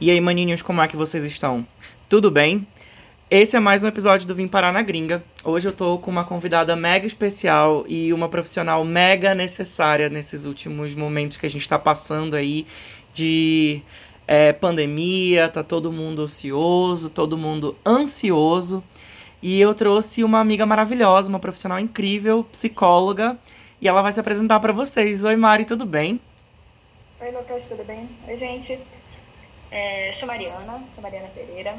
E 0.00 0.10
aí, 0.10 0.20
maninhos, 0.20 0.60
como 0.60 0.82
é 0.82 0.88
que 0.88 0.96
vocês 0.96 1.24
estão? 1.24 1.64
Tudo 2.08 2.28
bem? 2.28 2.66
Esse 3.30 3.56
é 3.56 3.60
mais 3.60 3.84
um 3.84 3.86
episódio 3.86 4.26
do 4.26 4.34
Vim 4.34 4.48
Parar 4.48 4.72
na 4.72 4.82
Gringa. 4.82 5.22
Hoje 5.44 5.68
eu 5.68 5.72
tô 5.72 5.98
com 5.98 6.10
uma 6.10 6.24
convidada 6.24 6.74
mega 6.74 7.06
especial 7.06 7.84
e 7.86 8.12
uma 8.12 8.28
profissional 8.28 8.84
mega 8.84 9.36
necessária 9.36 10.08
nesses 10.08 10.46
últimos 10.46 10.96
momentos 10.96 11.36
que 11.36 11.46
a 11.46 11.48
gente 11.48 11.68
tá 11.68 11.78
passando 11.78 12.34
aí 12.34 12.66
de 13.12 13.82
é, 14.26 14.52
pandemia, 14.52 15.48
tá 15.48 15.62
todo 15.62 15.92
mundo 15.92 16.22
ocioso, 16.22 17.08
todo 17.08 17.38
mundo 17.38 17.76
ansioso. 17.86 18.82
E 19.40 19.60
eu 19.60 19.74
trouxe 19.74 20.24
uma 20.24 20.40
amiga 20.40 20.66
maravilhosa, 20.66 21.28
uma 21.28 21.38
profissional 21.38 21.78
incrível, 21.78 22.42
psicóloga, 22.50 23.38
e 23.80 23.86
ela 23.86 24.02
vai 24.02 24.12
se 24.12 24.18
apresentar 24.18 24.58
para 24.58 24.72
vocês. 24.72 25.22
Oi, 25.22 25.36
Mari, 25.36 25.64
tudo 25.64 25.86
bem? 25.86 26.20
Oi, 27.20 27.30
Lucas, 27.30 27.68
tudo 27.68 27.84
bem? 27.84 28.08
Oi, 28.26 28.34
gente. 28.34 28.80
É, 29.74 30.12
sou 30.12 30.28
Mariana, 30.28 30.84
sou 30.86 31.02
Mariana 31.02 31.28
Pereira, 31.34 31.76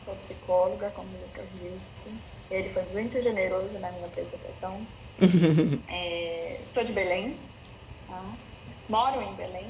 sou 0.00 0.14
psicóloga, 0.14 0.90
como 0.90 1.08
o 1.08 1.20
Lucas 1.20 1.50
disse. 1.58 2.08
Ele 2.48 2.68
foi 2.68 2.84
muito 2.92 3.20
generoso 3.20 3.80
na 3.80 3.90
minha 3.90 4.06
apresentação. 4.06 4.86
é, 5.90 6.60
sou 6.62 6.84
de 6.84 6.92
Belém, 6.92 7.36
tá? 8.06 8.22
moro 8.88 9.20
em 9.20 9.34
Belém, 9.34 9.66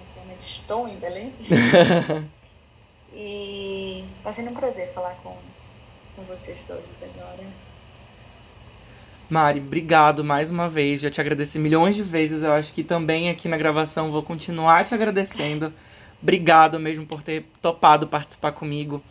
inicialmente 0.00 0.44
estou 0.44 0.88
em 0.88 0.98
Belém. 0.98 1.32
e 3.14 4.04
está 4.16 4.32
sendo 4.32 4.50
um 4.50 4.54
prazer 4.54 4.88
falar 4.88 5.14
com, 5.22 5.36
com 6.16 6.22
vocês 6.24 6.64
todos 6.64 7.00
agora. 7.00 7.46
Mari, 9.30 9.60
obrigado 9.60 10.24
mais 10.24 10.50
uma 10.50 10.68
vez. 10.68 11.00
Já 11.00 11.10
te 11.10 11.20
agradeci 11.20 11.60
milhões 11.60 11.94
de 11.94 12.02
vezes. 12.02 12.42
Eu 12.42 12.52
acho 12.52 12.72
que 12.72 12.82
também 12.82 13.30
aqui 13.30 13.46
na 13.46 13.56
gravação 13.56 14.10
vou 14.10 14.24
continuar 14.24 14.84
te 14.84 14.94
agradecendo. 14.94 15.72
Obrigado 16.22 16.80
mesmo 16.80 17.06
por 17.06 17.22
ter 17.22 17.46
topado 17.62 18.06
participar 18.06 18.52
comigo. 18.52 19.02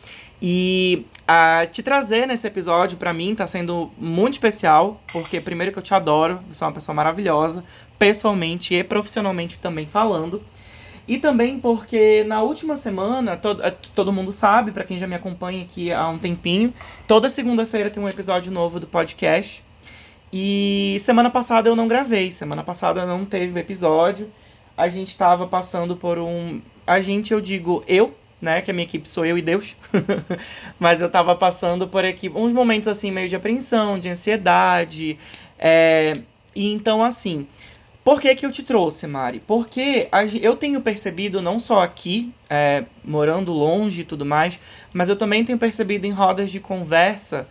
E 0.42 1.06
uh, 1.24 1.70
te 1.72 1.82
trazer 1.82 2.28
nesse 2.28 2.46
episódio, 2.46 2.98
para 2.98 3.14
mim, 3.14 3.34
tá 3.34 3.48
sendo 3.48 3.92
muito 3.98 4.34
especial, 4.34 5.02
porque 5.12 5.42
primeiro 5.42 5.72
que 5.72 5.80
eu 5.80 5.84
te 5.84 5.94
adoro, 5.94 6.40
você 6.50 6.64
é 6.64 6.68
uma 6.68 6.74
pessoa 6.74 6.94
maravilhosa, 6.94 7.64
pessoalmente 7.98 8.76
e 8.76 8.84
profissionalmente 8.84 9.58
também 9.58 9.88
falando. 9.88 10.44
E 11.08 11.18
também 11.18 11.58
porque 11.58 12.26
na 12.26 12.42
última 12.42 12.76
semana, 12.76 13.38
todo, 13.38 13.64
todo 13.96 14.12
mundo 14.12 14.32
sabe, 14.32 14.72
para 14.72 14.84
quem 14.84 14.98
já 14.98 15.08
me 15.08 15.16
acompanha 15.16 15.64
aqui 15.64 15.92
há 15.92 16.08
um 16.10 16.18
tempinho, 16.18 16.74
toda 17.08 17.30
segunda-feira 17.30 17.90
tem 17.90 18.04
um 18.04 18.10
episódio 18.10 18.52
novo 18.52 18.80
do 18.80 18.86
podcast. 18.86 19.64
E 20.32 20.98
semana 21.00 21.30
passada 21.30 21.70
eu 21.70 21.76
não 21.76 21.88
gravei, 21.88 22.30
semana 22.30 22.62
passada 22.62 23.06
não 23.06 23.24
teve 23.24 23.58
episódio. 23.58 24.30
A 24.78 24.88
gente 24.88 25.10
estava 25.10 25.48
passando 25.48 25.98
por 25.98 26.20
um 26.20 26.62
a 26.88 27.02
gente, 27.02 27.34
eu 27.34 27.42
digo 27.42 27.84
eu, 27.86 28.16
né? 28.42 28.62
Que 28.62 28.72
a 28.72 28.74
minha 28.74 28.86
equipe 28.86 29.08
sou 29.10 29.26
eu 29.26 29.38
e 29.38 29.42
Deus. 29.42 29.76
Mas 30.80 31.02
eu 31.02 31.10
tava 31.10 31.36
passando 31.36 31.86
por 31.86 32.06
aqui 32.06 32.30
uns 32.30 32.54
momentos 32.54 32.88
assim, 32.88 33.12
meio 33.12 33.28
de 33.28 33.36
apreensão, 33.36 34.00
de 34.00 34.08
ansiedade. 34.08 35.18
É... 35.60 36.14
E 36.56 36.72
então, 36.72 37.04
assim. 37.04 37.46
Por 38.06 38.22
que, 38.22 38.34
que 38.36 38.46
eu 38.46 38.52
te 38.52 38.64
trouxe, 38.64 39.06
Mari? 39.06 39.42
Porque 39.46 40.08
eu 40.42 40.56
tenho 40.56 40.80
percebido, 40.80 41.42
não 41.42 41.60
só 41.60 41.82
aqui, 41.82 42.34
é, 42.50 42.86
morando 43.04 43.52
longe 43.52 44.00
e 44.00 44.06
tudo 44.06 44.26
mais, 44.26 44.58
mas 44.94 45.10
eu 45.10 45.18
também 45.18 45.44
tenho 45.44 45.58
percebido 45.58 46.06
em 46.06 46.12
rodas 46.12 46.50
de 46.50 46.62
conversa 46.62 47.46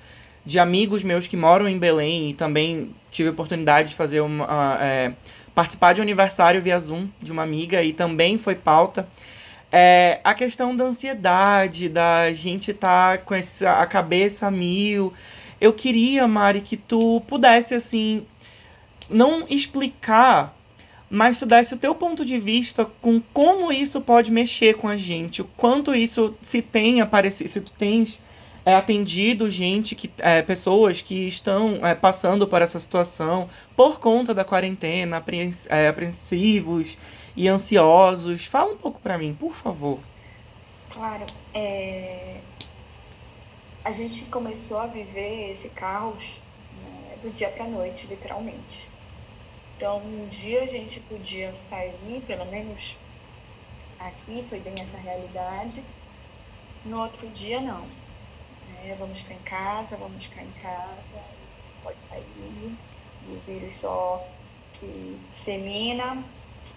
de 0.47 0.59
amigos 0.59 1.05
meus 1.05 1.27
que 1.27 1.37
moram 1.37 1.69
em 1.69 1.79
Belém 1.79 2.31
e 2.31 2.33
também 2.33 2.95
tive 3.11 3.29
a 3.29 3.33
oportunidade 3.33 3.91
de 3.91 3.97
fazer 3.97 4.23
uma. 4.23 4.79
É, 4.81 5.13
participar 5.57 5.95
de 5.95 6.03
um 6.03 6.05
aniversário 6.05 6.61
via 6.61 6.79
Zoom 6.79 7.09
de 7.19 7.33
uma 7.33 7.43
amiga 7.43 7.83
e 7.83 7.95
também 7.95 8.37
foi 8.37 8.55
pauta. 8.55 9.09
É, 9.73 10.21
a 10.23 10.35
questão 10.35 10.77
da 10.77 10.85
ansiedade, 10.85 11.89
da 11.89 12.31
gente 12.35 12.73
estar 12.73 13.17
tá 13.17 13.25
com 13.25 13.35
essa, 13.35 13.73
a 13.73 13.87
cabeça 13.87 14.51
mil. 14.51 15.15
Eu 15.59 15.73
queria, 15.73 16.29
Mari, 16.29 16.61
que 16.61 16.77
tu 16.77 17.23
pudesse, 17.23 17.75
assim, 17.75 18.27
não 19.09 19.47
explicar, 19.49 20.55
mas 21.09 21.39
tu 21.39 21.47
desse 21.47 21.73
o 21.73 21.79
teu 21.79 21.95
ponto 21.95 22.23
de 22.23 22.37
vista 22.37 22.85
com 23.01 23.19
como 23.33 23.73
isso 23.73 24.03
pode 24.03 24.31
mexer 24.31 24.75
com 24.75 24.89
a 24.89 24.99
gente, 24.99 25.41
o 25.41 25.47
quanto 25.57 25.95
isso 25.95 26.35
se 26.43 26.61
tem 26.61 27.01
aparecido, 27.01 27.49
se 27.49 27.63
tu 27.63 27.73
tens 27.73 28.21
é, 28.67 28.75
atendido 28.75 29.49
gente 29.49 29.95
que 29.95 30.11
é, 30.19 30.43
pessoas 30.43 31.01
que 31.01 31.29
estão 31.29 31.87
é, 31.87 31.95
passando 31.95 32.49
por 32.49 32.61
essa 32.61 32.81
situação 32.81 33.49
por 33.77 34.01
conta 34.01 34.35
da 34.35 34.45
quarentena, 34.45 35.19
apreens 35.19 35.69
é, 35.71 35.87
apreensivos 35.87 36.99
e 37.37 37.47
ansiosos. 37.47 38.47
Fala 38.47 38.73
um 38.73 38.77
pouco 38.77 38.99
para 39.01 39.17
mim, 39.17 39.33
por 39.39 39.55
favor. 39.55 40.01
Claro, 40.91 41.25
é... 41.55 42.41
a 43.85 43.93
gente 43.93 44.25
começou 44.25 44.79
a 44.79 44.89
viver 44.89 45.51
esse 45.51 45.69
caos 45.69 46.43
né, 46.83 47.17
do 47.23 47.31
dia 47.31 47.51
para 47.51 47.67
noite, 47.67 48.09
literalmente. 48.09 48.91
Então, 49.77 49.99
um 49.99 50.27
dia 50.27 50.65
a 50.65 50.67
gente 50.67 50.99
podia 51.01 51.55
sair, 51.55 52.21
pelo 52.27 52.47
menos 52.47 52.97
aqui 54.01 54.43
foi 54.43 54.59
bem 54.59 54.81
essa 54.81 54.97
realidade. 54.97 55.85
No 56.85 57.03
outro 57.03 57.29
dia, 57.29 57.61
não 57.61 58.06
né? 58.87 58.95
Vamos 58.99 59.21
ficar 59.21 59.35
em 59.35 59.43
casa, 59.43 59.97
vamos 59.97 60.25
ficar 60.27 60.43
em 60.43 60.53
casa, 60.53 61.25
pode 61.83 62.01
sair, 62.01 62.77
o 63.29 63.41
vírus 63.47 63.75
só 63.75 64.27
se 64.73 65.19
dissemina 65.27 66.23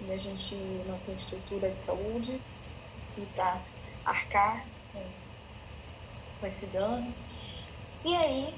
e 0.01 0.11
a 0.11 0.17
gente 0.17 0.55
não 0.87 0.97
tem 0.99 1.13
estrutura 1.13 1.69
de 1.69 1.79
saúde 1.79 2.41
aqui 3.03 3.25
para 3.27 3.61
arcar 4.05 4.65
com, 4.91 5.03
com 6.39 6.47
esse 6.47 6.65
dano. 6.67 7.13
E 8.03 8.15
aí 8.15 8.55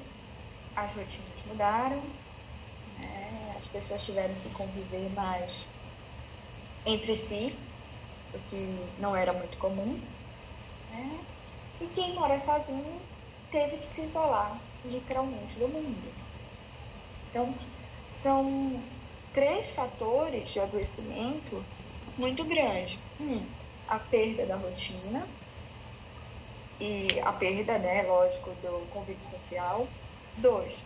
as 0.75 0.95
rotinas 0.95 1.43
mudaram, 1.45 2.01
né? 3.01 3.55
as 3.57 3.67
pessoas 3.67 4.05
tiveram 4.05 4.33
que 4.35 4.49
conviver 4.51 5.09
mais 5.13 5.67
entre 6.85 7.15
si, 7.15 7.57
o 8.33 8.39
que 8.39 8.87
não 8.99 9.15
era 9.15 9.33
muito 9.33 9.57
comum. 9.57 9.99
Né? 10.91 11.19
E 11.81 11.87
quem 11.87 12.13
mora 12.13 12.37
sozinho 12.37 13.01
teve 13.51 13.77
que 13.77 13.85
se 13.85 14.01
isolar 14.01 14.59
literalmente 14.85 15.59
do 15.59 15.67
mundo. 15.67 16.09
Então, 17.29 17.53
são 18.07 18.81
três 19.33 19.71
fatores 19.71 20.49
de 20.49 20.59
adoecimento 20.59 21.63
muito 22.17 22.43
grandes. 22.45 22.97
Um, 23.19 23.45
a 23.87 23.99
perda 23.99 24.45
da 24.45 24.55
rotina 24.55 25.27
e 26.79 27.19
a 27.23 27.31
perda, 27.33 27.77
né, 27.77 28.03
lógico, 28.03 28.49
do 28.55 28.87
convívio 28.87 29.23
social. 29.23 29.87
Dois, 30.37 30.83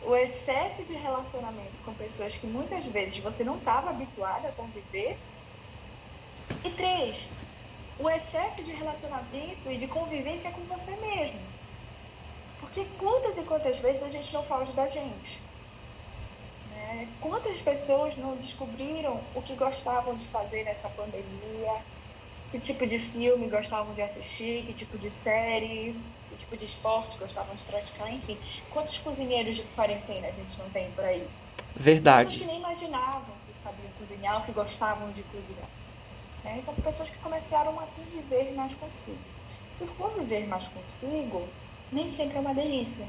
o 0.00 0.16
excesso 0.16 0.84
de 0.84 0.94
relacionamento 0.94 1.80
com 1.84 1.94
pessoas 1.94 2.36
que 2.36 2.46
muitas 2.46 2.86
vezes 2.86 3.18
você 3.18 3.44
não 3.44 3.58
estava 3.58 3.90
habituado 3.90 4.46
a 4.46 4.52
conviver. 4.52 5.18
E 6.64 6.70
três, 6.70 7.30
o 7.98 8.08
excesso 8.10 8.64
de 8.64 8.72
relacionamento 8.72 9.70
e 9.70 9.76
de 9.76 9.86
convivência 9.88 10.50
com 10.50 10.64
você 10.64 10.96
mesmo. 10.96 11.51
Porque 12.72 12.88
quantas 12.98 13.36
e 13.36 13.42
quantas 13.42 13.80
vezes 13.80 14.02
a 14.02 14.08
gente 14.08 14.32
não 14.32 14.42
foge 14.44 14.72
da 14.72 14.88
gente? 14.88 15.42
Né? 16.70 17.06
Quantas 17.20 17.60
pessoas 17.60 18.16
não 18.16 18.34
descobriram 18.34 19.20
o 19.34 19.42
que 19.42 19.54
gostavam 19.54 20.16
de 20.16 20.24
fazer 20.24 20.64
nessa 20.64 20.88
pandemia? 20.88 21.82
Que 22.48 22.58
tipo 22.58 22.86
de 22.86 22.98
filme 22.98 23.46
gostavam 23.48 23.92
de 23.92 24.00
assistir? 24.00 24.64
Que 24.64 24.72
tipo 24.72 24.96
de 24.96 25.10
série? 25.10 25.94
Que 26.30 26.36
tipo 26.36 26.56
de 26.56 26.64
esporte 26.64 27.18
gostavam 27.18 27.54
de 27.54 27.62
praticar? 27.64 28.10
Enfim, 28.10 28.38
quantos 28.70 28.96
cozinheiros 28.98 29.56
de 29.56 29.64
quarentena 29.76 30.28
a 30.28 30.32
gente 30.32 30.58
não 30.58 30.70
tem 30.70 30.90
por 30.92 31.04
aí? 31.04 31.28
Verdade. 31.76 32.24
Pessoas 32.24 32.40
que 32.40 32.46
nem 32.46 32.58
imaginavam 32.58 33.34
que 33.46 33.60
sabiam 33.60 33.90
cozinhar 33.98 34.36
ou 34.36 34.42
que 34.46 34.52
gostavam 34.52 35.12
de 35.12 35.22
cozinhar. 35.24 35.68
Né? 36.42 36.56
Então, 36.60 36.74
pessoas 36.76 37.10
que 37.10 37.18
começaram 37.18 37.78
a 37.78 37.86
conviver 37.86 38.50
mais 38.54 38.74
consigo. 38.74 39.18
E 39.78 39.86
conviver 39.88 40.46
mais 40.46 40.68
consigo 40.68 41.46
nem 41.92 42.08
sempre 42.08 42.38
é 42.38 42.40
uma 42.40 42.54
delícia, 42.54 43.06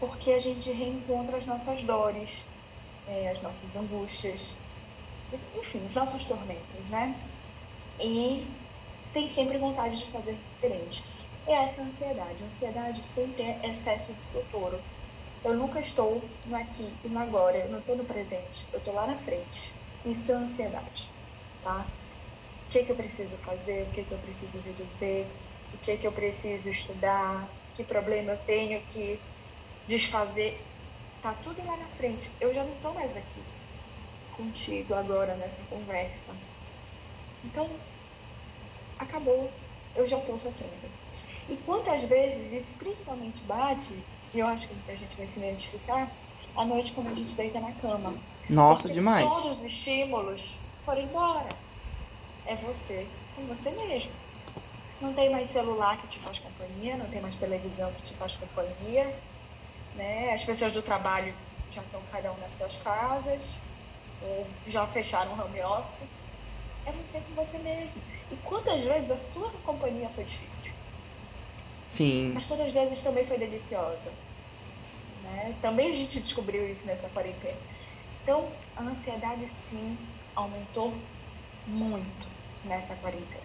porque 0.00 0.32
a 0.32 0.38
gente 0.38 0.70
reencontra 0.72 1.36
as 1.36 1.46
nossas 1.46 1.82
dores, 1.82 2.44
é, 3.06 3.30
as 3.30 3.40
nossas 3.40 3.76
angústias, 3.76 4.56
enfim, 5.56 5.84
os 5.84 5.94
nossos 5.94 6.24
tormentos, 6.24 6.90
né? 6.90 7.14
E 8.00 8.46
tem 9.12 9.28
sempre 9.28 9.58
vontade 9.58 9.98
de 9.98 10.10
fazer 10.10 10.36
diferente. 10.54 11.04
E 11.46 11.52
essa 11.52 11.80
é 11.80 11.84
a 11.84 11.86
ansiedade. 11.86 12.42
A 12.42 12.46
ansiedade 12.46 13.02
sempre 13.04 13.42
é 13.42 13.68
excesso 13.68 14.12
de 14.12 14.22
futuro. 14.22 14.80
Eu 15.44 15.54
nunca 15.54 15.78
estou 15.78 16.22
no 16.46 16.56
aqui 16.56 16.92
e 17.04 17.08
no 17.08 17.18
agora, 17.20 17.58
eu 17.58 17.70
não 17.70 17.78
estou 17.78 17.96
no 17.96 18.04
presente, 18.04 18.66
eu 18.72 18.78
estou 18.78 18.94
lá 18.94 19.06
na 19.06 19.16
frente. 19.16 19.72
Isso 20.04 20.32
é 20.32 20.34
ansiedade, 20.34 21.10
tá? 21.62 21.86
O 22.64 22.68
que, 22.68 22.84
que 22.84 22.92
eu 22.92 22.96
preciso 22.96 23.36
fazer, 23.38 23.86
o 23.86 23.90
que, 23.90 24.04
que 24.04 24.12
eu 24.12 24.18
preciso 24.18 24.60
resolver, 24.62 25.26
o 25.72 25.78
que, 25.78 25.98
que 25.98 26.06
eu 26.06 26.12
preciso 26.12 26.70
estudar, 26.70 27.48
que 27.74 27.84
problema 27.84 28.32
eu 28.32 28.38
tenho 28.38 28.80
que 28.84 29.20
desfazer. 29.86 30.64
Tá 31.20 31.34
tudo 31.34 31.64
lá 31.66 31.76
na 31.76 31.88
frente. 31.88 32.30
Eu 32.40 32.52
já 32.52 32.64
não 32.64 32.74
estou 32.74 32.94
mais 32.94 33.16
aqui 33.16 33.40
contigo 34.36 34.94
agora 34.94 35.36
nessa 35.36 35.62
conversa. 35.64 36.34
Então, 37.44 37.68
acabou, 38.98 39.50
eu 39.94 40.04
já 40.04 40.18
estou 40.18 40.36
sofrendo. 40.36 40.88
E 41.48 41.56
quantas 41.58 42.04
vezes 42.04 42.52
isso 42.52 42.78
principalmente 42.78 43.42
bate, 43.44 43.94
e 44.32 44.38
eu 44.38 44.46
acho 44.46 44.68
que 44.68 44.90
a 44.90 44.96
gente 44.96 45.16
vai 45.16 45.26
se 45.26 45.38
identificar, 45.38 46.10
à 46.56 46.64
noite 46.64 46.92
quando 46.92 47.08
a 47.08 47.12
gente 47.12 47.34
deita 47.36 47.60
na 47.60 47.72
cama. 47.72 48.18
Nossa, 48.48 48.82
Porque 48.82 48.94
demais. 48.94 49.28
Todos 49.28 49.58
os 49.58 49.64
estímulos 49.64 50.58
foram 50.84 51.02
embora. 51.02 51.48
É 52.46 52.54
você 52.56 53.08
com 53.34 53.46
você 53.46 53.70
mesmo. 53.70 54.23
Não 55.04 55.12
tem 55.12 55.28
mais 55.28 55.48
celular 55.48 56.00
que 56.00 56.08
te 56.08 56.18
faz 56.18 56.38
companhia, 56.38 56.96
não 56.96 57.10
tem 57.10 57.20
mais 57.20 57.36
televisão 57.36 57.92
que 57.92 58.02
te 58.02 58.14
faz 58.14 58.36
companhia. 58.36 59.14
Né? 59.94 60.32
As 60.32 60.42
pessoas 60.42 60.72
do 60.72 60.82
trabalho 60.82 61.34
já 61.70 61.82
estão 61.82 62.00
cada 62.10 62.32
um 62.32 62.38
nas 62.38 62.54
suas 62.54 62.78
casas, 62.78 63.58
ou 64.22 64.46
já 64.66 64.86
fecharam 64.86 65.36
o 65.36 65.44
home 65.44 65.62
office. 65.62 66.08
É 66.86 66.92
você 66.92 67.20
com 67.20 67.34
você 67.34 67.58
mesmo. 67.58 68.00
E 68.30 68.36
quantas 68.38 68.82
vezes 68.82 69.10
a 69.10 69.18
sua 69.18 69.50
companhia 69.58 70.08
foi 70.08 70.24
difícil? 70.24 70.72
Sim. 71.90 72.32
Mas 72.32 72.46
quantas 72.46 72.72
vezes 72.72 73.02
também 73.02 73.26
foi 73.26 73.36
deliciosa? 73.36 74.10
Né? 75.22 75.54
Também 75.60 75.90
a 75.90 75.94
gente 75.94 76.18
descobriu 76.18 76.66
isso 76.66 76.86
nessa 76.86 77.10
quarentena. 77.10 77.60
Então, 78.22 78.50
a 78.74 78.82
ansiedade 78.82 79.46
sim 79.46 79.98
aumentou 80.34 80.94
muito 81.66 82.26
nessa 82.64 82.96
quarentena. 82.96 83.43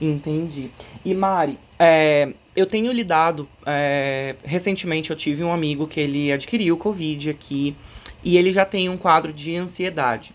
Entendi. 0.00 0.70
E 1.04 1.14
Mari, 1.14 1.58
é, 1.78 2.32
eu 2.56 2.66
tenho 2.66 2.90
lidado. 2.92 3.48
é, 3.66 4.34
recentemente 4.44 5.10
eu 5.10 5.16
tive 5.16 5.44
um 5.44 5.52
amigo 5.52 5.86
que 5.86 6.00
ele 6.00 6.32
adquiriu 6.32 6.76
Covid 6.76 7.30
aqui 7.30 7.76
e 8.24 8.36
ele 8.36 8.50
já 8.52 8.64
tem 8.64 8.88
um 8.88 8.96
quadro 8.96 9.32
de 9.32 9.56
ansiedade. 9.56 10.32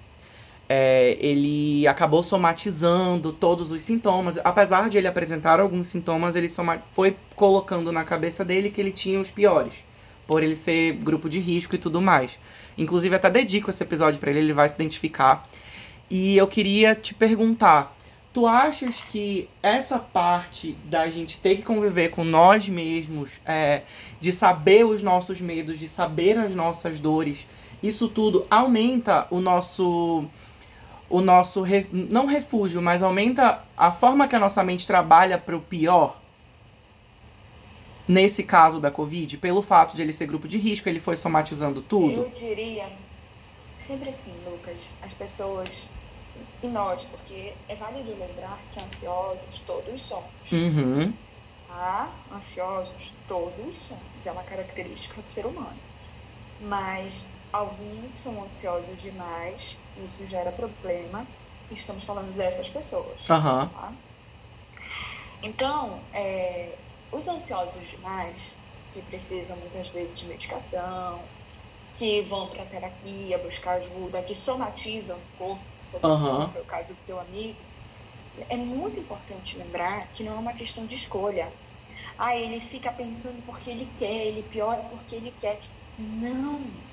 É, 0.67 1.15
ele 1.19 1.87
acabou 1.87 2.23
somatizando 2.23 3.31
todos 3.31 3.71
os 3.71 3.81
sintomas. 3.83 4.39
Apesar 4.43 4.89
de 4.89 4.97
ele 4.97 5.07
apresentar 5.07 5.59
alguns 5.59 5.87
sintomas, 5.87 6.35
ele 6.35 6.49
soma- 6.49 6.81
foi 6.91 7.15
colocando 7.35 7.91
na 7.91 8.03
cabeça 8.03 8.43
dele 8.43 8.71
que 8.71 8.81
ele 8.81 8.91
tinha 8.91 9.19
os 9.19 9.29
piores. 9.29 9.75
Por 10.25 10.41
ele 10.41 10.55
ser 10.55 10.93
grupo 10.93 11.29
de 11.29 11.39
risco 11.39 11.75
e 11.75 11.77
tudo 11.77 12.01
mais. 12.01 12.39
Inclusive, 12.77 13.15
até 13.15 13.29
dedico 13.29 13.69
esse 13.69 13.83
episódio 13.83 14.19
pra 14.19 14.31
ele, 14.31 14.39
ele 14.39 14.53
vai 14.53 14.67
se 14.67 14.73
identificar. 14.73 15.43
E 16.09 16.35
eu 16.35 16.47
queria 16.47 16.95
te 16.95 17.13
perguntar: 17.13 17.94
tu 18.35 18.45
achas 18.45 18.99
que 18.99 19.47
essa 19.63 19.97
parte 19.97 20.73
da 20.83 21.09
gente 21.09 21.39
ter 21.39 21.55
que 21.55 21.61
conviver 21.61 22.09
com 22.09 22.25
nós 22.25 22.67
mesmos, 22.67 23.39
é, 23.45 23.83
de 24.19 24.33
saber 24.33 24.85
os 24.85 25.01
nossos 25.01 25.39
medos, 25.39 25.79
de 25.79 25.87
saber 25.87 26.37
as 26.37 26.53
nossas 26.53 26.99
dores, 26.99 27.47
isso 27.81 28.09
tudo 28.09 28.45
aumenta 28.49 29.25
o 29.31 29.39
nosso. 29.39 30.27
O 31.09 31.21
nosso. 31.21 31.61
re- 31.61 31.87
não 31.93 32.25
refúgio, 32.25 32.81
mas 32.81 33.01
aumenta 33.01 33.63
a 33.77 33.89
forma 33.89 34.27
que 34.27 34.35
a 34.35 34.39
nossa 34.39 34.61
mente 34.65 34.85
trabalha 34.85 35.37
para 35.37 35.55
o 35.55 35.61
pior? 35.61 36.19
Nesse 38.05 38.43
caso 38.43 38.81
da 38.81 38.91
Covid, 38.91 39.37
pelo 39.37 39.61
fato 39.61 39.95
de 39.95 40.01
ele 40.01 40.11
ser 40.11 40.25
grupo 40.27 40.45
de 40.45 40.57
risco, 40.57 40.89
ele 40.89 40.99
foi 40.99 41.15
somatizando 41.15 41.81
tudo? 41.81 42.11
Eu 42.11 42.29
diria, 42.29 42.85
sempre 43.77 44.09
assim, 44.09 44.33
Lucas, 44.45 44.91
as 45.01 45.13
pessoas, 45.13 45.89
e 46.61 46.67
nós, 46.69 47.05
porque 47.05 47.63
é 47.67 47.75
válido 47.75 48.15
lembrar 48.15 48.69
que 48.69 48.79
ansiosos 48.79 49.61
todos 49.61 50.01
somos, 50.07 50.51
Uhum. 50.51 51.17
tá? 51.63 52.25
Ansiosos 52.31 53.17
todos 53.27 53.87
somos, 53.87 54.25
é 54.25 54.31
uma 54.31 54.43
característica 54.43 55.21
do 55.21 55.29
ser 55.29 55.45
humano. 55.45 55.81
Mas 56.59 57.31
alguns 57.53 58.15
são 58.21 58.43
ansiosos 58.43 59.01
demais, 59.01 59.79
isso 59.95 60.25
gera 60.25 60.51
problema, 60.51 61.27
estamos 61.69 62.05
falando 62.05 62.33
dessas 62.33 62.69
pessoas. 62.69 63.21
Aham. 63.29 63.69
tá? 63.69 63.97
Então, 65.41 66.09
é, 66.13 66.83
os 67.11 67.27
ansiosos 67.27 67.87
demais, 67.87 68.57
que 68.89 69.01
precisam 69.01 69.59
muitas 69.59 69.89
vezes 69.89 70.17
de 70.19 70.27
medicação, 70.27 71.29
que 71.93 72.21
vão 72.23 72.49
para 72.49 72.65
terapia 72.67 73.39
buscar 73.39 73.73
ajuda, 73.75 74.23
que 74.23 74.35
somatizam 74.35 75.19
o 75.23 75.27
corpo, 75.29 75.69
como 76.01 76.41
Aham. 76.41 76.49
foi 76.49 76.61
o 76.61 76.65
caso 76.65 76.95
do 76.95 77.03
teu 77.03 77.19
amigo, 77.19 77.65
é 78.49 78.57
muito 78.57 78.99
importante 78.99 79.57
lembrar 79.57 80.11
que 80.11 80.23
não 80.23 80.33
é 80.33 80.39
uma 80.39 80.53
questão 80.55 80.85
de 80.87 80.95
escolha. 80.95 81.53
Ah, 82.17 82.35
ele 82.37 82.61
fica 82.61 82.91
pensando 82.93 83.43
porque 83.43 83.69
ele 83.71 83.87
quer, 83.87 84.27
ele 84.27 84.43
piora 84.43 84.83
porque 84.89 85.15
ele 85.15 85.31
quer. 85.33 85.61
Não, 85.97 86.89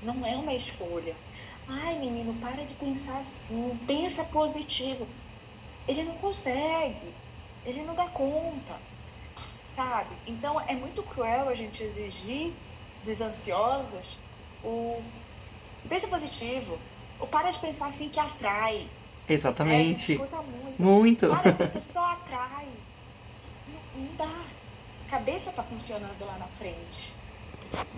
não 0.00 0.24
é 0.26 0.36
uma 0.36 0.52
escolha. 0.54 1.18
Ai, 1.66 1.98
menino, 1.98 2.38
para 2.40 2.64
de 2.64 2.74
pensar 2.76 3.20
assim, 3.20 3.78
pensa 3.86 4.24
positivo. 4.24 5.14
Ele 5.86 6.04
não 6.04 6.18
consegue, 6.18 7.16
ele 7.64 7.82
não 7.82 7.94
dá 7.94 8.08
conta, 8.08 8.82
sabe? 9.66 10.18
Então 10.26 10.60
é 10.62 10.76
muito 10.76 11.04
cruel 11.04 11.48
a 11.48 11.54
gente 11.54 11.82
exigir 11.82 12.58
dos 13.02 13.20
ansiosos 13.20 14.22
o 14.62 15.12
pensa 15.88 16.08
positivo, 16.08 16.93
o 17.20 17.26
para 17.26 17.50
de 17.50 17.58
pensar 17.58 17.88
assim 17.88 18.08
que 18.08 18.20
atrai. 18.20 18.88
Exatamente. 19.28 20.12
escuta 20.12 20.42
muito. 20.42 20.82
Muito. 20.82 21.28
Para, 21.28 21.80
só 21.80 22.04
atrai. 22.04 22.68
Não, 23.68 24.02
não 24.02 24.16
dá. 24.16 24.44
A 25.06 25.10
cabeça 25.10 25.52
tá 25.52 25.62
funcionando 25.62 26.24
lá 26.24 26.36
na 26.38 26.46
frente. 26.46 27.14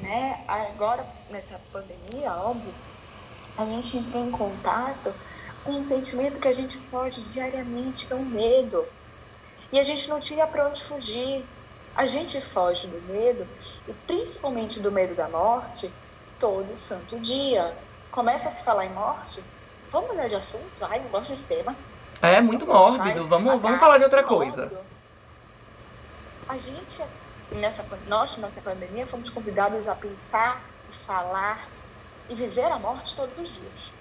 Né? 0.02 0.44
Agora, 0.46 1.06
nessa 1.30 1.60
pandemia, 1.72 2.32
óbvio, 2.32 2.72
a 3.56 3.64
gente 3.64 3.96
entrou 3.96 4.24
em 4.24 4.30
contato 4.30 5.14
com 5.64 5.72
um 5.72 5.82
sentimento 5.82 6.40
que 6.40 6.48
a 6.48 6.52
gente 6.52 6.76
foge 6.76 7.22
diariamente, 7.22 8.06
que 8.06 8.12
é 8.12 8.16
o 8.16 8.24
medo. 8.24 8.84
E 9.72 9.78
a 9.78 9.82
gente 9.82 10.08
não 10.08 10.20
tinha 10.20 10.46
para 10.46 10.69
onde 10.69 10.80
fugir. 10.80 11.44
A 11.94 12.06
gente 12.06 12.40
foge 12.42 12.86
do 12.88 13.00
medo, 13.10 13.48
e 13.88 13.92
principalmente 14.06 14.80
do 14.80 14.92
medo 14.92 15.14
da 15.14 15.28
morte, 15.28 15.90
todo 16.38 16.76
santo 16.76 17.19
dia. 17.19 17.74
Começa 18.11 18.49
a 18.49 18.50
se 18.50 18.62
falar 18.62 18.87
em 18.87 18.93
morte, 18.93 19.43
vamos 19.91 20.11
mudar 20.11 20.29
de 20.29 20.35
assunto? 20.35 20.70
Ai, 20.81 21.00
não 21.00 21.08
gosto 21.08 21.31
desse 21.31 21.47
tema. 21.47 21.76
É 22.23 22.41
muito 22.41 22.67
mórbido. 22.67 23.26
Vamos, 23.26 23.61
vamos 23.61 23.79
falar 23.79 23.99
de 23.99 24.05
outra 24.05 24.25
coisa. 24.25 24.70
A 26.49 26.56
gente, 26.56 27.03
nessa, 27.50 27.85
nós, 28.06 28.37
nessa 28.38 28.61
pandemia, 28.61 29.06
fomos 29.06 29.29
convidados 29.29 29.88
a 29.88 29.94
pensar, 29.94 30.62
falar 30.91 31.69
e 32.29 32.35
viver 32.35 32.70
a 32.73 32.79
morte 32.79 33.14
todos 33.14 33.38
os 33.38 33.55
dias. 33.55 33.93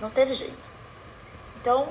Não 0.00 0.10
teve 0.10 0.34
jeito. 0.34 0.68
Então, 1.60 1.88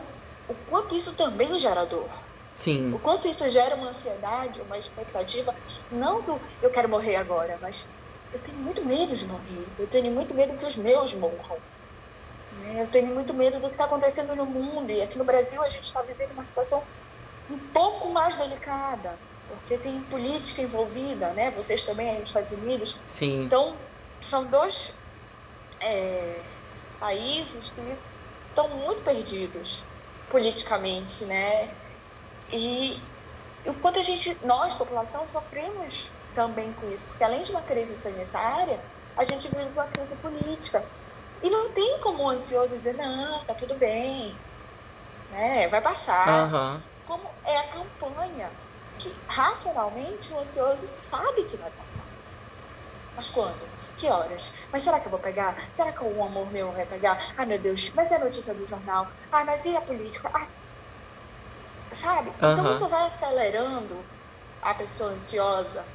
o 0.48 0.54
quanto 0.70 0.96
isso 0.96 1.14
também 1.14 1.58
gera 1.58 1.86
dor. 1.86 2.10
Sim. 2.56 2.94
O 2.94 3.00
quanto 3.00 3.28
isso 3.28 3.50
gera 3.50 3.76
uma 3.76 3.90
ansiedade, 3.90 4.62
uma 4.62 4.78
expectativa, 4.78 5.54
não 5.92 6.22
do 6.22 6.40
eu 6.62 6.70
quero 6.70 6.88
morrer 6.88 7.18
agora, 7.18 7.58
mas 7.62 7.86
eu 8.36 8.40
tenho 8.42 8.58
muito 8.58 8.84
medo 8.84 9.16
de 9.16 9.26
morrer. 9.26 9.66
Eu 9.80 9.88
tenho 9.88 10.12
muito 10.12 10.34
medo 10.34 10.58
que 10.58 10.66
os 10.66 10.76
meus 10.76 11.14
morram. 11.14 11.58
né? 12.60 12.82
Eu 12.82 12.88
tenho 12.88 13.08
muito 13.08 13.34
medo 13.34 13.60
do 13.60 13.68
que 13.68 13.76
está 13.76 13.86
acontecendo 13.86 14.36
no 14.36 14.46
mundo. 14.46 14.92
E 14.92 15.02
aqui 15.02 15.18
no 15.18 15.24
Brasil 15.24 15.64
a 15.64 15.70
gente 15.70 15.86
está 15.86 16.02
vivendo 16.02 16.32
uma 16.32 16.44
situação 16.44 16.84
um 17.50 17.58
pouco 17.58 18.10
mais 18.10 18.38
delicada, 18.38 19.18
porque 19.48 19.78
tem 19.78 20.02
política 20.02 20.62
envolvida, 20.62 21.32
né? 21.32 21.52
Vocês 21.52 21.84
também 21.84 22.10
aí 22.10 22.20
nos 22.20 22.30
Estados 22.30 22.52
Unidos. 22.52 23.00
Sim. 23.08 23.44
Então, 23.44 23.76
são 24.20 24.46
dois 24.46 24.94
é, 25.80 26.42
países 27.00 27.70
que 27.70 27.98
estão 28.50 28.68
muito 28.70 29.02
perdidos 29.02 29.82
politicamente, 30.30 31.24
né? 31.24 31.70
E 32.52 33.02
o 33.66 33.74
quanto 33.76 34.00
a 34.00 34.02
gente, 34.02 34.38
nós, 34.44 34.74
população, 34.74 35.26
sofremos 35.26 36.10
também 36.36 36.76
com 36.76 36.90
isso, 36.90 37.08
porque 37.08 37.26
além 37.26 37.44
de 37.44 37.52
uma 37.54 37.64
crise 37.64 37.98
sanitária, 37.98 38.86
a 39.18 39.26
gente 39.26 39.50
vive 39.50 39.72
uma 39.72 39.88
crise 39.90 40.22
política. 40.22 40.92
E 41.44 41.50
não 41.52 41.74
tem 41.74 42.02
como 42.02 42.26
o 42.26 42.30
ansioso 42.32 42.78
dizer, 42.78 42.96
não, 42.96 43.46
tá 43.46 43.56
tudo 43.56 43.80
bem, 43.80 44.46
né? 45.30 45.68
Vai 45.70 45.82
passar. 45.84 46.34
Aham. 46.34 46.84
Como 47.06 47.40
é 47.46 47.58
a 47.60 47.70
campanha, 47.70 48.60
que 49.00 49.24
racionalmente 49.30 50.34
o 50.34 50.40
ansioso 50.40 50.88
sabe 50.90 51.46
que 51.48 51.58
vai 51.58 51.72
passar. 51.72 52.08
Mas 53.16 53.30
quando? 53.30 53.74
Que 53.98 54.10
horas? 54.10 54.52
Mas 54.72 54.84
será 54.84 55.00
que 55.00 55.08
eu 55.08 55.12
vou 55.12 55.20
pegar? 55.22 55.56
Será 55.72 55.92
que 55.94 56.04
o 56.04 56.24
amor 56.24 56.52
meu 56.52 56.72
vai 56.74 56.86
pegar? 56.86 57.18
Ai, 57.38 57.46
meu 57.46 57.62
Deus, 57.62 57.92
mas 57.96 58.12
é 58.12 58.16
a 58.16 58.20
notícia 58.20 58.54
do 58.56 58.66
jornal? 58.66 59.08
Ai, 59.32 59.44
mas 59.46 59.66
e 59.66 59.76
a 59.76 59.82
política? 59.82 60.32
Ai, 60.36 60.48
sabe? 61.94 62.32
Então 62.44 62.70
Aham. 62.70 62.70
isso 62.70 62.88
vai 62.90 63.04
acelerando 63.06 64.12
a 64.62 64.74
pessoa 64.76 65.12
ansiosa 65.12 65.92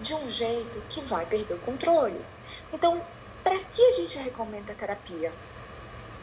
de 0.00 0.14
um 0.14 0.30
jeito 0.30 0.82
que 0.88 1.02
vai 1.02 1.26
perder 1.26 1.54
o 1.54 1.60
controle. 1.60 2.28
Então, 2.72 3.06
para 3.42 3.58
que 3.64 3.82
a 3.82 3.92
gente 3.92 4.18
recomenda 4.18 4.74
terapia? 4.74 5.40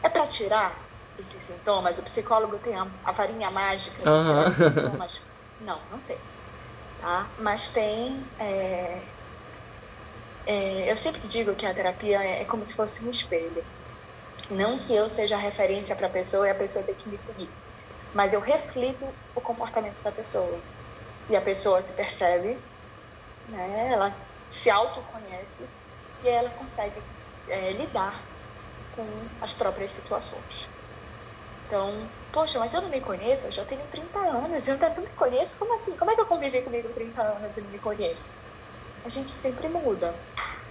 É 0.02 0.08
para 0.08 0.26
tirar 0.26 0.90
esses 1.18 1.42
sintomas? 1.42 1.98
O 1.98 2.04
psicólogo 2.04 2.58
tem 2.60 2.76
a, 2.76 2.90
a 3.04 3.12
varinha 3.12 3.50
mágica 3.50 4.06
de 4.06 4.22
tirar 4.24 4.46
os 4.48 4.56
sintomas? 4.58 5.26
Não, 5.58 5.88
não 5.90 6.00
tem. 6.02 6.20
Tá? 6.98 7.34
Mas 7.38 7.70
tem. 7.70 8.34
é, 8.38 9.14
é, 10.46 10.90
eu 10.90 10.96
sempre 10.96 11.26
digo 11.28 11.56
que 11.56 11.66
a 11.66 11.74
terapia 11.74 12.22
é, 12.24 12.42
é 12.42 12.44
como 12.46 12.64
se 12.64 12.74
fosse 12.74 13.04
um 13.04 13.10
espelho. 13.10 13.66
Não 14.50 14.78
que 14.78 14.94
eu 14.94 15.08
seja 15.08 15.36
a 15.36 15.38
referência 15.38 15.96
para 15.96 16.06
a 16.08 16.10
pessoa 16.10 16.46
e 16.48 16.50
a 16.50 16.54
pessoa 16.54 16.84
tem 16.84 16.96
que 16.96 17.08
me 17.08 17.18
seguir. 17.18 17.58
mas 18.12 18.32
eu 18.34 18.40
reflito 18.40 19.18
o 19.34 19.42
comportamento 19.42 20.02
da 20.02 20.12
pessoa. 20.12 20.66
E 21.28 21.36
a 21.36 21.42
pessoa 21.42 21.82
se 21.82 21.94
percebe, 21.94 22.64
né? 23.48 23.92
ela 23.92 24.12
se 24.52 24.70
autoconhece 24.70 25.68
e 26.22 26.28
ela 26.28 26.50
consegue 26.50 27.02
é, 27.48 27.72
lidar 27.72 28.22
com 28.94 29.06
as 29.40 29.52
próprias 29.52 29.92
situações. 29.92 30.68
Então, 31.66 32.08
poxa, 32.32 32.58
mas 32.58 32.72
eu 32.72 32.80
não 32.80 32.88
me 32.88 33.00
conheço, 33.00 33.46
eu 33.46 33.52
já 33.52 33.64
tenho 33.64 33.86
30 33.88 34.18
anos, 34.18 34.68
eu 34.68 34.78
não 34.78 35.02
me 35.02 35.10
conheço? 35.10 35.58
Como 35.58 35.74
assim? 35.74 35.96
Como 35.96 36.10
é 36.10 36.14
que 36.14 36.20
eu 36.20 36.26
convivi 36.26 36.62
comigo 36.62 36.92
30 36.92 37.22
anos 37.22 37.56
e 37.56 37.60
não 37.60 37.70
me 37.70 37.78
conheço? 37.78 38.36
A 39.04 39.08
gente 39.08 39.30
sempre 39.30 39.68
muda. 39.68 40.14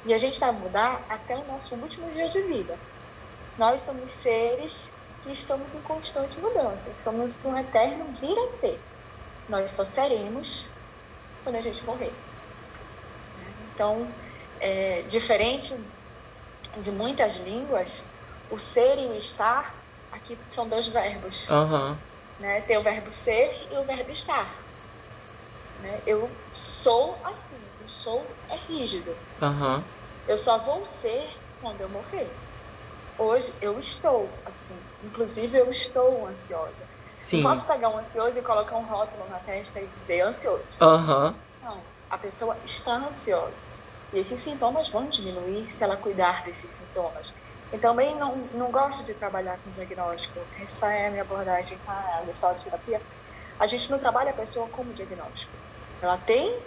E 0.05 0.13
a 0.13 0.17
gente 0.17 0.39
vai 0.39 0.51
mudar 0.51 1.05
até 1.09 1.35
o 1.35 1.45
nosso 1.45 1.75
último 1.75 2.11
dia 2.11 2.29
de 2.29 2.41
vida. 2.43 2.79
Nós 3.57 3.81
somos 3.81 4.11
seres 4.11 4.91
que 5.21 5.31
estamos 5.31 5.73
em 5.73 5.81
constante 5.81 6.39
mudança. 6.39 6.95
Somos 6.97 7.37
um 7.43 7.57
eterno 7.57 8.13
vir 8.13 8.37
a 8.37 8.47
ser. 8.47 8.79
Nós 9.47 9.71
só 9.71 9.83
seremos 9.83 10.69
quando 11.43 11.55
a 11.55 11.61
gente 11.61 11.85
morrer. 11.85 12.24
Então, 13.75 14.07
é, 14.61 15.03
diferente 15.03 15.77
de 16.77 16.91
muitas 16.91 17.35
línguas, 17.35 18.03
o 18.49 18.57
ser 18.57 18.97
e 18.97 19.05
o 19.07 19.13
estar 19.13 19.75
aqui 20.11 20.37
são 20.49 20.67
dois 20.67 20.87
verbos. 20.87 21.47
Uhum. 21.49 21.95
Né? 22.39 22.61
Tem 22.61 22.77
o 22.77 22.83
verbo 22.83 23.13
ser 23.13 23.67
e 23.69 23.77
o 23.77 23.83
verbo 23.83 24.11
estar. 24.11 24.49
Né? 25.81 26.01
Eu 26.07 26.31
sou 26.53 27.17
assim, 27.25 27.59
o 27.85 27.89
sou 27.89 28.25
é 28.49 28.55
rígido. 28.55 29.15
Uhum. 29.41 29.83
Eu 30.25 30.37
só 30.37 30.57
vou 30.57 30.85
ser 30.85 31.29
quando 31.61 31.81
eu 31.81 31.89
morrer. 31.89 32.29
Hoje 33.17 33.53
eu 33.61 33.77
estou 33.77 34.29
assim. 34.45 34.77
Inclusive 35.03 35.57
eu 35.57 35.69
estou 35.69 36.27
ansiosa. 36.27 36.85
Sim. 37.19 37.41
Não 37.41 37.49
posso 37.49 37.65
pegar 37.65 37.89
um 37.89 37.97
ansioso 37.97 38.39
e 38.39 38.41
colocar 38.41 38.77
um 38.77 38.83
rótulo 38.83 39.27
na 39.29 39.39
testa 39.39 39.79
e 39.79 39.87
dizer 39.87 40.21
ansioso. 40.21 40.77
Uhum. 40.81 41.33
Não. 41.63 41.94
A 42.09 42.17
pessoa 42.17 42.57
está 42.63 42.93
ansiosa. 42.93 43.63
E 44.13 44.19
esses 44.19 44.39
sintomas 44.39 44.89
vão 44.89 45.07
diminuir 45.07 45.69
se 45.69 45.83
ela 45.83 45.97
cuidar 45.97 46.43
desses 46.43 46.71
sintomas. 46.71 47.33
E 47.73 47.77
também 47.77 48.15
não, 48.15 48.35
não 48.53 48.71
gosto 48.71 49.03
de 49.03 49.13
trabalhar 49.13 49.57
com 49.63 49.71
diagnóstico. 49.71 50.39
Essa 50.61 50.91
é 50.93 51.07
a 51.07 51.09
minha 51.09 51.23
abordagem 51.23 51.77
com 51.85 51.91
a 51.91 52.23
gestalt 52.25 52.61
terapia. 52.61 53.01
A 53.59 53.67
gente 53.67 53.89
não 53.89 53.99
trabalha 53.99 54.31
a 54.31 54.33
pessoa 54.33 54.67
como 54.69 54.93
diagnóstico. 54.93 55.51
Ela 56.01 56.17
tem 56.17 56.57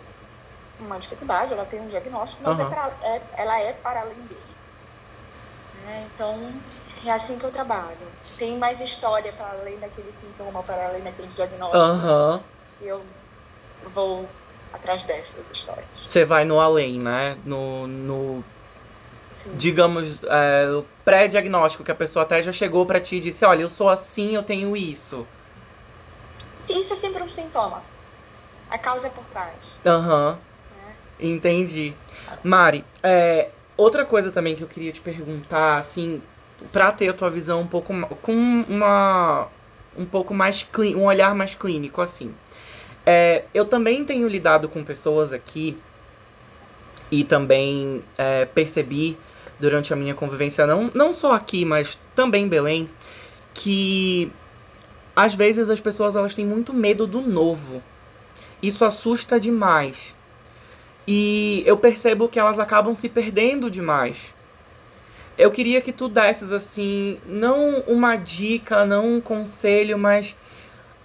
uma 0.80 0.98
dificuldade, 0.98 1.52
ela 1.52 1.64
tem 1.64 1.80
um 1.80 1.86
diagnóstico, 1.86 2.42
mas 2.44 2.58
uhum. 2.58 2.66
é 2.66 2.68
pra, 2.68 2.90
é, 3.02 3.22
ela 3.36 3.60
é 3.60 3.72
para 3.72 4.00
além 4.00 4.16
dele. 4.22 4.40
Né? 5.84 6.08
Então, 6.14 6.52
é 7.04 7.10
assim 7.10 7.38
que 7.38 7.44
eu 7.44 7.52
trabalho. 7.52 7.96
Tem 8.36 8.56
mais 8.58 8.80
história 8.80 9.32
para 9.32 9.50
além 9.50 9.78
daquele 9.78 10.12
sintoma, 10.12 10.62
para 10.62 10.88
além 10.88 11.02
daquele 11.02 11.28
diagnóstico. 11.28 11.78
Uhum. 11.78 12.40
Eu 12.80 13.02
vou 13.86 14.28
atrás 14.72 15.04
dessas 15.04 15.50
histórias. 15.50 15.86
Você 16.06 16.24
vai 16.24 16.44
no 16.44 16.60
além, 16.60 16.98
né? 16.98 17.36
No, 17.44 17.86
no 17.86 18.44
digamos, 19.54 20.18
é, 20.24 20.70
o 20.70 20.84
pré-diagnóstico, 21.04 21.84
que 21.84 21.92
a 21.92 21.94
pessoa 21.94 22.24
até 22.24 22.42
já 22.42 22.52
chegou 22.52 22.84
para 22.84 23.00
ti 23.00 23.16
e 23.16 23.20
disse, 23.20 23.44
olha, 23.44 23.62
eu 23.62 23.70
sou 23.70 23.88
assim, 23.88 24.34
eu 24.34 24.42
tenho 24.42 24.76
isso. 24.76 25.26
Sim, 26.58 26.80
isso 26.80 26.92
é 26.92 26.96
sempre 26.96 27.22
um 27.22 27.30
sintoma. 27.30 27.82
A 28.70 28.76
causa 28.78 29.06
é 29.06 29.10
por 29.10 29.24
trás. 29.26 29.54
Aham. 29.86 30.30
Uhum. 30.30 30.36
É. 31.20 31.26
Entendi. 31.26 31.94
Mari, 32.42 32.84
é, 33.02 33.50
outra 33.76 34.04
coisa 34.04 34.30
também 34.30 34.54
que 34.54 34.62
eu 34.62 34.68
queria 34.68 34.92
te 34.92 35.00
perguntar, 35.00 35.78
assim, 35.78 36.20
pra 36.72 36.92
ter 36.92 37.08
a 37.08 37.14
tua 37.14 37.30
visão 37.30 37.60
um 37.60 37.66
pouco 37.66 37.94
com 38.22 38.64
uma 38.68 39.48
um 39.96 40.04
pouco 40.04 40.32
mais 40.32 40.64
um 40.94 41.04
olhar 41.04 41.34
mais 41.34 41.54
clínico 41.56 42.00
assim. 42.00 42.32
É, 43.10 43.44
eu 43.54 43.64
também 43.64 44.04
tenho 44.04 44.28
lidado 44.28 44.68
com 44.68 44.84
pessoas 44.84 45.32
aqui 45.32 45.78
e 47.10 47.24
também 47.24 48.04
é, 48.18 48.44
percebi 48.44 49.16
durante 49.58 49.94
a 49.94 49.96
minha 49.96 50.14
convivência, 50.14 50.66
não, 50.66 50.90
não 50.92 51.10
só 51.10 51.32
aqui, 51.32 51.64
mas 51.64 51.98
também 52.14 52.44
em 52.44 52.48
Belém, 52.48 52.86
que 53.54 54.30
às 55.16 55.32
vezes 55.32 55.70
as 55.70 55.80
pessoas 55.80 56.16
elas 56.16 56.34
têm 56.34 56.44
muito 56.44 56.74
medo 56.74 57.06
do 57.06 57.22
novo. 57.22 57.82
Isso 58.62 58.84
assusta 58.84 59.40
demais. 59.40 60.14
E 61.06 61.62
eu 61.64 61.78
percebo 61.78 62.28
que 62.28 62.38
elas 62.38 62.60
acabam 62.60 62.94
se 62.94 63.08
perdendo 63.08 63.70
demais. 63.70 64.34
Eu 65.38 65.50
queria 65.50 65.80
que 65.80 65.92
tu 65.92 66.10
desses 66.10 66.52
assim, 66.52 67.18
não 67.24 67.80
uma 67.86 68.16
dica, 68.16 68.84
não 68.84 69.14
um 69.14 69.20
conselho, 69.20 69.96
mas 69.96 70.36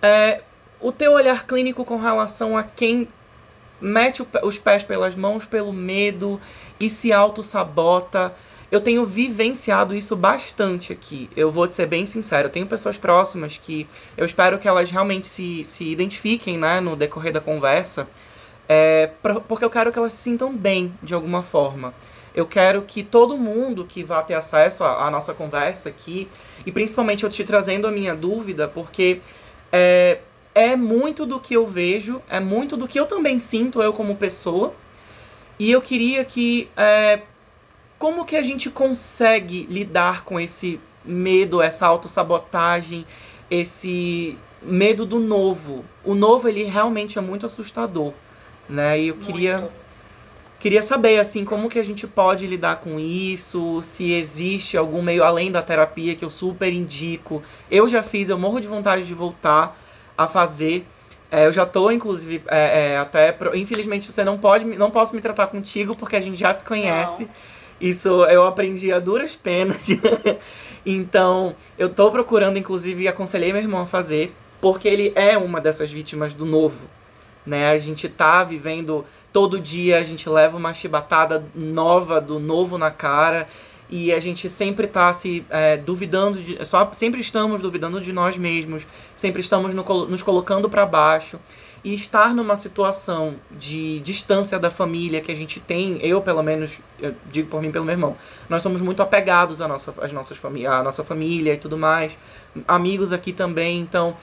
é, 0.02 0.42
o 0.84 0.92
teu 0.92 1.14
olhar 1.14 1.48
clínico 1.48 1.86
com 1.86 1.98
relação 1.98 2.58
a 2.58 2.64
quem 2.64 3.08
mete 3.80 4.22
os 4.44 4.58
pés 4.58 4.84
pelas 4.84 5.16
mãos 5.16 5.46
pelo 5.46 5.72
medo 5.72 6.40
e 6.80 6.90
se 6.90 7.12
auto-sabota. 7.12 8.34
Eu 8.70 8.82
tenho 8.82 9.06
vivenciado 9.06 9.96
isso 9.96 10.16
bastante 10.16 10.92
aqui. 10.92 11.30
Eu 11.36 11.52
vou 11.52 11.68
te 11.68 11.76
ser 11.76 11.86
bem 11.86 12.06
sincero. 12.06 12.48
Eu 12.48 12.52
tenho 12.52 12.68
pessoas 12.68 12.98
próximas 12.98 13.58
que 13.58 13.88
eu 14.18 14.26
espero 14.26 14.60
que 14.60 14.68
elas 14.68 14.92
realmente 14.92 15.28
se, 15.28 15.64
se 15.64 15.86
identifiquem 15.86 16.58
né, 16.58 16.82
no 16.82 16.96
decorrer 16.96 17.32
da 17.32 17.40
conversa. 17.40 18.08
É, 18.68 19.12
porque 19.48 19.64
eu 19.64 19.70
quero 19.70 19.92
que 19.92 19.98
elas 19.98 20.14
se 20.14 20.24
sintam 20.24 20.54
bem 20.54 20.94
de 21.02 21.14
alguma 21.14 21.44
forma. 21.44 21.94
Eu 22.36 22.46
quero 22.46 22.82
que 22.82 23.04
todo 23.04 23.38
mundo 23.38 23.86
que 23.86 24.04
vá 24.04 24.22
ter 24.22 24.34
acesso 24.34 24.84
à, 24.84 25.08
à 25.08 25.12
nossa 25.12 25.34
conversa 25.34 25.88
aqui, 25.90 26.28
e 26.66 26.72
principalmente 26.72 27.24
eu 27.24 27.30
te 27.30 27.44
trazendo 27.44 27.86
a 27.86 27.92
minha 27.92 28.16
dúvida, 28.16 28.68
porque 28.68 29.22
é, 29.72 30.18
é 30.56 30.76
muito 30.76 31.26
do 31.26 31.40
que 31.40 31.56
eu 31.56 31.66
vejo, 31.66 32.22
é 32.30 32.40
muito 32.40 32.78
do 32.78 32.88
que 32.88 33.00
eu 33.00 33.06
também 33.06 33.40
sinto, 33.40 33.82
eu 33.82 33.94
como 33.94 34.16
pessoa. 34.16 34.74
E 35.60 35.72
eu 35.72 35.82
queria 35.82 36.24
que. 36.26 36.70
É, 36.76 37.22
como 37.98 38.26
que 38.26 38.36
a 38.36 38.42
gente 38.42 38.70
consegue 38.70 39.66
lidar 39.70 40.26
com 40.26 40.40
esse 40.40 40.80
medo, 41.06 41.62
essa 41.62 41.88
autossabotagem, 41.88 43.06
esse 43.50 44.38
medo 44.62 45.06
do 45.06 45.20
novo? 45.20 45.86
O 46.04 46.14
novo, 46.14 46.50
ele 46.50 46.64
realmente 46.64 47.18
é 47.18 47.22
muito 47.22 47.46
assustador, 47.46 48.14
né? 48.68 49.00
E 49.00 49.08
eu 49.10 49.16
queria. 49.16 49.60
Muito. 49.60 49.84
Queria 50.60 50.82
saber, 50.82 51.20
assim, 51.20 51.44
como 51.44 51.68
que 51.68 51.78
a 51.78 51.84
gente 51.84 52.08
pode 52.08 52.48
lidar 52.48 52.78
com 52.78 52.98
isso, 52.98 53.82
se 53.82 54.14
existe 54.14 54.78
algum 54.78 55.02
meio 55.02 55.22
além 55.22 55.52
da 55.52 55.62
terapia 55.62 56.16
que 56.16 56.24
eu 56.24 56.30
super 56.30 56.72
indico. 56.72 57.44
Eu 57.70 57.86
já 57.86 58.02
fiz, 58.02 58.30
eu 58.30 58.40
morro 58.40 58.62
de 58.62 58.68
vontade 58.70 59.06
de 59.06 59.14
voltar, 59.14 59.78
a 60.18 60.28
fazer. 60.28 60.86
É, 61.32 61.48
eu 61.48 61.52
já 61.52 61.66
tô, 61.66 61.90
inclusive, 61.90 62.44
é, 62.48 62.92
é, 62.92 62.98
até. 62.98 63.32
Pro... 63.32 63.56
Infelizmente, 63.56 64.12
você 64.12 64.24
não 64.24 64.38
pode. 64.38 64.66
Não 64.66 64.92
posso 64.92 65.16
me 65.16 65.22
tratar 65.22 65.48
contigo, 65.48 65.98
porque 65.98 66.16
a 66.16 66.20
gente 66.20 66.40
já 66.40 66.54
se 66.54 66.64
conhece. 66.64 67.24
Não. 67.24 67.30
Isso 67.82 68.24
eu 68.26 68.46
aprendi 68.46 68.94
a 68.94 69.00
duras 69.00 69.36
penas. 69.36 69.88
então, 70.86 71.56
eu 71.78 71.90
tô 71.90 72.12
procurando, 72.12 72.58
inclusive, 72.58 73.08
aconselhei 73.08 73.52
meu 73.52 73.62
irmão 73.62 73.82
a 73.82 73.86
fazer, 73.86 74.34
porque 74.62 74.88
ele 74.88 75.12
é 75.16 75.38
uma 75.38 75.60
dessas 75.60 75.92
vítimas 75.92 76.34
do 76.34 76.46
novo. 76.46 76.88
Né? 77.46 77.68
A 77.68 77.78
gente 77.78 78.08
tá 78.08 78.44
vivendo 78.44 79.04
todo 79.34 79.60
dia, 79.60 79.98
a 79.98 80.04
gente 80.04 80.30
leva 80.30 80.56
uma 80.56 80.74
chibatada 80.74 81.44
nova 81.54 82.22
do 82.22 82.40
novo 82.40 82.78
na 82.78 82.90
cara 82.90 83.48
e 83.96 84.12
a 84.12 84.20
gente 84.20 84.50
sempre 84.50 84.88
está 84.88 85.14
se 85.14 85.46
é, 85.52 85.78
duvidando, 85.78 86.42
de, 86.42 86.66
só, 86.66 86.90
sempre 86.94 87.22
estamos 87.22 87.62
duvidando 87.62 88.02
de 88.02 88.12
nós 88.12 88.36
mesmos, 88.36 88.88
sempre 89.14 89.40
estamos 89.40 89.76
no, 89.76 89.84
nos 90.08 90.24
colocando 90.24 90.68
para 90.68 90.84
baixo. 90.84 91.40
E 91.84 91.94
estar 91.94 92.34
numa 92.34 92.56
situação 92.56 93.36
de 93.52 94.00
distância 94.00 94.58
da 94.58 94.72
família 94.72 95.22
que 95.22 95.32
a 95.32 95.36
gente 95.36 95.60
tem, 95.60 96.00
eu 96.02 96.22
pelo 96.22 96.42
menos, 96.42 96.80
eu 96.98 97.14
digo 97.30 97.50
por 97.50 97.62
mim 97.62 97.72
pelo 97.72 97.86
meu 97.86 97.94
irmão, 97.94 98.16
nós 98.50 98.64
somos 98.64 98.82
muito 98.82 99.04
apegados 99.04 99.62
à 99.62 99.68
nossa, 99.68 99.94
às 100.02 100.12
nossas 100.12 100.42
à 100.44 100.82
nossa 100.82 101.04
família 101.04 101.54
e 101.54 101.58
tudo 101.58 101.78
mais, 101.78 102.18
amigos 102.68 103.14
aqui 103.14 103.32
também, 103.32 103.80
então 103.80 104.16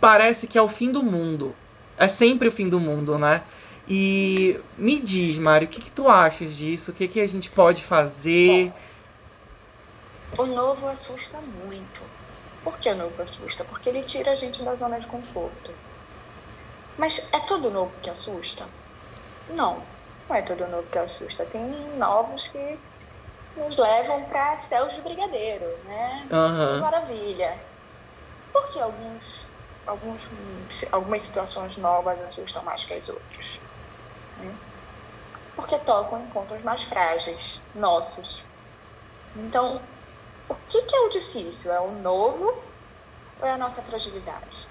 parece 0.00 0.48
que 0.48 0.58
é 0.58 0.62
o 0.62 0.68
fim 0.68 0.90
do 0.90 1.02
mundo. 1.02 1.54
É 1.96 2.08
sempre 2.08 2.48
o 2.48 2.50
fim 2.50 2.68
do 2.68 2.80
mundo, 2.80 3.18
né? 3.18 3.42
E 3.88 4.60
me 4.78 4.98
diz, 4.98 5.38
Mário, 5.38 5.68
o 5.68 5.70
que, 5.70 5.80
que 5.80 5.90
tu 5.90 6.08
achas 6.08 6.56
disso? 6.56 6.90
O 6.90 6.94
que, 6.94 7.06
que 7.06 7.20
a 7.20 7.26
gente 7.26 7.50
pode 7.50 7.82
fazer? 7.82 8.72
Bom, 10.34 10.44
o 10.44 10.46
novo 10.46 10.88
assusta 10.88 11.38
muito. 11.38 12.00
Por 12.62 12.78
que 12.78 12.88
o 12.88 12.96
novo 12.96 13.22
assusta? 13.22 13.62
Porque 13.64 13.90
ele 13.90 14.02
tira 14.02 14.32
a 14.32 14.34
gente 14.34 14.62
da 14.62 14.74
zona 14.74 14.98
de 14.98 15.06
conforto. 15.06 15.70
Mas 16.96 17.28
é 17.32 17.40
todo 17.40 17.70
novo 17.70 18.00
que 18.00 18.08
assusta? 18.08 18.66
Não, 19.50 19.82
não 20.28 20.36
é 20.36 20.40
todo 20.40 20.66
novo 20.66 20.86
que 20.90 20.98
assusta. 20.98 21.44
Tem 21.44 21.62
novos 21.98 22.48
que 22.48 22.78
nos 23.56 23.76
levam 23.76 24.24
para 24.24 24.58
céus 24.58 24.94
de 24.94 25.02
brigadeiro, 25.02 25.66
né? 25.84 26.26
Uhum. 26.30 26.74
Que 26.74 26.80
maravilha. 26.80 27.58
Por 28.52 28.68
que 28.70 28.80
alguns, 28.80 29.46
alguns, 29.86 30.28
algumas 30.90 31.22
situações 31.22 31.76
novas 31.76 32.20
assustam 32.20 32.62
mais 32.62 32.84
que 32.84 32.94
as 32.94 33.08
outras? 33.08 33.60
Porque 35.74 35.78
tocam 35.78 36.20
em 36.20 36.26
pontos 36.28 36.62
mais 36.62 36.84
frágeis, 36.84 37.60
nossos. 37.74 38.44
Então, 39.36 39.80
o 40.48 40.54
que, 40.54 40.82
que 40.82 40.94
é 40.94 41.00
o 41.00 41.08
difícil? 41.08 41.72
É 41.72 41.80
o 41.80 41.90
novo 41.90 42.62
ou 43.40 43.46
é 43.46 43.50
a 43.50 43.58
nossa 43.58 43.82
fragilidade? 43.82 44.68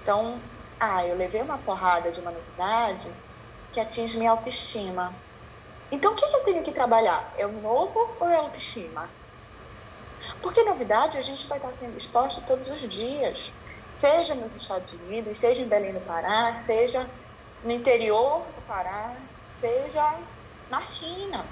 Então, 0.00 0.40
ah, 0.78 1.04
eu 1.06 1.16
levei 1.16 1.42
uma 1.42 1.58
porrada 1.58 2.10
de 2.10 2.20
uma 2.20 2.30
novidade 2.30 3.10
que 3.72 3.80
atinge 3.80 4.16
minha 4.18 4.30
autoestima. 4.30 5.12
Então, 5.90 6.12
o 6.12 6.14
que, 6.14 6.26
que 6.26 6.36
eu 6.36 6.44
tenho 6.44 6.62
que 6.62 6.72
trabalhar? 6.72 7.32
É 7.36 7.46
o 7.46 7.52
novo 7.52 8.16
ou 8.20 8.28
é 8.28 8.36
a 8.36 8.40
autoestima? 8.40 9.08
Porque 10.40 10.62
novidade 10.62 11.18
a 11.18 11.22
gente 11.22 11.48
vai 11.48 11.58
estar 11.58 11.72
sendo 11.72 11.96
exposto 11.96 12.42
todos 12.42 12.68
os 12.68 12.80
dias, 12.88 13.52
seja 13.90 14.34
nos 14.34 14.54
Estados 14.54 14.92
Unidos, 14.92 15.38
seja 15.38 15.62
em 15.62 15.68
Belém 15.68 15.92
do 15.92 16.00
Pará, 16.00 16.54
seja 16.54 17.08
no 17.64 17.72
interior 17.72 18.40
do 18.54 18.62
Pará, 18.66 19.14
seja 19.62 20.18
na 20.68 20.82
China. 20.82 21.44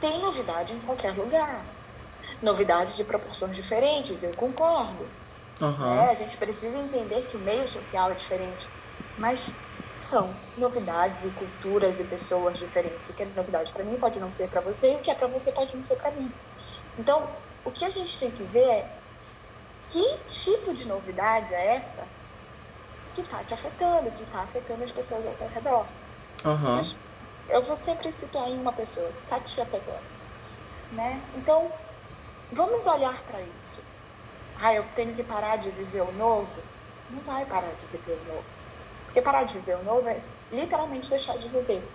Tem 0.00 0.20
novidade 0.20 0.74
em 0.74 0.80
qualquer 0.80 1.12
lugar. 1.16 1.64
Novidades 2.40 2.96
de 2.96 3.02
proporções 3.02 3.56
diferentes, 3.56 4.22
eu 4.22 4.32
concordo. 4.34 5.04
Uhum. 5.60 5.94
É, 5.98 6.10
a 6.10 6.14
gente 6.14 6.36
precisa 6.36 6.78
entender 6.78 7.26
que 7.26 7.36
o 7.36 7.40
meio 7.40 7.68
social 7.68 8.10
é 8.10 8.14
diferente, 8.14 8.68
mas 9.18 9.50
são 9.88 10.34
novidades 10.56 11.24
e 11.24 11.30
culturas 11.30 11.98
e 11.98 12.04
pessoas 12.04 12.58
diferentes. 12.58 13.08
O 13.08 13.14
que 13.14 13.22
é 13.22 13.26
novidade 13.26 13.72
para 13.72 13.84
mim 13.84 13.98
pode 13.98 14.20
não 14.20 14.30
ser 14.30 14.48
para 14.48 14.60
você 14.60 14.92
e 14.92 14.96
o 14.96 15.00
que 15.00 15.10
é 15.10 15.14
para 15.14 15.26
você 15.26 15.50
pode 15.50 15.74
não 15.74 15.82
ser 15.82 15.96
para 15.96 16.12
mim. 16.12 16.30
Então, 16.98 17.28
o 17.64 17.70
que 17.70 17.84
a 17.84 17.90
gente 17.90 18.18
tem 18.20 18.30
que 18.30 18.44
ver 18.44 18.68
é 18.68 19.00
que 19.86 20.18
tipo 20.26 20.74
de 20.74 20.86
novidade 20.86 21.54
é 21.54 21.76
essa 21.76 22.04
que 23.14 23.22
está 23.22 23.42
te 23.42 23.54
afetando, 23.54 24.10
que 24.12 24.22
está 24.22 24.42
afetando 24.42 24.84
as 24.84 24.92
pessoas 24.92 25.26
ao 25.26 25.34
teu 25.34 25.48
redor. 25.48 25.86
Uhum. 26.44 27.05
Eu 27.48 27.62
vou 27.62 27.76
sempre 27.76 28.10
situar 28.12 28.48
em 28.48 28.58
uma 28.58 28.72
pessoa 28.72 29.10
que 29.12 29.22
está 29.22 29.40
te 29.40 29.60
afetando. 29.60 30.16
Né? 30.92 31.20
Então, 31.36 31.70
vamos 32.52 32.86
olhar 32.86 33.20
para 33.24 33.40
isso 33.60 33.80
ah, 34.60 34.72
eu 34.72 34.84
tenho 34.94 35.14
que 35.14 35.22
parar 35.22 35.56
de 35.56 35.70
viver 35.70 36.00
o 36.00 36.12
novo, 36.12 36.56
não 37.10 37.20
vai 37.20 37.44
parar 37.44 37.72
de 37.74 37.86
viver 37.86 38.12
o 38.12 38.32
novo. 38.32 38.44
Porque 39.04 39.20
parar 39.20 39.44
de 39.44 39.54
viver 39.54 39.76
o 39.76 39.84
novo 39.84 40.08
é 40.08 40.20
literalmente 40.50 41.10
deixar 41.10 41.36
de 41.36 41.48
viver. 41.48 41.86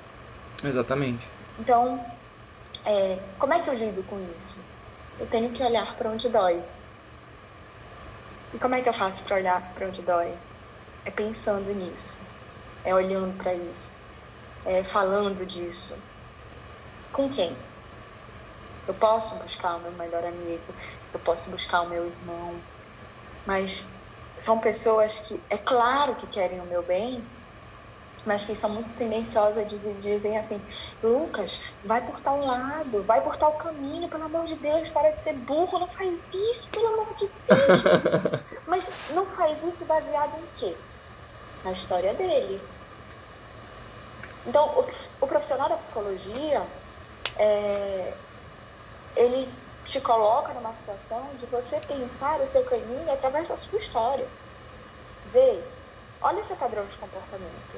Exatamente. 0.63 1.27
Então, 1.59 2.05
é, 2.85 3.19
como 3.39 3.53
é 3.53 3.59
que 3.59 3.69
eu 3.69 3.73
lido 3.73 4.03
com 4.03 4.19
isso? 4.19 4.59
Eu 5.19 5.25
tenho 5.27 5.51
que 5.51 5.63
olhar 5.63 5.95
para 5.95 6.09
onde 6.09 6.29
dói. 6.29 6.63
E 8.53 8.59
como 8.59 8.75
é 8.75 8.81
que 8.81 8.89
eu 8.89 8.93
faço 8.93 9.23
para 9.23 9.37
olhar 9.37 9.73
para 9.73 9.87
onde 9.87 10.01
dói? 10.01 10.33
É 11.03 11.09
pensando 11.09 11.73
nisso, 11.73 12.19
é 12.85 12.93
olhando 12.93 13.35
para 13.37 13.53
isso, 13.53 13.91
é 14.65 14.83
falando 14.83 15.45
disso. 15.45 15.95
Com 17.11 17.29
quem? 17.29 17.55
Eu 18.87 18.93
posso 18.93 19.35
buscar 19.35 19.75
o 19.75 19.79
meu 19.81 19.91
melhor 19.93 20.23
amigo, 20.23 20.63
eu 21.13 21.19
posso 21.19 21.49
buscar 21.49 21.81
o 21.81 21.89
meu 21.89 22.07
irmão, 22.07 22.55
mas 23.45 23.87
são 24.37 24.59
pessoas 24.59 25.19
que, 25.19 25.39
é 25.49 25.57
claro 25.57 26.15
que 26.15 26.27
querem 26.27 26.59
o 26.59 26.65
meu 26.65 26.81
bem, 26.83 27.23
mas 28.25 28.45
que 28.45 28.55
são 28.55 28.69
muito 28.69 28.93
tendenciosas 28.95 29.71
e 29.71 29.93
dizem 29.95 30.37
assim: 30.37 30.63
Lucas, 31.01 31.61
vai 31.83 32.01
por 32.05 32.19
tal 32.19 32.39
lado, 32.39 33.03
vai 33.03 33.21
por 33.21 33.37
tal 33.37 33.53
caminho, 33.53 34.09
pelo 34.09 34.25
amor 34.25 34.45
de 34.45 34.55
Deus, 34.55 34.89
para 34.89 35.11
de 35.11 35.21
ser 35.21 35.33
burro, 35.33 35.79
não 35.79 35.87
faz 35.87 36.33
isso, 36.33 36.69
pelo 36.69 36.87
amor 36.87 37.13
de 37.15 37.27
Deus. 37.47 37.83
mas 38.67 38.91
não 39.11 39.29
faz 39.31 39.63
isso 39.63 39.85
baseado 39.85 40.37
em 40.37 40.47
quê? 40.53 40.77
Na 41.63 41.71
história 41.71 42.13
dele. 42.13 42.61
Então, 44.45 44.79
o, 44.79 44.81
o 44.81 45.27
profissional 45.27 45.69
da 45.69 45.77
psicologia, 45.77 46.67
é, 47.39 48.17
ele 49.15 49.53
te 49.83 49.99
coloca 50.01 50.53
numa 50.53 50.73
situação 50.73 51.35
de 51.35 51.45
você 51.47 51.79
pensar 51.81 52.41
o 52.41 52.47
seu 52.47 52.63
caminho 52.65 53.11
através 53.11 53.49
da 53.49 53.57
sua 53.57 53.77
história. 53.77 54.27
Vê, 55.25 55.63
olha 56.21 56.43
seu 56.43 56.55
padrão 56.55 56.85
de 56.85 56.97
comportamento. 56.97 57.77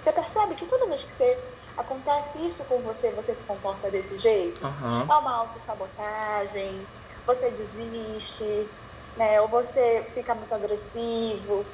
Você 0.00 0.12
percebe 0.12 0.54
que 0.54 0.66
toda 0.66 0.86
vez 0.86 1.04
que 1.04 1.12
você 1.12 1.38
acontece 1.76 2.44
isso 2.46 2.64
com 2.64 2.80
você, 2.80 3.12
você 3.12 3.34
se 3.34 3.44
comporta 3.44 3.90
desse 3.90 4.16
jeito? 4.16 4.64
Uhum. 4.64 5.02
É 5.02 5.18
uma 5.18 5.36
autossabotagem, 5.36 6.86
você 7.26 7.50
desiste, 7.50 8.70
né? 9.16 9.40
Ou 9.42 9.48
você 9.48 10.04
fica 10.06 10.34
muito 10.34 10.54
agressivo. 10.54 11.66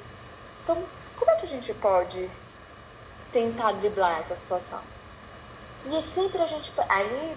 Então, 0.63 0.89
como 1.17 1.31
é 1.31 1.37
que 1.37 1.47
a 1.47 1.49
gente 1.49 1.73
pode 1.75 2.46
tentar 3.37 3.73
driblar 3.73 4.19
essa 4.19 4.35
situação? 4.35 4.81
E 5.85 5.95
é 5.95 6.01
sempre 6.01 6.41
a 6.41 6.47
gente. 6.47 6.73
Aí 6.89 7.37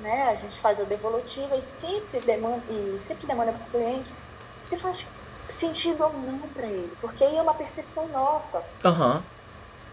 né? 0.00 0.22
A 0.24 0.34
gente 0.34 0.58
faz 0.60 0.80
a 0.80 0.84
devolutiva 0.84 1.54
e 1.54 1.60
sempre 1.60 2.20
demanda, 2.20 2.64
e 2.72 3.00
sempre 3.00 3.26
demanda 3.26 3.52
para 3.52 3.66
o 3.66 3.70
cliente 3.70 4.14
se 4.62 4.76
faz 4.78 5.06
sentido 5.48 6.02
ou 6.02 6.12
não 6.14 6.40
para 6.48 6.66
ele, 6.66 6.96
porque 6.96 7.22
aí 7.22 7.36
é 7.36 7.42
uma 7.42 7.54
percepção 7.54 8.08
nossa. 8.08 8.58
Uhum. 8.84 9.22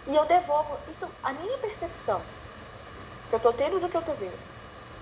E 0.08 0.16
eu 0.16 0.26
devolvo 0.26 0.78
isso, 0.88 1.08
a 1.22 1.34
minha 1.34 1.58
percepção 1.60 2.22
que 3.30 3.36
eu 3.36 3.40
tô 3.40 3.52
tendo 3.54 3.80
do 3.80 3.90
que 3.90 3.98
eu 3.98 4.02
tô 4.02 4.14
vendo. 4.14 4.40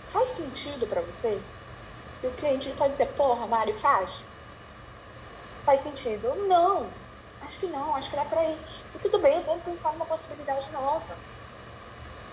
Faz 0.08 0.30
sentido 0.30 0.88
para 0.88 1.02
você? 1.02 1.40
E 2.24 2.28
o 2.28 2.32
cliente 2.32 2.74
pode 2.74 2.94
dizer, 2.94 3.14
porra, 3.14 3.46
Mário, 3.46 3.78
faz? 3.78 4.26
Faz 5.64 5.82
sentido? 5.82 6.34
Não, 6.48 6.90
acho 7.46 7.60
que 7.60 7.68
não, 7.68 7.96
acho 7.96 8.10
que 8.10 8.16
dá 8.16 8.26
para 8.26 8.44
ir. 8.44 8.60
E 8.94 9.00
tudo 9.00 9.20
bem, 9.20 9.42
vamos 9.44 9.64
pensar 9.64 9.94
numa 9.94 10.06
possibilidade 10.06 10.70
nova. 10.72 11.16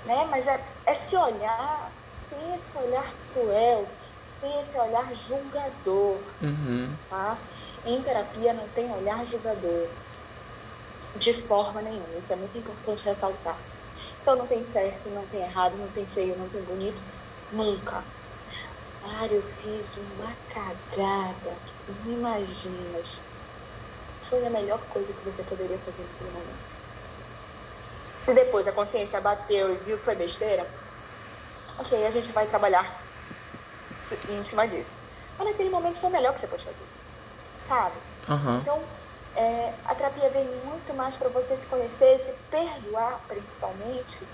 Né? 0.04 0.26
Mas 0.30 0.48
é, 0.48 0.64
é 0.86 0.94
se 0.94 1.16
olhar 1.16 1.92
sem 2.08 2.54
esse 2.54 2.76
olhar 2.78 3.14
cruel, 3.32 3.86
sem 4.26 4.58
esse 4.58 4.78
olhar 4.78 5.14
julgador, 5.14 6.18
uhum. 6.42 6.96
tá? 7.08 7.38
Em 7.84 8.02
terapia 8.02 8.52
não 8.52 8.68
tem 8.68 8.90
olhar 8.92 9.24
julgador, 9.26 9.88
de 11.16 11.32
forma 11.32 11.82
nenhuma. 11.82 12.16
Isso 12.16 12.32
é 12.32 12.36
muito 12.36 12.56
importante 12.58 13.04
ressaltar. 13.04 13.58
Então 14.20 14.36
não 14.36 14.46
tem 14.46 14.62
certo, 14.62 15.08
não 15.10 15.26
tem 15.26 15.42
errado, 15.42 15.76
não 15.76 15.88
tem 15.88 16.06
feio, 16.06 16.36
não 16.36 16.48
tem 16.48 16.62
bonito, 16.62 17.02
nunca. 17.52 18.02
Ah, 19.04 19.26
eu 19.26 19.42
fiz 19.42 19.96
uma 19.96 20.32
cagada 20.48 21.56
que 21.66 21.84
tu 21.84 21.92
não 22.04 22.12
imaginas. 22.12 23.20
Foi 24.32 24.46
a 24.46 24.48
melhor 24.48 24.80
coisa 24.88 25.12
que 25.12 25.22
você 25.26 25.42
poderia 25.42 25.78
fazer 25.80 26.04
naquele 26.04 26.30
momento. 26.30 26.72
Se 28.22 28.32
depois 28.32 28.66
a 28.66 28.72
consciência 28.72 29.20
bateu 29.20 29.74
e 29.74 29.76
viu 29.84 29.98
que 29.98 30.06
foi 30.06 30.14
besteira, 30.14 30.66
ok, 31.78 32.06
a 32.06 32.08
gente 32.08 32.32
vai 32.32 32.46
trabalhar 32.46 32.98
em 34.30 34.42
cima 34.42 34.66
disso. 34.66 34.96
Mas 35.36 35.50
naquele 35.50 35.68
momento 35.68 35.98
foi 35.98 36.08
o 36.08 36.12
melhor 36.14 36.32
que 36.32 36.40
você 36.40 36.46
pode 36.46 36.64
fazer, 36.64 36.86
sabe? 37.58 37.96
Uhum. 38.26 38.58
Então, 38.60 38.82
é, 39.36 39.74
a 39.84 39.94
terapia 39.94 40.30
vem 40.30 40.46
muito 40.64 40.94
mais 40.94 41.14
para 41.14 41.28
você 41.28 41.54
se 41.54 41.66
conhecer, 41.66 42.18
se 42.18 42.32
perdoar, 42.50 43.20
principalmente, 43.28 44.26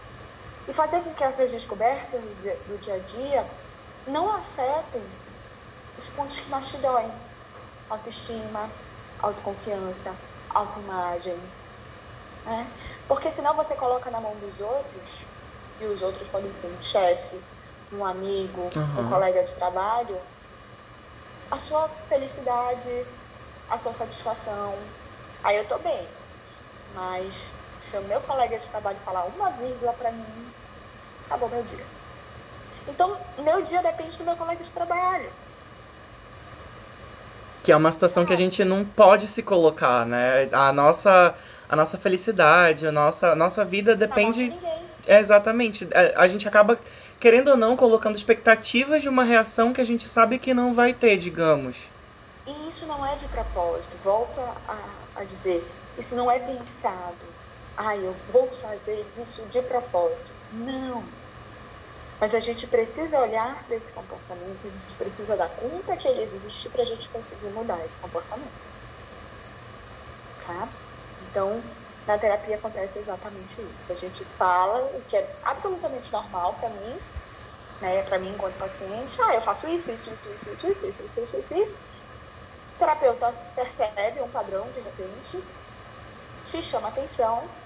e 0.68 0.72
fazer 0.72 1.00
com 1.00 1.12
que 1.12 1.24
essas 1.24 1.50
descobertas 1.50 2.20
do 2.20 2.40
dia, 2.40 2.56
do 2.68 2.78
dia 2.78 2.94
a 2.94 2.98
dia 3.00 3.50
não 4.06 4.30
afetem 4.30 5.02
os 5.98 6.08
pontos 6.11 6.38
que 6.38 6.48
mais 6.48 6.70
te 6.70 6.76
doem. 6.76 7.11
Autoestima, 7.90 8.70
autoconfiança, 9.20 10.16
autoimagem. 10.50 11.38
Né? 12.44 12.70
Porque 13.07 13.31
senão 13.31 13.54
você 13.54 13.74
coloca 13.76 14.11
na 14.11 14.20
mão 14.20 14.35
dos 14.37 14.61
outros 14.61 15.26
e 15.81 15.85
os 15.87 16.02
outros 16.02 16.28
podem 16.28 16.52
ser 16.54 16.68
um 16.68 16.81
chefe, 16.81 17.40
um 17.92 18.04
amigo, 18.04 18.70
uhum. 18.74 19.04
um 19.04 19.09
colega 19.09 19.42
de 19.42 19.54
trabalho, 19.54 20.18
a 21.50 21.59
sua 21.59 21.88
felicidade, 22.07 23.07
a 23.68 23.76
sua 23.76 23.92
satisfação. 23.92 24.78
Aí 25.42 25.57
eu 25.57 25.66
tô 25.66 25.78
bem. 25.78 26.09
Mas 26.94 27.50
se 27.83 27.96
o 27.96 28.02
meu 28.02 28.20
colega 28.22 28.59
de 28.59 28.68
trabalho 28.68 28.98
falar 28.98 29.24
uma 29.24 29.50
vírgula 29.50 29.92
para 29.92 30.12
mim, 30.12 30.52
acabou 31.26 31.48
meu 31.48 31.62
dia. 31.62 31.85
Então, 32.87 33.18
meu 33.38 33.62
dia 33.62 33.83
depende 33.83 34.16
do 34.16 34.24
meu 34.24 34.37
colega 34.37 34.62
de 34.62 34.70
trabalho. 34.70 35.31
Que 37.68 37.72
é 37.72 37.76
uma 37.76 37.92
situação 37.92 38.24
que 38.24 38.33
a 38.33 38.37
gente 38.37 38.64
não 38.64 38.83
pode 38.83 39.28
se 39.28 39.42
colocar, 39.42 40.07
né? 40.07 40.48
A 40.52 40.72
nossa, 40.72 41.35
a 41.68 41.76
nossa 41.76 41.98
felicidade, 41.98 42.87
a 42.87 42.90
nossa, 42.90 43.33
a 43.33 43.37
nossa 43.37 43.62
vida 43.62 43.94
depende. 43.94 44.48
Não, 44.48 44.87
é, 45.07 45.20
exatamente. 45.20 45.87
A, 45.92 46.00
é, 46.00 46.14
a 46.16 46.26
gente 46.26 46.48
acaba, 46.48 46.81
querendo 47.20 47.48
ou 47.48 47.59
não, 47.59 47.76
colocando 47.76 48.16
expectativas 48.16 49.02
de 49.02 49.09
uma 49.11 49.22
reação 49.22 49.70
que 49.74 49.83
a 49.83 49.85
gente 49.85 50.09
sabe 50.09 50.38
que 50.38 50.54
não 50.54 50.72
vai 50.72 50.94
ter, 50.94 51.18
digamos. 51.18 51.90
E 52.46 52.70
isso 52.70 52.87
não 52.87 53.04
é 53.04 53.16
de 53.16 53.28
propósito. 53.28 53.98
Volto 54.02 54.40
a, 54.66 54.78
a 55.16 55.24
dizer, 55.24 55.62
isso 55.98 56.16
não 56.16 56.31
é 56.31 56.38
pensado. 56.38 57.18
Ah, 57.76 57.94
eu 57.94 58.14
vou 58.33 58.50
fazer 58.50 59.04
isso 59.20 59.42
de 59.50 59.61
propósito. 59.61 60.31
Não. 60.54 61.04
Mas 62.20 62.35
a 62.35 62.40
gente 62.40 62.66
precisa 62.68 63.20
olhar 63.20 63.64
para 63.66 63.76
esse 63.76 63.92
comportamento, 63.92 64.66
a 64.66 64.70
gente 64.70 64.96
precisa 64.96 65.37
dar 65.37 65.50
conta 65.57 65.96
que 65.96 66.07
ele 66.09 66.20
existe 66.22 66.70
para 66.70 66.83
a 66.83 66.87
gente 66.87 67.11
conseguir 67.11 67.50
mudar 67.50 67.85
esse 67.87 67.98
comportamento. 68.00 68.54
Tá? 70.44 70.70
Então, 71.20 71.76
na 72.07 72.18
terapia 72.18 72.57
acontece 72.57 72.98
exatamente 72.98 73.61
isso. 73.74 73.92
A 73.92 73.94
gente 73.94 74.24
fala 74.24 74.87
o 74.96 75.04
que 75.04 75.16
é 75.16 75.40
absolutamente 75.44 76.11
normal 76.12 76.59
para 76.59 76.70
mim, 76.70 77.07
né, 77.81 78.02
para 78.04 78.18
mim 78.18 78.31
enquanto 78.35 78.59
paciente. 78.59 79.20
Ah, 79.22 79.35
eu 79.37 79.42
faço 79.42 79.68
isso, 79.68 79.90
isso, 79.92 80.11
isso, 80.11 80.31
isso, 80.33 80.50
isso, 80.52 80.68
isso, 80.68 80.88
isso, 80.88 81.20
isso, 81.22 81.38
isso, 81.38 81.54
isso. 81.54 81.88
terapeuta 82.78 83.33
percebe 83.54 84.22
um 84.22 84.31
padrão 84.33 84.70
de 84.70 84.81
repente, 84.81 85.38
te 86.44 86.62
chama 86.62 86.88
atenção, 86.88 87.62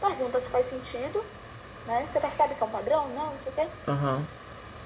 pergunta 0.00 0.40
se 0.40 0.50
faz 0.50 0.66
sentido, 0.66 1.33
né? 1.86 2.06
Você 2.06 2.20
percebe 2.20 2.54
que 2.54 2.62
é 2.62 2.66
um 2.66 2.70
padrão? 2.70 3.08
Não, 3.10 3.32
não 3.32 3.38
sei 3.38 3.52
o 3.52 3.54
quê. 3.54 3.70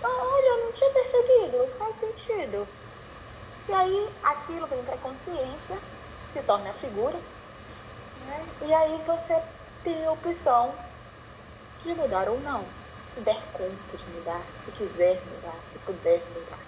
Ah, 0.02 0.08
olha, 0.08 0.64
não 0.64 0.72
tinha 0.72 0.92
percebido, 0.92 1.72
faz 1.78 1.96
sentido. 1.96 2.68
E 3.68 3.72
aí 3.72 4.20
aquilo 4.24 4.66
vem 4.68 4.84
para 4.84 4.98
consciência, 4.98 5.80
se 6.26 6.42
torna 6.44 6.74
figura, 6.74 7.18
né? 8.16 8.56
e 8.62 8.74
aí 8.74 9.04
você 9.04 9.34
tem 9.82 10.06
a 10.06 10.12
opção 10.12 10.78
de 11.78 11.94
mudar 11.94 12.28
ou 12.28 12.40
não. 12.40 12.64
Se 13.08 13.20
der 13.22 13.52
conta 13.52 13.96
de 13.96 14.10
mudar, 14.10 14.46
se 14.58 14.72
quiser 14.72 15.24
mudar, 15.26 15.66
se 15.66 15.78
puder 15.80 16.30
mudar. 16.30 16.60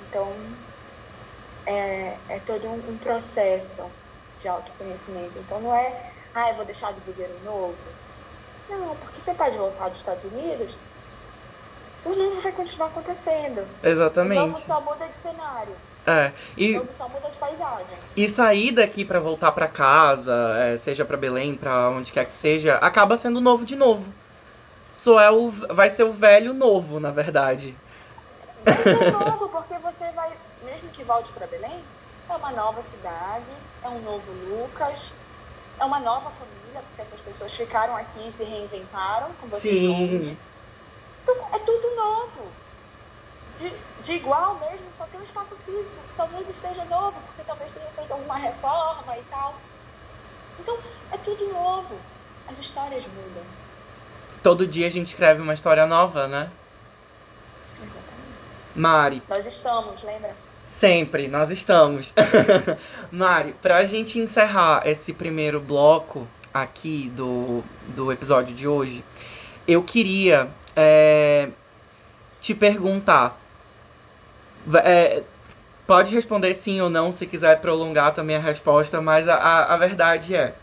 Então, 0.00 0.56
é, 1.66 2.36
é 2.36 2.40
todo 2.40 2.68
um, 2.68 2.90
um 2.94 2.98
processo 2.98 3.92
de 4.36 4.48
autoconhecimento. 4.48 5.38
Então, 5.38 5.60
não 5.60 5.74
é, 5.74 6.14
ah, 6.34 6.50
eu 6.50 6.56
vou 6.56 6.64
deixar 6.64 6.92
de 6.94 7.00
viver 7.00 7.30
o 7.30 7.40
novo. 7.40 7.97
Não, 8.68 8.94
porque 8.96 9.20
você 9.20 9.34
pode 9.34 9.56
voltar 9.56 9.88
dos 9.88 9.98
Estados 9.98 10.24
Unidos, 10.24 10.78
o 12.04 12.14
novo 12.14 12.40
vai 12.40 12.52
continuar 12.52 12.88
acontecendo. 12.88 13.66
O 13.82 13.86
Exatamente. 13.86 14.38
novo 14.38 14.60
só 14.60 14.80
muda 14.80 15.08
de 15.08 15.16
cenário. 15.16 15.74
É. 16.06 16.28
O 16.56 16.60
E, 16.60 16.74
novo 16.78 16.92
só 16.92 17.08
muda 17.08 17.28
de 17.30 17.36
paisagem. 17.38 17.96
e 18.16 18.28
sair 18.28 18.72
daqui 18.72 19.04
pra 19.04 19.18
voltar 19.20 19.52
pra 19.52 19.68
casa, 19.68 20.34
é, 20.58 20.76
seja 20.76 21.04
pra 21.04 21.16
Belém, 21.16 21.54
pra 21.54 21.90
onde 21.90 22.12
quer 22.12 22.24
que 22.26 22.32
seja, 22.34 22.76
acaba 22.76 23.16
sendo 23.18 23.40
novo 23.40 23.64
de 23.64 23.76
novo. 23.76 24.10
Só 24.90 25.20
é 25.20 25.30
o. 25.30 25.50
Vai 25.50 25.90
ser 25.90 26.04
o 26.04 26.12
velho 26.12 26.54
novo, 26.54 26.98
na 26.98 27.10
verdade. 27.10 27.76
Vai 28.64 28.74
ser 28.74 29.10
novo, 29.12 29.48
porque 29.50 29.74
você 29.78 30.10
vai, 30.12 30.32
mesmo 30.64 30.88
que 30.90 31.04
volte 31.04 31.30
para 31.32 31.46
Belém, 31.46 31.84
é 32.30 32.36
uma 32.36 32.52
nova 32.52 32.82
cidade, 32.82 33.50
é 33.84 33.88
um 33.88 34.00
novo 34.00 34.30
Lucas, 34.48 35.12
é 35.78 35.84
uma 35.84 36.00
nova 36.00 36.30
família, 36.30 36.82
porque 36.82 37.00
essas 37.00 37.20
pessoas 37.20 37.54
ficaram 37.54 37.96
aqui 37.96 38.26
e 38.26 38.30
se 38.30 38.44
reinventaram 38.44 39.32
com 39.40 39.48
você 39.48 39.70
Sim. 39.70 40.36
Então, 41.22 41.36
é 41.52 41.58
tudo 41.58 41.94
novo. 41.96 42.42
De, 43.56 43.72
de 44.02 44.12
igual 44.12 44.56
mesmo, 44.56 44.86
só 44.92 45.04
tem 45.06 45.20
um 45.20 45.22
espaço 45.22 45.56
físico 45.56 45.96
que 46.08 46.16
talvez 46.16 46.48
esteja 46.48 46.84
novo, 46.84 47.18
porque 47.26 47.42
talvez 47.44 47.74
tenha 47.74 47.90
feito 47.90 48.12
alguma 48.12 48.36
reforma 48.36 49.16
e 49.18 49.22
tal. 49.24 49.54
Então, 50.58 50.78
é 51.12 51.18
tudo 51.18 51.52
novo. 51.52 51.98
As 52.48 52.58
histórias 52.58 53.06
mudam. 53.06 53.44
Todo 54.42 54.66
dia 54.66 54.86
a 54.86 54.90
gente 54.90 55.06
escreve 55.06 55.42
uma 55.42 55.54
história 55.54 55.86
nova, 55.86 56.26
né? 56.26 56.50
Mari, 58.74 59.22
Nós 59.28 59.44
estamos, 59.44 60.02
lembra? 60.02 60.34
Sempre, 60.68 61.28
nós 61.28 61.48
estamos. 61.48 62.12
Mari, 63.10 63.54
pra 63.62 63.86
gente 63.86 64.18
encerrar 64.18 64.82
esse 64.84 65.14
primeiro 65.14 65.58
bloco 65.58 66.28
aqui 66.52 67.10
do, 67.16 67.64
do 67.96 68.12
episódio 68.12 68.54
de 68.54 68.68
hoje, 68.68 69.02
eu 69.66 69.82
queria 69.82 70.46
é, 70.76 71.48
te 72.38 72.54
perguntar. 72.54 73.40
É, 74.84 75.22
pode 75.86 76.14
responder 76.14 76.52
sim 76.52 76.82
ou 76.82 76.90
não, 76.90 77.10
se 77.10 77.26
quiser 77.26 77.58
prolongar 77.62 78.12
também 78.12 78.36
a 78.36 78.40
resposta, 78.40 79.00
mas 79.00 79.26
a, 79.26 79.36
a, 79.36 79.74
a 79.74 79.76
verdade 79.78 80.36
é. 80.36 80.54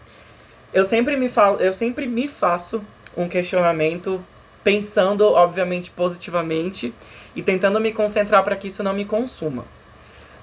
Eu 0.71 0.85
sempre 0.85 1.17
me 1.17 1.27
falo, 1.27 1.59
eu 1.59 1.73
sempre 1.73 2.05
me 2.05 2.27
faço 2.27 2.79
um 3.17 3.27
questionamento 3.27 4.23
pensando, 4.63 5.25
obviamente, 5.25 5.89
positivamente 5.89 6.93
e 7.35 7.41
tentando 7.41 7.79
me 7.81 7.91
concentrar 7.91 8.43
para 8.43 8.55
que 8.55 8.67
isso 8.67 8.83
não 8.83 8.93
me 8.93 9.03
consuma. 9.03 9.65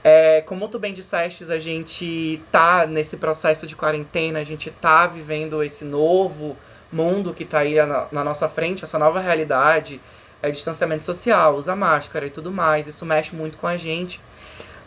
É, 0.05 0.41
como 0.43 0.69
tu 0.69 0.79
bem 0.79 0.93
disseste, 0.93 1.51
a 1.53 1.59
gente 1.59 2.43
tá 2.51 2.87
nesse 2.87 3.17
processo 3.17 3.67
de 3.67 3.77
quarentena, 3.77 4.41
a 4.41 4.45
gente 4.45 4.71
tá 4.71 5.07
vivendo 5.07 5.63
esse 5.63 5.85
novo 5.85 6.57
mundo 6.91 7.33
que 7.33 7.45
tá 7.45 7.61
aí 7.61 7.75
na, 7.75 8.09
na 8.11 8.25
nossa 8.25 8.49
frente, 8.49 8.85
essa 8.85 8.99
nova 8.99 9.21
realidade, 9.21 10.01
é 10.43 10.51
distanciamento 10.51 11.05
social, 11.05 11.55
usa 11.55 11.77
máscara 11.77 12.27
e 12.27 12.31
tudo 12.31 12.51
mais, 12.51 12.89
isso 12.89 13.07
mexe 13.07 13.35
muito 13.35 13.57
com 13.59 13.67
a 13.67 13.77
gente. 13.77 14.21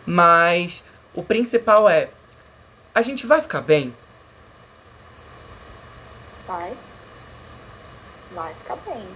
Mas 0.06 0.84
o 1.14 1.24
principal 1.24 1.90
é, 1.90 2.10
a 2.94 3.02
gente 3.02 3.26
vai 3.26 3.42
ficar 3.42 3.62
bem? 3.62 3.96
Vai. 6.46 6.78
Vai 8.34 8.54
ficar 8.54 8.76
bem. 8.78 9.08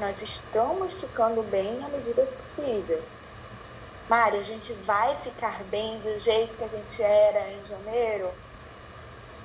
Nós 0.00 0.20
estamos 0.20 0.94
ficando 0.94 1.42
bem 1.42 1.78
na 1.78 1.88
medida 1.88 2.22
possível. 2.22 3.02
Mário, 4.08 4.40
a 4.40 4.44
gente 4.44 4.72
vai 4.84 5.16
ficar 5.16 5.64
bem 5.64 5.98
do 5.98 6.16
jeito 6.18 6.56
que 6.56 6.64
a 6.64 6.68
gente 6.68 7.02
era 7.02 7.50
em 7.50 7.64
janeiro? 7.64 8.30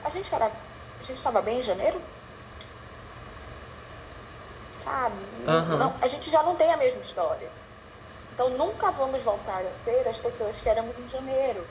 A 0.04 0.10
gente 0.10 0.34
era. 0.34 0.46
A 0.46 1.04
gente 1.04 1.18
estava 1.18 1.42
bem 1.42 1.60
em 1.60 1.62
janeiro? 1.64 2.00
Sabe? 4.76 5.16
Aham. 5.48 5.78
Não, 5.78 5.96
a 6.02 6.08
gente 6.08 6.30
já 6.30 6.44
não 6.44 6.56
tem 6.56 6.72
a 6.72 6.78
mesma 6.78 7.02
história. 7.02 7.50
Então 8.34 8.50
nunca 8.52 8.92
vamos 8.92 9.24
voltar 9.24 9.62
a 9.66 9.74
ser 9.74 10.08
as 10.08 10.20
pessoas 10.20 10.62
que 10.62 10.70
éramos 10.70 10.98
em 10.98 11.08
janeiro. 11.08 11.66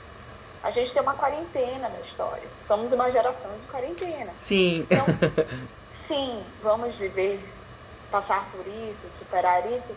A 0.63 0.69
gente 0.69 0.93
tem 0.93 1.01
uma 1.01 1.15
quarentena 1.15 1.89
na 1.89 1.99
história. 1.99 2.47
Somos 2.61 2.91
uma 2.91 3.09
geração 3.09 3.57
de 3.57 3.65
quarentena. 3.67 4.31
Sim. 4.35 4.85
Então, 4.89 5.05
sim, 5.89 6.43
vamos 6.61 6.97
viver, 6.97 7.43
passar 8.11 8.49
por 8.51 8.67
isso, 8.67 9.07
superar 9.09 9.69
isso? 9.71 9.95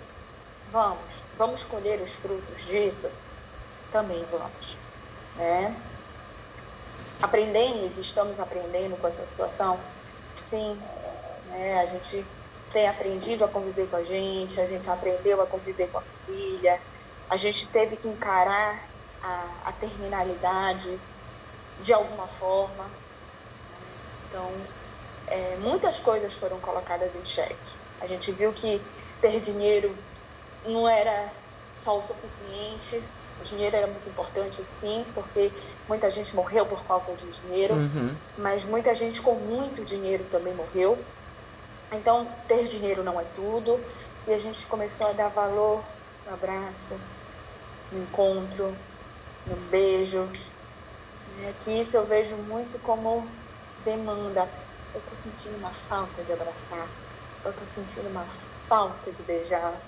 Vamos. 0.71 1.23
Vamos 1.39 1.65
colher 1.65 2.01
os 2.01 2.17
frutos 2.17 2.67
disso? 2.67 3.11
Também 3.91 4.25
vamos. 4.25 4.77
Né? 5.37 5.77
Aprendemos, 7.23 7.97
estamos 7.97 8.41
aprendendo 8.41 8.97
com 8.97 9.07
essa 9.07 9.25
situação? 9.25 9.79
Sim. 10.35 10.81
Né? 11.49 11.81
A 11.81 11.87
gente 11.87 12.27
tem 12.71 12.89
aprendido 12.89 13.45
a 13.45 13.49
conviver 13.49 13.89
com 13.89 13.97
a 13.97 14.03
gente, 14.03 14.61
a 14.61 14.67
gente 14.67 14.91
aprendeu 14.91 15.41
a 15.41 15.47
conviver 15.47 15.89
com 15.89 15.99
a 15.99 16.03
família, 16.03 16.81
a 17.31 17.37
gente 17.37 17.69
teve 17.69 17.97
que 17.97 18.09
encarar 18.09 18.89
a, 19.23 19.47
a 19.67 19.73
terminalidade 19.73 20.99
de 21.81 21.93
alguma 21.93 22.27
forma. 22.27 22.91
Então, 24.29 24.51
é, 25.29 25.57
muitas 25.57 25.99
coisas 25.99 26.35
foram 26.35 26.59
colocadas 26.61 27.15
em 27.15 27.25
xeque. 27.25 27.73
A 28.01 28.07
gente 28.07 28.33
viu 28.33 28.53
que 28.53 28.83
ter 29.21 29.41
dinheiro 29.41 29.97
não 30.65 30.89
era 30.89 31.37
só 31.75 31.99
o 31.99 32.03
suficiente. 32.03 33.15
O 33.39 33.43
dinheiro 33.43 33.77
era 33.77 33.87
muito 33.89 34.09
importante, 34.09 34.65
sim, 34.65 35.11
porque 35.15 35.55
muita 35.89 36.09
gente 36.11 36.35
morreu 36.37 36.69
por 36.69 36.87
falta 36.87 37.17
de 37.17 37.31
dinheiro, 37.31 37.75
Uhum. 37.75 38.21
mas 38.37 38.65
muita 38.65 38.95
gente 38.95 39.21
com 39.23 39.37
muito 39.41 39.85
dinheiro 39.85 40.29
também 40.29 40.55
morreu. 40.55 41.13
Então, 41.93 42.45
ter 42.47 42.67
dinheiro 42.69 43.05
não 43.05 43.21
é 43.21 43.25
tudo. 43.25 43.85
E 44.27 44.35
a 44.35 44.39
gente 44.39 44.67
começou 44.67 45.09
a 45.09 45.13
dar 45.15 45.31
valor 45.31 45.99
no 46.25 46.33
abraço, 46.33 46.99
no 47.91 47.99
encontro, 47.99 48.87
no 49.45 49.57
beijo. 49.57 50.31
Né? 51.27 51.53
Que 51.55 51.71
isso 51.81 51.97
eu 51.97 52.07
vejo 52.07 52.37
muito 52.39 52.79
como 52.81 53.47
demanda. 53.77 54.53
Eu 54.93 55.01
tô 55.03 55.15
sentindo 55.15 55.57
uma 55.59 55.73
falta 55.75 56.25
de 56.25 56.33
abraçar. 56.33 56.97
Eu 57.45 57.55
tô 57.55 57.67
sentindo 57.67 58.09
uma 58.09 58.27
falta 58.69 59.13
de 59.13 59.23
beijar. 59.25 59.83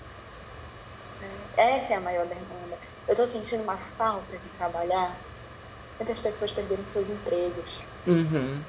Essa 1.57 1.93
é 1.93 1.95
a 1.97 2.01
maior 2.01 2.27
demanda. 2.27 2.77
Eu 3.07 3.15
tô 3.15 3.25
sentindo 3.25 3.63
uma 3.63 3.77
falta 3.77 4.37
de 4.37 4.49
trabalhar. 4.53 5.19
Muitas 5.99 6.19
pessoas 6.19 6.51
perderam 6.51 6.87
seus 6.87 7.09
empregos 7.09 7.83
Uhum. 8.05 8.63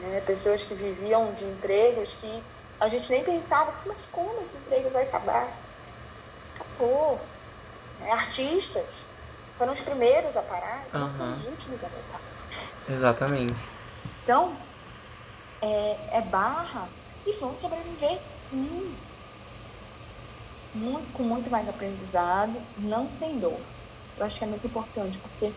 né? 0.00 0.20
Pessoas 0.22 0.64
que 0.64 0.74
viviam 0.74 1.32
de 1.32 1.44
empregos 1.44 2.14
que 2.14 2.44
a 2.80 2.88
gente 2.88 3.10
nem 3.10 3.24
pensava, 3.24 3.82
mas 3.86 4.06
como 4.06 4.42
esse 4.42 4.58
emprego 4.58 4.90
vai 4.90 5.04
acabar? 5.04 5.56
Acabou. 6.54 7.20
Né? 7.98 8.10
Artistas 8.12 9.08
foram 9.54 9.72
os 9.72 9.80
primeiros 9.80 10.36
a 10.36 10.42
parar, 10.42 10.86
são 10.88 11.00
Aham. 11.02 11.38
os 11.38 11.46
últimos 11.46 11.84
a 11.84 11.88
voltar. 11.88 12.20
Exatamente. 12.88 13.54
Então, 14.22 14.56
é, 15.62 16.18
é 16.18 16.22
barra 16.22 16.90
e 17.24 17.40
vão 17.40 17.56
sobreviver, 17.56 18.20
sim. 18.48 19.05
Muito, 20.76 21.10
com 21.14 21.22
muito 21.22 21.50
mais 21.50 21.68
aprendizado, 21.70 22.60
não 22.76 23.10
sem 23.10 23.38
dor. 23.38 23.58
Eu 24.18 24.26
acho 24.26 24.38
que 24.38 24.44
é 24.44 24.46
muito 24.46 24.66
importante, 24.66 25.18
porque 25.18 25.52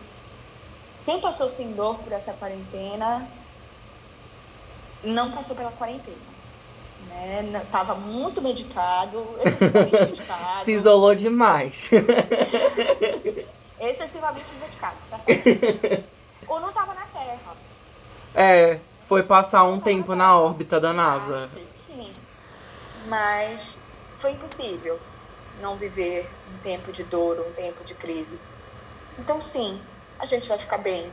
quem 1.04 1.20
passou 1.20 1.48
sem 1.48 1.72
dor 1.72 1.98
por 1.98 2.10
essa 2.10 2.32
quarentena 2.32 3.28
não 5.04 5.30
passou 5.30 5.54
pela 5.54 5.70
quarentena. 5.72 6.16
Né? 7.08 7.66
Tava 7.70 7.94
muito 7.94 8.40
medicado, 8.40 9.26
excessivamente 9.40 10.04
medicado. 10.06 10.64
Se 10.64 10.72
isolou 10.72 11.14
demais. 11.14 11.90
Excessivamente 13.78 14.54
medicado, 14.54 14.96
certo? 15.02 15.24
Ou 16.48 16.60
não 16.60 16.72
tava 16.72 16.94
na 16.94 17.06
Terra. 17.06 17.56
É, 18.34 18.80
foi 19.00 19.22
passar 19.22 19.64
um 19.64 19.80
tempo 19.80 20.14
na 20.14 20.38
órbita 20.38 20.80
da 20.80 20.92
NASA. 20.92 21.42
Ah, 21.42 21.46
sim. 21.46 22.12
Mas 23.06 23.76
foi 24.18 24.32
impossível. 24.32 25.00
Não 25.60 25.76
viver 25.76 26.28
um 26.52 26.58
tempo 26.58 26.92
de 26.92 27.04
dor, 27.04 27.38
um 27.40 27.52
tempo 27.52 27.84
de 27.84 27.94
crise. 27.94 28.40
Então, 29.18 29.40
sim, 29.40 29.80
a 30.18 30.24
gente 30.24 30.48
vai 30.48 30.58
ficar 30.58 30.78
bem. 30.78 31.12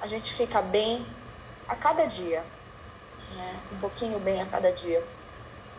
A 0.00 0.06
gente 0.06 0.32
fica 0.32 0.62
bem 0.62 1.06
a 1.68 1.74
cada 1.74 2.06
dia, 2.06 2.44
né? 3.34 3.60
um 3.72 3.78
pouquinho 3.78 4.18
bem 4.18 4.40
a 4.40 4.46
cada 4.46 4.72
dia. 4.72 5.02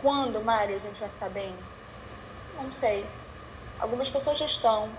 Quando, 0.02 0.44
Mari, 0.44 0.74
a 0.74 0.80
gente 0.80 1.00
vai 1.00 1.10
ficar 1.10 1.30
bem? 1.30 1.56
Não 2.56 2.72
sei. 2.72 3.06
Algumas 3.80 4.10
pessoas 4.10 4.38
já 4.38 4.46
estão, 4.46 4.90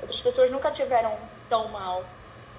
outras 0.00 0.20
pessoas 0.20 0.50
nunca 0.50 0.70
tiveram 0.70 1.16
tão 1.48 1.68
mal, 1.68 2.04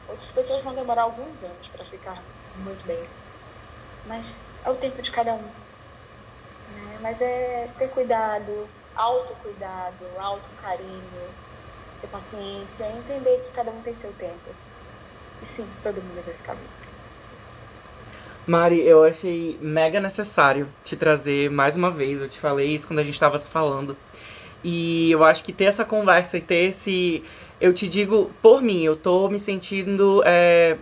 outras 0.07 0.31
pessoas 0.31 0.61
vão 0.63 0.73
demorar 0.73 1.03
alguns 1.03 1.43
anos 1.43 1.67
para 1.67 1.85
ficar 1.85 2.21
muito 2.57 2.85
bem. 2.85 3.07
Mas 4.05 4.37
é 4.65 4.69
o 4.69 4.75
tempo 4.75 5.01
de 5.01 5.11
cada 5.11 5.33
um. 5.33 5.43
Né? 6.73 6.99
Mas 7.01 7.21
é 7.21 7.69
ter 7.77 7.89
cuidado, 7.89 8.67
autocuidado, 8.97 10.03
autocarinho, 10.17 11.29
ter 12.01 12.07
paciência, 12.07 12.85
entender 12.97 13.41
que 13.45 13.51
cada 13.51 13.71
um 13.71 13.81
tem 13.81 13.93
seu 13.93 14.11
tempo. 14.13 14.49
E 15.41 15.45
sim, 15.45 15.67
todo 15.83 16.01
mundo 16.01 16.23
vai 16.25 16.33
ficar 16.33 16.55
bem. 16.55 16.65
Mari, 18.47 18.81
eu 18.81 19.03
achei 19.03 19.57
mega 19.61 19.99
necessário 19.99 20.67
te 20.83 20.95
trazer 20.95 21.49
mais 21.51 21.75
uma 21.75 21.91
vez. 21.91 22.21
Eu 22.21 22.29
te 22.29 22.39
falei 22.39 22.67
isso 22.67 22.87
quando 22.87 22.99
a 22.99 23.03
gente 23.03 23.13
estava 23.13 23.37
se 23.37 23.49
falando. 23.49 23.95
E 24.63 25.11
eu 25.11 25.23
acho 25.23 25.43
que 25.43 25.51
ter 25.51 25.65
essa 25.65 25.83
conversa 25.83 26.37
e 26.37 26.41
ter 26.41 26.69
esse. 26.69 27.23
Eu 27.59 27.73
te 27.73 27.87
digo, 27.87 28.31
por 28.41 28.61
mim, 28.61 28.83
eu 28.83 28.95
tô 28.95 29.27
me 29.29 29.39
sentindo 29.39 30.23
é, 30.25 30.77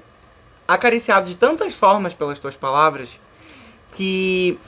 acariciado 0.68 1.26
de 1.26 1.36
tantas 1.36 1.76
formas 1.76 2.14
pelas 2.14 2.40
tuas 2.40 2.56
palavras 2.56 3.20
que 3.92 4.60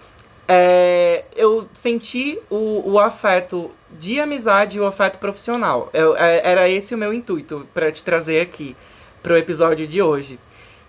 é, 0.48 1.26
eu 1.36 1.68
senti 1.74 2.40
o, 2.50 2.94
o 2.94 3.00
afeto 3.00 3.72
de 3.92 4.20
amizade 4.20 4.78
e 4.78 4.80
o 4.80 4.86
afeto 4.86 5.20
profissional. 5.20 5.90
Eu, 5.94 6.16
é, 6.16 6.42
era 6.44 6.70
esse 6.70 6.96
o 6.96 6.98
meu 6.98 7.14
intuito 7.14 7.68
para 7.74 7.92
te 7.92 8.04
trazer 8.04 8.42
aqui 8.42 8.76
pro 9.22 9.38
episódio 9.38 9.86
de 9.86 10.02
hoje. 10.02 10.40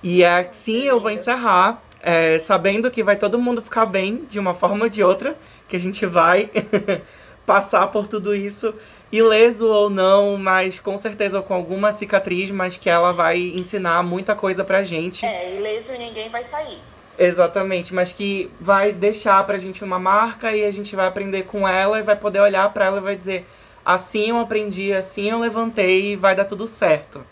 E 0.03 0.25
assim 0.25 0.85
eu 0.85 1.01
vou 1.01 1.11
encerrar, 1.11 1.83
é, 2.01 2.39
sabendo 2.39 2.91
que 2.91 3.03
vai 3.03 3.17
todo 3.17 3.39
mundo 3.39 3.61
ficar 3.61 3.87
bem 3.87 4.25
de 4.29 4.39
uma 4.39 4.55
forma 4.55 4.85
ou 4.85 4.89
de 4.89 5.03
outra, 5.03 5.37
que 5.67 5.75
a 5.77 5.81
gente 5.81 6.07
vai 6.07 6.51
passar 7.45 7.89
por 7.89 8.07
tudo 8.07 8.35
isso, 8.35 8.73
ileso 9.11 9.67
ou 9.67 9.91
não, 9.91 10.37
mas 10.37 10.79
com 10.79 10.97
certeza 10.97 11.43
com 11.43 11.53
alguma 11.53 11.91
cicatriz, 11.91 12.51
mas 12.53 12.77
que 12.77 12.89
ela 12.89 13.13
vai 13.13 13.39
ensinar 13.39 14.05
muita 14.05 14.37
coisa 14.37 14.63
pra 14.63 14.85
gente. 14.85 15.27
É, 15.27 15.57
ileso 15.57 15.93
ninguém 15.95 16.29
vai 16.29 16.45
sair. 16.45 16.79
Exatamente, 17.19 17.93
mas 17.93 18.13
que 18.13 18.49
vai 18.61 18.93
deixar 18.93 19.45
pra 19.45 19.59
gente 19.59 19.83
uma 19.83 19.99
marca 19.99 20.55
e 20.55 20.65
a 20.65 20.71
gente 20.71 20.95
vai 20.95 21.09
aprender 21.09 21.43
com 21.43 21.67
ela 21.67 21.99
e 21.99 22.03
vai 22.03 22.15
poder 22.15 22.41
olhar 22.41 22.73
para 22.73 22.87
ela 22.87 22.99
e 22.99 23.03
vai 23.03 23.17
dizer: 23.17 23.45
assim 23.85 24.31
eu 24.31 24.39
aprendi, 24.39 24.93
assim 24.93 25.29
eu 25.29 25.41
levantei 25.41 26.13
e 26.13 26.17
vai 26.17 26.37
dar 26.37 26.45
tudo 26.45 26.69
certo. 26.69 27.27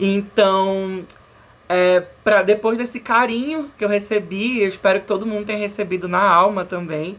Então, 0.00 1.04
é, 1.68 2.00
pra, 2.24 2.42
depois 2.42 2.76
desse 2.76 2.98
carinho 2.98 3.70
que 3.78 3.84
eu 3.84 3.88
recebi, 3.88 4.60
eu 4.60 4.68
espero 4.68 5.00
que 5.00 5.06
todo 5.06 5.24
mundo 5.24 5.46
tenha 5.46 5.60
recebido 5.60 6.08
na 6.08 6.20
alma 6.20 6.64
também. 6.64 7.16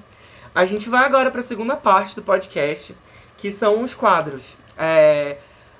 A 0.53 0.65
gente 0.65 0.89
vai 0.89 1.05
agora 1.05 1.31
para 1.31 1.39
a 1.39 1.43
segunda 1.43 1.77
parte 1.77 2.13
do 2.13 2.21
podcast, 2.21 2.93
que 3.37 3.49
são 3.49 3.81
os 3.83 3.95
quadros. 3.95 4.57
É, 4.77 5.37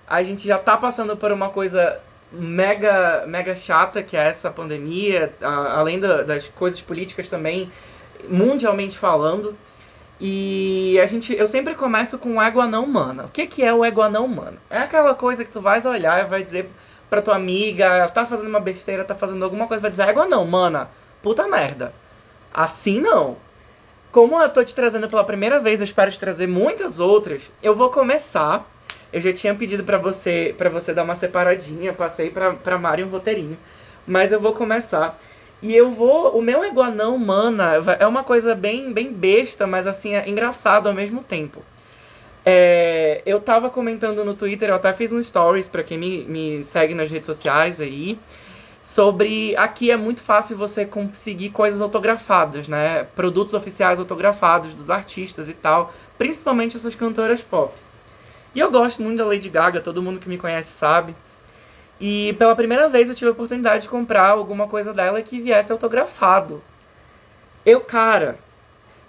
a 0.07 0.23
gente 0.23 0.47
já 0.47 0.57
tá 0.57 0.77
passando 0.77 1.17
por 1.17 1.29
uma 1.31 1.49
coisa 1.49 1.99
mega, 2.33 3.25
mega 3.27 3.55
chata 3.55 4.01
que 4.01 4.17
é 4.17 4.27
essa 4.27 4.49
pandemia, 4.49 5.33
a, 5.41 5.79
além 5.79 5.99
da, 5.99 6.23
das 6.23 6.47
coisas 6.47 6.81
políticas 6.81 7.27
também, 7.27 7.71
mundialmente 8.27 8.97
falando. 8.97 9.55
E 10.19 10.99
a 11.01 11.05
gente, 11.05 11.35
eu 11.35 11.47
sempre 11.47 11.75
começo 11.75 12.17
com 12.17 12.37
o 12.37 12.41
égua 12.41 12.65
não 12.65 12.83
humana. 12.83 13.25
O 13.25 13.29
que, 13.29 13.45
que 13.45 13.63
é 13.63 13.73
o 13.73 13.83
égua 13.83 14.09
não 14.09 14.25
humana? 14.25 14.57
É 14.69 14.79
aquela 14.79 15.13
coisa 15.13 15.43
que 15.43 15.51
tu 15.51 15.61
vais 15.61 15.85
olhar 15.85 16.23
e 16.23 16.27
vai 16.27 16.43
dizer 16.43 16.69
pra 17.09 17.21
tua 17.21 17.35
amiga, 17.35 17.85
ela 17.85 18.09
tá 18.09 18.25
fazendo 18.25 18.49
uma 18.49 18.59
besteira, 18.59 19.03
tá 19.03 19.13
fazendo 19.13 19.43
alguma 19.43 19.67
coisa, 19.67 19.81
vai 19.81 19.91
dizer 19.91 20.07
égua 20.07 20.25
não, 20.25 20.45
mana, 20.45 20.89
puta 21.21 21.47
merda. 21.47 21.93
Assim 22.53 22.99
não. 22.99 23.37
Como 24.11 24.39
eu 24.39 24.49
tô 24.49 24.63
te 24.63 24.73
trazendo 24.73 25.09
pela 25.09 25.23
primeira 25.23 25.59
vez, 25.59 25.79
eu 25.81 25.85
espero 25.85 26.09
te 26.09 26.19
trazer 26.19 26.47
muitas 26.47 26.99
outras, 26.99 27.51
eu 27.61 27.75
vou 27.75 27.89
começar 27.89 28.65
eu 29.13 29.21
já 29.21 29.31
tinha 29.31 29.53
pedido 29.53 29.83
para 29.83 29.97
você 29.97 30.55
para 30.57 30.69
você 30.69 30.91
dar 30.91 31.03
uma 31.03 31.15
separadinha, 31.15 31.93
passei 31.93 32.31
pra 32.31 32.77
Mari 32.79 33.03
um 33.03 33.09
roteirinho. 33.09 33.57
Mas 34.05 34.31
eu 34.31 34.39
vou 34.39 34.53
começar. 34.53 35.17
E 35.61 35.73
eu 35.75 35.89
vou. 35.91 36.37
O 36.37 36.41
meu 36.41 36.65
iguanão 36.65 37.15
humana 37.15 37.73
é 37.99 38.05
uma 38.05 38.23
coisa 38.23 38.53
bem, 38.55 38.91
bem 38.91 39.13
besta, 39.13 39.65
mas 39.65 39.87
assim, 39.87 40.13
é 40.15 40.27
engraçado 40.27 40.87
ao 40.89 40.93
mesmo 40.93 41.23
tempo. 41.23 41.63
É, 42.45 43.21
eu 43.25 43.39
tava 43.39 43.69
comentando 43.69 44.25
no 44.25 44.33
Twitter, 44.33 44.69
eu 44.69 44.75
até 44.75 44.91
fiz 44.91 45.13
um 45.13 45.23
stories 45.23 45.69
para 45.69 45.81
quem 45.83 45.97
me, 45.97 46.25
me 46.25 46.63
segue 46.63 46.93
nas 46.93 47.09
redes 47.09 47.27
sociais 47.27 47.79
aí. 47.79 48.19
Sobre 48.83 49.55
aqui 49.55 49.91
é 49.91 49.95
muito 49.95 50.21
fácil 50.21 50.57
você 50.57 50.85
conseguir 50.85 51.51
coisas 51.51 51.81
autografadas, 51.81 52.67
né? 52.67 53.05
Produtos 53.15 53.53
oficiais 53.53 53.99
autografados 53.99 54.73
dos 54.73 54.89
artistas 54.89 55.47
e 55.47 55.53
tal. 55.53 55.93
Principalmente 56.17 56.75
essas 56.75 56.95
cantoras 56.95 57.41
pop. 57.41 57.73
E 58.55 58.59
eu 58.59 58.69
gosto 58.69 59.01
muito 59.01 59.17
da 59.17 59.25
Lady 59.25 59.49
Gaga, 59.49 59.81
todo 59.81 60.01
mundo 60.01 60.19
que 60.19 60.29
me 60.29 60.37
conhece 60.37 60.71
sabe. 60.71 61.15
E 61.99 62.33
pela 62.33 62.55
primeira 62.55 62.87
vez 62.87 63.09
eu 63.09 63.15
tive 63.15 63.29
a 63.29 63.31
oportunidade 63.31 63.83
de 63.83 63.89
comprar 63.89 64.29
alguma 64.29 64.67
coisa 64.67 64.93
dela 64.93 65.21
que 65.21 65.39
viesse 65.39 65.71
autografado. 65.71 66.61
Eu, 67.65 67.81
cara, 67.81 68.37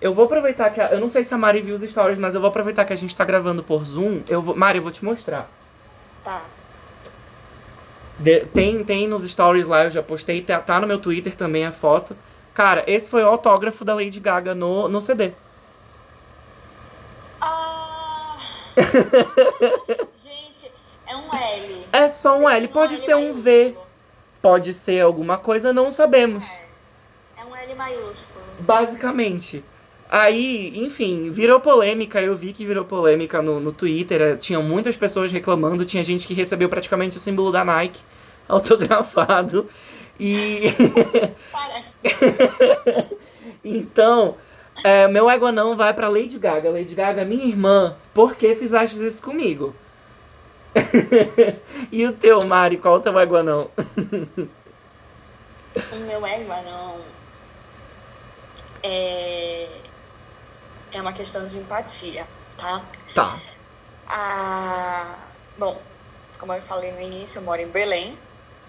eu 0.00 0.14
vou 0.14 0.26
aproveitar 0.26 0.70
que. 0.70 0.80
A, 0.80 0.92
eu 0.92 1.00
não 1.00 1.09
sei 1.09 1.24
se 1.24 1.35
a 1.35 1.38
Mari 1.38 1.61
viu 1.61 1.74
os 1.74 1.83
stories, 1.83 2.18
mas 2.18 2.35
eu 2.35 2.40
vou 2.40 2.48
aproveitar 2.48 2.85
que 2.85 2.92
a 2.92 2.96
gente 2.96 3.14
tá 3.14 3.24
gravando 3.24 3.62
por 3.62 3.85
Zoom. 3.85 4.20
Eu 4.28 4.40
vou, 4.40 4.54
Mari, 4.54 4.78
eu 4.78 4.83
vou 4.83 4.92
te 4.92 5.04
mostrar. 5.04 5.50
Tá. 6.22 6.42
De, 8.18 8.40
tem, 8.46 8.85
tem 8.85 9.09
nos 9.09 9.28
stories 9.28 9.66
lá, 9.66 9.85
eu 9.85 9.90
já 9.90 10.02
postei, 10.02 10.40
tá, 10.40 10.61
tá 10.61 10.80
no 10.80 10.87
meu 10.87 10.98
Twitter 10.98 11.35
também 11.35 11.66
a 11.66 11.72
foto. 11.72 12.16
Cara, 12.54 12.85
esse 12.87 13.11
foi 13.11 13.24
o 13.24 13.26
autógrafo 13.26 13.85
da 13.85 13.94
Lady 13.94 14.20
Gaga 14.20 14.54
no, 14.54 14.88
no 14.88 15.00
CD. 15.00 15.33
Gente, 20.22 20.72
é 21.06 21.16
um 21.16 21.34
L. 21.34 21.87
É 21.92 22.08
só 22.08 22.38
um 22.38 22.48
L. 22.48 22.68
Pode 22.68 22.94
um 22.94 22.96
ser 22.96 23.12
L 23.12 23.30
um 23.30 23.34
V. 23.34 23.76
Pode 24.42 24.72
ser 24.74 25.00
alguma 25.00 25.38
coisa, 25.38 25.72
não 25.72 25.90
sabemos. 25.90 26.44
É. 26.44 27.42
é 27.42 27.44
um 27.44 27.56
L 27.56 27.74
maiúsculo. 27.74 28.44
Basicamente. 28.60 29.64
Aí, 30.08 30.72
enfim, 30.76 31.30
virou 31.30 31.60
polêmica. 31.60 32.20
Eu 32.20 32.34
vi 32.34 32.52
que 32.52 32.64
virou 32.64 32.84
polêmica 32.84 33.40
no, 33.40 33.58
no 33.58 33.72
Twitter. 33.72 34.38
Tinham 34.38 34.62
muitas 34.62 34.96
pessoas 34.96 35.32
reclamando. 35.32 35.84
Tinha 35.84 36.04
gente 36.04 36.26
que 36.26 36.34
recebeu 36.34 36.68
praticamente 36.68 37.16
o 37.16 37.20
símbolo 37.20 37.50
da 37.50 37.64
Nike 37.64 38.00
autografado. 38.48 39.68
E. 40.18 40.72
Parece. 41.50 41.94
então, 43.64 44.37
é, 44.82 45.06
meu 45.08 45.30
ego 45.30 45.52
não 45.52 45.76
vai 45.76 45.94
pra 45.94 46.08
Lady 46.08 46.38
Gaga. 46.38 46.70
Lady 46.70 46.94
Gaga, 46.94 47.24
minha 47.24 47.44
irmã, 47.44 47.96
por 48.12 48.34
que 48.34 48.54
fizeste 48.54 49.04
isso 49.06 49.22
comigo? 49.22 49.74
e 51.92 52.06
o 52.06 52.12
teu, 52.12 52.44
Mari, 52.44 52.78
qual 52.78 52.96
o 52.96 53.00
teu 53.00 53.18
ego 53.18 53.42
não? 53.42 53.70
o 55.92 55.96
meu 55.96 56.26
ego 56.26 56.48
não 56.64 57.00
é... 58.82 59.68
é 60.92 61.00
uma 61.00 61.12
questão 61.12 61.46
de 61.46 61.58
empatia, 61.58 62.26
tá? 62.58 62.82
Tá. 63.14 63.40
Ah, 64.06 65.16
bom, 65.56 65.80
como 66.38 66.52
eu 66.52 66.62
falei 66.62 66.92
no 66.92 67.00
início, 67.00 67.38
eu 67.38 67.42
moro 67.42 67.62
em 67.62 67.68
Belém, 67.68 68.18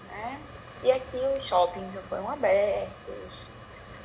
né? 0.08 0.40
E 0.82 0.90
aqui 0.90 1.18
os 1.36 1.44
shoppings 1.44 1.92
já 1.92 2.00
foram 2.02 2.30
abertos, 2.30 3.48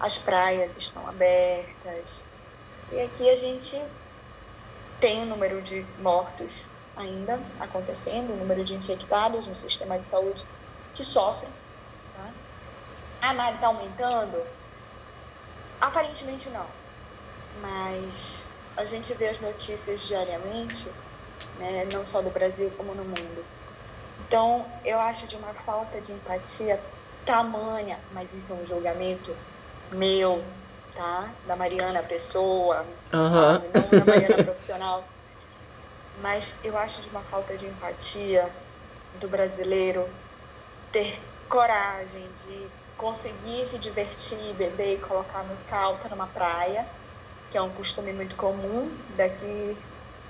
as 0.02 0.18
praias 0.18 0.76
estão 0.76 1.08
abertas. 1.08 2.26
E 2.92 3.00
aqui 3.00 3.30
a 3.30 3.36
gente 3.36 3.80
tem 5.00 5.22
o 5.22 5.26
número 5.26 5.62
de 5.62 5.86
mortos 6.00 6.66
ainda 6.98 7.40
acontecendo, 7.60 8.34
o 8.34 8.36
número 8.36 8.64
de 8.64 8.74
infectados 8.74 9.46
no 9.46 9.56
sistema 9.56 10.00
de 10.00 10.08
saúde 10.08 10.44
que 10.96 11.06
sofrem. 11.06 11.52
Tá? 12.18 12.30
Ah, 13.22 13.34
mas 13.36 13.56
está 13.56 13.68
aumentando? 13.68 14.44
Aparentemente 15.80 16.50
não. 16.50 16.66
Mas 17.62 18.44
a 18.76 18.84
gente 18.84 19.14
vê 19.14 19.30
as 19.30 19.40
notícias 19.40 20.08
diariamente, 20.08 20.90
né, 21.60 21.88
não 21.94 22.04
só 22.04 22.24
do 22.24 22.32
Brasil 22.32 22.72
como 22.76 22.96
no 22.96 23.04
mundo. 23.04 23.46
Então, 24.28 24.66
eu 24.84 25.00
acho 25.00 25.28
de 25.28 25.36
uma 25.36 25.54
falta 25.54 26.02
de 26.02 26.12
empatia 26.12 26.82
tamanha, 27.24 28.00
mas 28.12 28.34
isso 28.34 28.52
é 28.52 28.56
um 28.56 28.66
julgamento 28.66 29.36
meu, 29.94 30.44
tá? 30.96 31.30
Da 31.48 31.56
Mariana 31.56 32.04
pessoa, 32.04 32.86
uhum. 33.14 33.62
não 33.74 34.00
da 34.00 34.06
Mariana 34.06 34.44
profissional. 34.44 35.04
Mas 36.22 36.54
eu 36.64 36.78
acho 36.78 37.02
de 37.02 37.10
uma 37.10 37.22
falta 37.22 37.56
de 37.56 37.66
empatia 37.66 38.50
do 39.20 39.28
brasileiro 39.28 40.08
ter 40.92 41.20
coragem 41.50 42.28
de 42.46 42.68
conseguir 42.98 43.66
se 43.66 43.78
divertir, 43.78 44.54
beber 44.54 44.96
e 44.96 44.98
colocar 45.00 45.44
música 45.44 45.76
alta 45.76 46.08
numa 46.10 46.28
praia, 46.28 46.86
que 47.50 47.58
é 47.58 47.62
um 47.62 47.70
costume 47.72 48.14
muito 48.14 48.36
comum 48.36 48.96
daqui 49.18 49.76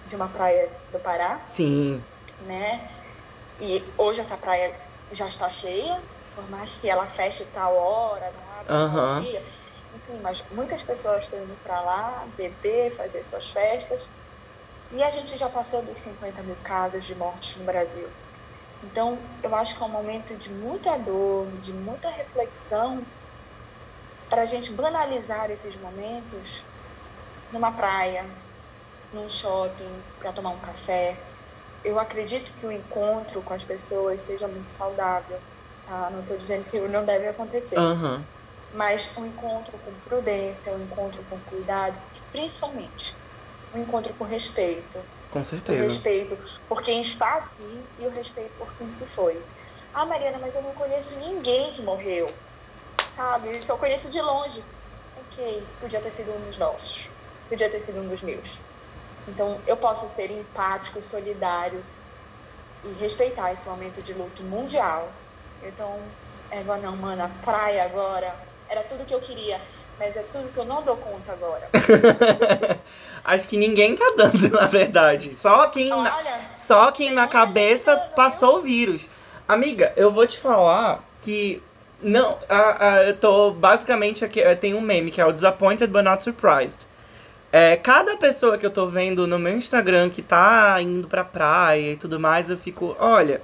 de 0.06 0.15
uma 0.15 0.28
praia 0.28 0.69
do 0.91 1.00
Pará. 1.00 1.41
Sim. 1.45 2.04
Né? 2.45 2.89
E 3.60 3.84
hoje 3.97 4.21
essa 4.21 4.38
praia 4.38 4.74
já 5.12 5.28
está 5.28 5.50
cheia, 5.50 6.02
por 6.34 6.50
mais 6.50 6.74
que 6.74 6.89
ela 6.89 7.06
feche 7.06 7.45
tal 7.54 7.76
hora, 7.76 8.32
não 8.32 8.51
tal 8.65 9.00
dia. 9.06 9.41
Enfim, 9.93 10.21
mas 10.21 10.47
muitas 10.50 10.84
pessoas 10.84 11.26
estão 11.26 11.43
indo 11.43 11.58
para 11.58 11.82
lá 11.82 12.28
beber, 12.36 12.91
fazer 12.95 13.24
suas 13.24 13.50
festas. 13.50 14.12
E 14.91 15.04
a 15.04 15.10
gente 15.12 15.38
já 15.38 15.50
passou 15.50 15.86
dos 15.86 16.02
50 16.02 16.43
mil 16.43 16.58
casos 16.62 17.06
de 17.06 17.15
mortes 17.15 17.58
no 17.58 17.65
Brasil. 17.65 18.15
Então, 18.82 19.39
eu 19.43 19.56
acho 19.56 19.78
que 19.78 19.84
é 19.84 19.86
um 19.88 19.91
momento 19.91 20.38
de 20.38 20.54
muita 20.54 20.97
dor, 20.97 21.58
de 21.60 21.74
muita 21.74 22.10
reflexão, 22.12 23.12
para 24.30 24.41
a 24.43 24.45
gente 24.45 24.74
banalizar 24.74 25.52
esses 25.52 25.78
momentos 25.80 26.65
numa 27.52 27.76
praia, 27.76 28.43
num 29.13 29.30
shopping, 29.30 30.04
para 30.19 30.34
tomar 30.34 30.52
um 30.52 30.62
café. 30.62 31.36
Eu 31.84 32.00
acredito 32.00 32.54
que 32.54 32.65
o 32.67 32.71
encontro 32.74 33.43
com 33.43 33.54
as 33.54 33.65
pessoas 33.65 34.24
seja 34.24 34.47
muito 34.47 34.69
saudável. 34.69 35.43
Tá? 35.82 36.10
Não 36.12 36.21
estou 36.21 36.38
dizendo 36.38 36.65
que 36.65 36.80
não 36.89 37.06
deve 37.06 37.28
acontecer, 37.28 37.80
Aham. 37.82 38.28
Mas 38.71 39.15
um 39.17 39.25
encontro 39.25 39.79
com 39.79 39.99
prudência, 40.01 40.73
um 40.73 40.79
encontro 40.86 41.25
com 41.25 41.41
cuidado, 41.43 42.01
principalmente 42.31 43.17
um 43.73 43.79
encontro 43.79 44.15
com 44.15 44.25
respeito. 44.25 45.10
Com 45.29 45.43
O 45.67 45.73
certeza. 45.73 45.73
respeito 45.73 46.38
por 46.67 46.81
quem 46.84 47.01
está 47.01 47.38
aqui 47.38 47.91
e 47.97 48.07
o 48.07 48.12
respeito 48.12 48.57
por 48.57 48.75
quem 48.75 48.89
se 48.89 49.07
foi. 49.07 49.45
Ah, 49.93 50.05
Mariana, 50.05 50.39
mas 50.39 50.55
eu 50.55 50.63
não 50.63 50.73
conheço 50.75 51.17
ninguém 51.17 51.71
que 51.71 51.81
morreu. 51.84 52.27
Sabe? 53.07 53.55
Eu 53.57 53.62
só 53.63 53.77
conheço 53.77 54.10
de 54.10 54.21
longe. 54.21 54.65
Ok, 55.15 55.77
podia 55.79 56.01
ter 56.01 56.12
sido 56.12 56.34
um 56.36 56.43
dos 56.45 56.57
nossos. 56.57 57.12
Podia 57.49 57.69
ter 57.69 57.79
sido 57.79 58.01
um 58.01 58.07
dos 58.07 58.23
meus. 58.23 58.65
Então, 59.27 59.63
eu 59.67 59.79
posso 59.79 60.07
ser 60.10 60.31
empático, 60.31 61.03
solidário 61.03 61.88
e 62.84 62.93
respeitar 62.93 63.51
esse 63.51 63.67
momento 63.67 64.01
de 64.01 64.13
luto 64.13 64.43
mundial. 64.43 65.27
Então, 65.62 66.17
é, 66.49 66.63
não, 66.63 66.97
mano, 66.97 67.39
praia 67.41 67.84
agora 67.86 68.51
era 68.71 68.81
tudo 68.84 69.03
que 69.05 69.13
eu 69.13 69.19
queria, 69.19 69.60
mas 69.99 70.15
é 70.15 70.23
tudo 70.31 70.47
que 70.53 70.57
eu 70.57 70.63
não 70.65 70.81
dou 70.81 70.95
conta 70.95 71.34
agora. 71.34 71.69
Acho 73.23 73.47
que 73.47 73.57
ninguém 73.57 73.95
tá 73.95 74.13
dando, 74.15 74.49
na 74.55 74.65
verdade. 74.65 75.36
Só 75.36 75.67
quem, 75.67 75.89
na, 75.89 76.15
Olha, 76.17 76.39
só 76.53 76.89
quem 76.91 77.12
na 77.13 77.27
cabeça 77.27 77.97
passou 78.15 78.57
o 78.60 78.62
vírus. 78.62 79.07
Amiga, 79.47 79.91
eu 79.97 80.10
vou 80.10 80.25
te 80.25 80.39
falar 80.39 81.03
que. 81.21 81.62
Não, 82.01 82.39
a, 82.49 82.88
a- 82.88 83.03
eu 83.03 83.17
tô 83.17 83.51
basicamente 83.51 84.23
aqui. 84.25 84.41
Tem 84.55 84.73
um 84.73 84.81
meme 84.81 85.12
que 85.12 85.19
é 85.21 85.25
o 85.25 85.31
Disappointed 85.34 85.91
but 85.91 86.03
Not 86.03 86.23
Surprised. 86.23 86.88
É, 87.51 87.75
cada 87.75 88.15
pessoa 88.15 88.57
que 88.57 88.65
eu 88.65 88.71
tô 88.71 88.88
vendo 88.88 89.27
no 89.27 89.38
meu 89.38 89.55
Instagram 89.57 90.10
que 90.10 90.21
tá 90.21 90.77
indo 90.81 91.07
pra 91.10 91.25
praia 91.25 91.91
e 91.91 91.97
tudo 91.97 92.17
mais, 92.19 92.49
eu 92.49 92.57
fico, 92.57 92.95
olha. 92.97 93.41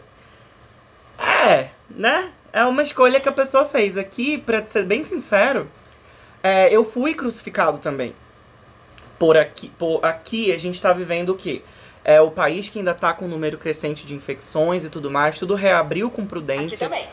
É, 1.19 1.67
né? 1.89 2.31
É 2.57 2.65
uma 2.65 2.81
escolha 2.81 3.19
que 3.19 3.29
a 3.29 3.31
pessoa 3.31 3.65
fez. 3.65 3.97
Aqui, 3.97 4.39
pra 4.39 4.67
ser 4.67 4.83
bem 4.83 5.03
sincero, 5.03 5.69
é, 6.41 6.75
eu 6.75 6.83
fui 6.83 7.13
crucificado 7.13 7.77
também. 7.77 8.15
Por 9.19 9.37
aqui, 9.37 9.69
por 9.77 10.03
aqui 10.03 10.51
a 10.51 10.57
gente 10.57 10.81
tá 10.81 10.91
vivendo 10.91 11.29
o 11.29 11.35
quê? 11.35 11.61
É 12.03 12.19
o 12.19 12.31
país 12.31 12.67
que 12.67 12.79
ainda 12.79 12.95
tá 12.95 13.13
com 13.13 13.25
um 13.25 13.27
número 13.27 13.59
crescente 13.59 14.07
de 14.07 14.15
infecções 14.15 14.83
e 14.83 14.89
tudo 14.89 15.11
mais, 15.11 15.37
tudo 15.37 15.53
reabriu 15.53 16.09
com 16.09 16.23
aqui 16.23 16.29
prudência. 16.29 16.89
também. 16.89 17.07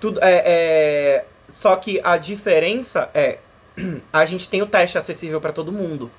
Tudo, 0.00 0.20
é, 0.22 0.42
é, 0.46 1.24
só 1.50 1.74
que 1.74 2.00
a 2.04 2.16
diferença 2.16 3.10
é 3.12 3.38
a 4.12 4.24
gente 4.24 4.48
tem 4.48 4.62
o 4.62 4.66
teste 4.66 4.96
acessível 4.96 5.40
para 5.40 5.52
todo 5.52 5.72
mundo. 5.72 6.12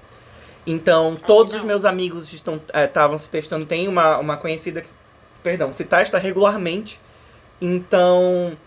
Então, 0.68 1.16
todos 1.16 1.56
os 1.56 1.64
meus 1.64 1.86
amigos 1.86 2.34
estavam 2.34 3.18
se 3.18 3.30
testando. 3.30 3.66
Tem 3.66 3.88
uma, 3.88 4.18
uma 4.18 4.36
conhecida 4.36 4.82
que, 4.82 4.90
perdão, 5.42 5.72
se 5.72 5.86
testa 5.86 6.18
regularmente. 6.18 7.00
Então, 7.62 8.58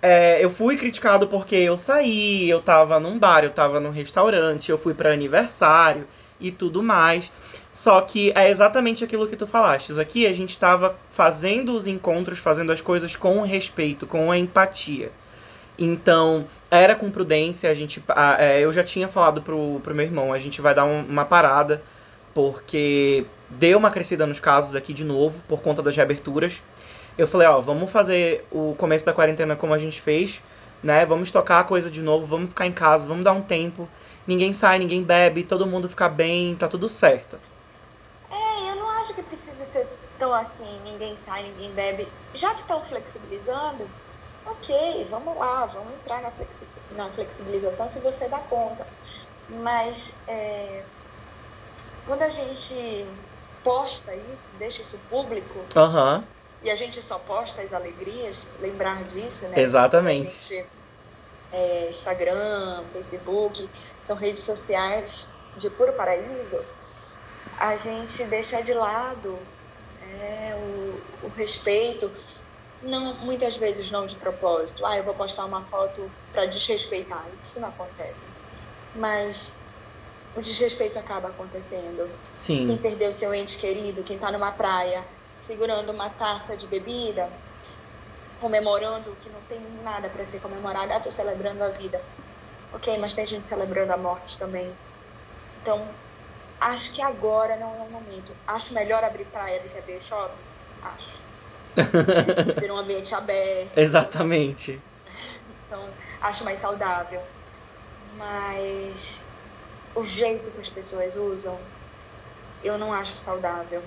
é, 0.00 0.42
eu 0.44 0.50
fui 0.50 0.76
criticado 0.76 1.28
porque 1.28 1.54
eu 1.56 1.76
saí, 1.76 2.48
eu 2.48 2.60
tava 2.60 2.98
num 2.98 3.18
bar, 3.18 3.44
eu 3.44 3.50
tava 3.50 3.78
num 3.80 3.90
restaurante, 3.90 4.70
eu 4.70 4.78
fui 4.78 4.94
para 4.94 5.12
aniversário 5.12 6.06
e 6.40 6.50
tudo 6.50 6.82
mais. 6.82 7.30
Só 7.72 8.00
que 8.00 8.32
é 8.34 8.48
exatamente 8.50 9.04
aquilo 9.04 9.26
que 9.28 9.36
tu 9.36 9.46
falaste. 9.46 9.98
Aqui 10.00 10.26
a 10.26 10.32
gente 10.32 10.58
tava 10.58 10.96
fazendo 11.12 11.76
os 11.76 11.86
encontros, 11.86 12.38
fazendo 12.38 12.72
as 12.72 12.80
coisas 12.80 13.14
com 13.14 13.40
respeito, 13.42 14.06
com 14.06 14.30
a 14.32 14.38
empatia. 14.38 15.12
Então, 15.78 16.44
era 16.70 16.94
com 16.96 17.08
prudência, 17.10 17.70
a 17.70 17.74
gente. 17.74 18.02
a- 18.08 18.36
é, 18.42 18.60
eu 18.60 18.72
já 18.72 18.82
tinha 18.82 19.06
falado 19.06 19.42
pro, 19.42 19.80
pro 19.84 19.94
meu 19.94 20.04
irmão, 20.06 20.32
a 20.32 20.38
gente 20.38 20.60
vai 20.60 20.74
dar 20.74 20.84
um- 20.84 21.04
uma 21.04 21.24
parada, 21.24 21.80
porque 22.34 23.24
deu 23.48 23.78
uma 23.78 23.90
crescida 23.90 24.26
nos 24.26 24.40
casos 24.40 24.74
aqui 24.74 24.92
de 24.92 25.04
novo, 25.04 25.40
por 25.48 25.62
conta 25.62 25.80
das 25.82 25.94
reaberturas. 25.96 26.60
Eu 27.18 27.26
falei, 27.26 27.48
ó, 27.48 27.60
vamos 27.60 27.90
fazer 27.90 28.46
o 28.50 28.74
começo 28.78 29.04
da 29.04 29.12
quarentena 29.12 29.56
como 29.56 29.74
a 29.74 29.78
gente 29.78 30.00
fez, 30.00 30.40
né? 30.82 31.04
Vamos 31.04 31.30
tocar 31.30 31.60
a 31.60 31.64
coisa 31.64 31.90
de 31.90 32.00
novo, 32.00 32.24
vamos 32.24 32.50
ficar 32.50 32.66
em 32.66 32.72
casa, 32.72 33.06
vamos 33.06 33.24
dar 33.24 33.32
um 33.32 33.42
tempo. 33.42 33.88
Ninguém 34.26 34.52
sai, 34.52 34.78
ninguém 34.78 35.02
bebe, 35.02 35.42
todo 35.42 35.66
mundo 35.66 35.88
fica 35.88 36.08
bem, 36.08 36.54
tá 36.54 36.68
tudo 36.68 36.88
certo. 36.88 37.38
É, 38.30 38.70
eu 38.70 38.76
não 38.76 38.88
acho 38.90 39.14
que 39.14 39.22
precisa 39.22 39.64
ser 39.64 39.86
tão 40.18 40.32
assim, 40.32 40.80
ninguém 40.84 41.16
sai, 41.16 41.42
ninguém 41.42 41.72
bebe. 41.72 42.06
Já 42.34 42.54
que 42.54 42.60
estão 42.60 42.80
flexibilizando, 42.82 43.88
ok, 44.46 45.06
vamos 45.10 45.36
lá, 45.36 45.66
vamos 45.66 45.92
entrar 45.94 46.20
na, 46.22 46.30
flexi- 46.30 46.66
na 46.94 47.10
flexibilização 47.10 47.88
se 47.88 47.98
você 48.00 48.28
dá 48.28 48.38
conta. 48.38 48.86
Mas 49.48 50.14
é, 50.28 50.82
quando 52.06 52.22
a 52.22 52.30
gente 52.30 53.06
posta 53.64 54.14
isso, 54.34 54.52
deixa 54.58 54.82
isso 54.82 54.98
público, 55.10 55.58
Aham, 55.74 56.24
e 56.62 56.70
a 56.70 56.74
gente 56.74 57.02
só 57.02 57.18
posta 57.18 57.62
as 57.62 57.72
alegrias, 57.72 58.46
lembrar 58.60 59.04
disso, 59.04 59.46
né? 59.48 59.60
exatamente. 59.60 60.30
Gente, 60.30 60.66
é, 61.52 61.88
Instagram, 61.88 62.84
Facebook, 62.92 63.68
são 64.02 64.16
redes 64.16 64.40
sociais 64.40 65.26
de 65.56 65.70
puro 65.70 65.92
paraíso, 65.92 66.60
a 67.58 67.76
gente 67.76 68.22
deixa 68.24 68.60
de 68.60 68.74
lado 68.74 69.38
é, 70.02 70.54
o, 70.54 71.26
o 71.26 71.28
respeito, 71.36 72.10
não, 72.82 73.14
muitas 73.14 73.56
vezes 73.56 73.90
não 73.90 74.06
de 74.06 74.16
propósito. 74.16 74.86
Ah, 74.86 74.96
eu 74.96 75.04
vou 75.04 75.14
postar 75.14 75.44
uma 75.44 75.62
foto 75.62 76.08
para 76.32 76.46
desrespeitar. 76.46 77.24
Isso 77.40 77.58
não 77.58 77.68
acontece. 77.68 78.28
Mas 78.94 79.56
o 80.36 80.40
desrespeito 80.40 80.98
acaba 80.98 81.28
acontecendo. 81.28 82.08
Quem 82.36 82.64
Sim, 82.66 82.76
perdeu 82.76 83.12
seu 83.12 83.34
ente 83.34 83.58
querido, 83.58 84.02
quem 84.02 84.16
está 84.16 84.30
numa 84.30 84.52
praia, 84.52 85.04
segurando 85.48 85.92
uma 85.92 86.10
taça 86.10 86.54
de 86.54 86.66
bebida, 86.66 87.30
comemorando 88.38 89.16
que 89.22 89.30
não 89.30 89.40
tem 89.48 89.58
nada 89.82 90.10
para 90.10 90.22
ser 90.22 90.40
comemorado, 90.40 90.92
ah, 90.92 91.00
tô 91.00 91.10
celebrando 91.10 91.64
a 91.64 91.70
vida. 91.70 92.02
Ok, 92.74 92.98
mas 92.98 93.14
tem 93.14 93.24
gente 93.24 93.48
celebrando 93.48 93.94
a 93.94 93.96
morte 93.96 94.36
também. 94.36 94.70
Então, 95.62 95.88
acho 96.60 96.92
que 96.92 97.00
agora 97.00 97.56
não 97.56 97.74
é 97.76 97.78
o 97.78 97.90
momento. 97.90 98.30
Acho 98.46 98.74
melhor 98.74 99.02
abrir 99.02 99.24
praia 99.24 99.58
do 99.60 99.70
que 99.70 99.78
abrir 99.78 100.02
shopping? 100.02 100.36
Acho. 100.82 101.16
Ser 102.60 102.70
um 102.70 102.76
ambiente 102.76 103.14
aberto, 103.14 103.78
exatamente. 103.78 104.78
então 105.66 105.82
acho 106.20 106.44
mais 106.44 106.58
saudável. 106.58 107.22
Mas 108.18 109.22
o 109.94 110.04
jeito 110.04 110.50
que 110.50 110.60
as 110.60 110.68
pessoas 110.68 111.16
usam, 111.16 111.58
eu 112.62 112.76
não 112.76 112.92
acho 112.92 113.16
saudável. 113.16 113.82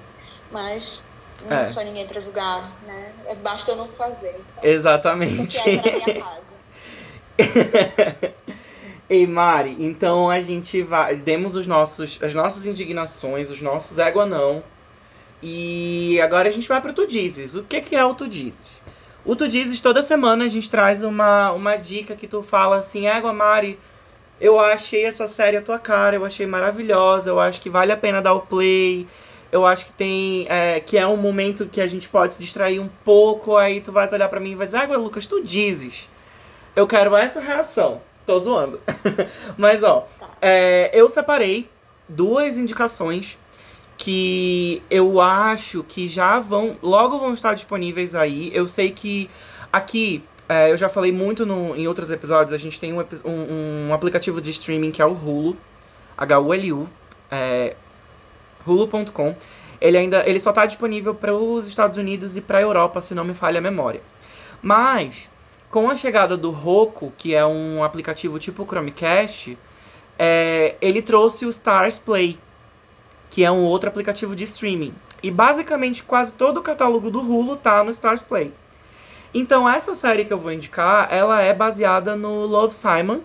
Mas 0.49 1.01
não 1.49 1.57
É. 1.57 1.67
sou 1.67 1.83
ninguém 1.83 2.07
para 2.07 2.19
julgar, 2.19 2.71
né? 2.85 3.11
É, 3.25 3.35
Basta 3.35 3.71
eu 3.71 3.75
não 3.75 3.87
fazer. 3.87 4.35
Então, 4.57 4.69
Exatamente. 4.69 5.57
Porque 5.57 5.69
é 5.69 5.81
minha 5.81 6.23
casa. 6.23 6.41
Ei, 9.09 9.27
Mari, 9.27 9.75
então 9.79 10.29
a 10.29 10.39
gente 10.39 10.81
vai. 10.81 11.15
Demos 11.15 11.55
os 11.55 11.67
nossos, 11.67 12.17
as 12.21 12.33
nossas 12.33 12.65
indignações, 12.65 13.49
os 13.49 13.61
nossos 13.61 13.99
égua 13.99 14.25
não. 14.25 14.63
E 15.43 16.19
agora 16.21 16.47
a 16.47 16.51
gente 16.51 16.67
vai 16.67 16.79
pro 16.79 16.93
Tu 16.93 17.07
Dizes. 17.07 17.55
O 17.55 17.63
que, 17.63 17.81
que 17.81 17.95
é 17.95 18.05
o 18.05 18.13
Tu 18.13 18.27
Dizes? 18.27 18.81
O 19.25 19.35
Tu 19.35 19.47
Dizes, 19.47 19.79
toda 19.81 20.01
semana 20.01 20.45
a 20.45 20.47
gente 20.47 20.69
traz 20.69 21.03
uma, 21.03 21.51
uma 21.51 21.75
dica 21.75 22.15
que 22.15 22.27
tu 22.27 22.41
fala 22.41 22.77
assim: 22.77 23.07
Égua, 23.07 23.33
Mari, 23.33 23.77
eu 24.39 24.59
achei 24.59 25.03
essa 25.03 25.27
série 25.27 25.57
a 25.57 25.61
tua 25.61 25.77
cara, 25.77 26.15
eu 26.15 26.23
achei 26.23 26.45
maravilhosa, 26.47 27.31
eu 27.31 27.39
acho 27.39 27.59
que 27.59 27.69
vale 27.69 27.91
a 27.91 27.97
pena 27.97 28.21
dar 28.21 28.33
o 28.33 28.41
play. 28.41 29.07
Eu 29.51 29.65
acho 29.65 29.85
que 29.87 29.91
tem. 29.91 30.45
é, 30.49 30.79
que 30.79 30.97
é 30.97 31.05
um 31.05 31.17
momento 31.17 31.65
que 31.65 31.81
a 31.81 31.87
gente 31.87 32.07
pode 32.07 32.33
se 32.35 32.41
distrair 32.41 32.79
um 32.79 32.89
pouco. 33.03 33.57
Aí 33.57 33.81
tu 33.81 33.91
vai 33.91 34.07
olhar 34.11 34.29
pra 34.29 34.39
mim 34.39 34.51
e 34.51 34.55
vai 34.55 34.65
dizer: 34.65 34.79
Égua, 34.79 34.97
Lucas, 34.97 35.25
tu 35.25 35.43
dizes. 35.43 36.07
Eu 36.75 36.87
quero 36.87 37.15
essa 37.17 37.41
reação. 37.41 38.01
Tô 38.25 38.39
zoando. 38.39 38.79
Mas, 39.57 39.83
ó, 39.83 40.07
é, 40.41 40.89
eu 40.93 41.09
separei 41.09 41.67
duas 42.07 42.57
indicações 42.57 43.37
que 43.97 44.81
eu 44.89 45.19
acho 45.19 45.83
que 45.83 46.07
já 46.07 46.39
vão. 46.39 46.77
Logo 46.81 47.19
vão 47.19 47.33
estar 47.33 47.53
disponíveis 47.53 48.15
aí. 48.15 48.51
Eu 48.53 48.67
sei 48.67 48.91
que 48.91 49.29
aqui. 49.71 50.23
é, 50.47 50.71
eu 50.71 50.77
já 50.77 50.87
falei 50.89 51.11
muito 51.11 51.45
no- 51.45 51.75
em 51.75 51.87
outros 51.87 52.11
episódios. 52.11 52.53
A 52.53 52.57
gente 52.57 52.79
tem 52.79 52.93
um, 52.93 52.99
um- 53.25 53.87
um 53.89 53.93
aplicativo 53.93 54.39
de 54.41 54.49
streaming 54.51 54.91
que 54.91 55.01
é 55.01 55.05
o 55.05 55.11
Hulu. 55.13 55.55
H-U-L-U. 56.17 56.87
É, 57.29 57.75
hulu.com. 58.65 59.35
Ele 59.79 59.97
ainda 59.97 60.23
ele 60.27 60.39
só 60.39 60.51
tá 60.53 60.65
disponível 60.65 61.15
para 61.15 61.33
os 61.35 61.67
Estados 61.67 61.97
Unidos 61.97 62.35
e 62.35 62.41
para 62.41 62.59
a 62.59 62.61
Europa, 62.61 63.01
se 63.01 63.15
não 63.15 63.23
me 63.23 63.33
falha 63.33 63.59
a 63.59 63.61
memória. 63.61 64.01
Mas 64.61 65.29
com 65.71 65.89
a 65.89 65.95
chegada 65.95 66.35
do 66.35 66.51
Roku, 66.51 67.13
que 67.17 67.33
é 67.33 67.45
um 67.45 67.83
aplicativo 67.83 68.37
tipo 68.37 68.65
Chromecast, 68.65 69.57
é, 70.19 70.75
ele 70.81 71.01
trouxe 71.01 71.45
o 71.45 71.49
Stars 71.49 71.97
Play, 71.97 72.37
que 73.29 73.43
é 73.43 73.49
um 73.49 73.63
outro 73.63 73.89
aplicativo 73.89 74.35
de 74.35 74.43
streaming. 74.43 74.93
E 75.23 75.31
basicamente 75.31 76.03
quase 76.03 76.33
todo 76.33 76.57
o 76.57 76.61
catálogo 76.61 77.09
do 77.09 77.21
Hulu 77.21 77.55
tá 77.55 77.83
no 77.83 77.89
Stars 77.89 78.21
Play. 78.21 78.51
Então 79.33 79.67
essa 79.67 79.95
série 79.95 80.25
que 80.25 80.33
eu 80.33 80.37
vou 80.37 80.51
indicar, 80.51 81.07
ela 81.09 81.41
é 81.41 81.53
baseada 81.53 82.15
no 82.15 82.45
Love 82.45 82.75
Simon, 82.75 83.21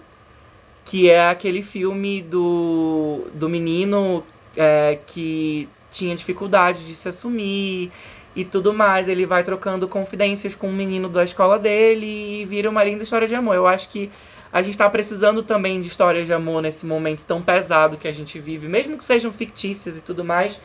que 0.85 1.11
é 1.11 1.29
aquele 1.29 1.63
filme 1.63 2.23
do, 2.23 3.27
do 3.35 3.49
menino 3.49 4.23
é, 4.57 4.99
que 5.07 5.69
tinha 5.91 6.15
dificuldade 6.15 6.85
de 6.85 6.95
se 6.95 7.09
assumir 7.09 7.91
e 8.35 8.45
tudo 8.45 8.73
mais. 8.73 9.09
Ele 9.09 9.27
vai 9.27 9.43
trocando 9.43 9.89
confidências 9.89 10.55
com 10.55 10.69
um 10.69 10.73
menino 10.73 11.09
da 11.09 11.25
escola 11.25 11.59
dele 11.59 12.43
e 12.43 12.45
vira 12.45 12.69
uma 12.69 12.85
linda 12.85 13.03
história 13.03 13.27
de 13.27 13.35
amor. 13.35 13.55
Eu 13.55 13.67
acho 13.67 13.89
que 13.89 14.11
a 14.53 14.63
gente 14.63 14.79
tá 14.79 14.89
precisando 14.89 15.43
também 15.43 15.81
de 15.81 15.89
histórias 15.89 16.27
de 16.27 16.33
amor 16.33 16.63
nesse 16.63 16.87
momento 16.87 17.25
tão 17.25 17.43
pesado 17.43 17.97
que 17.97 18.09
a 18.09 18.13
gente 18.13 18.39
vive, 18.39 18.69
mesmo 18.69 18.97
que 18.97 19.05
sejam 19.05 19.33
fictícias 19.33 19.99
e 19.99 20.01
tudo 20.01 20.25
mais. 20.25 20.61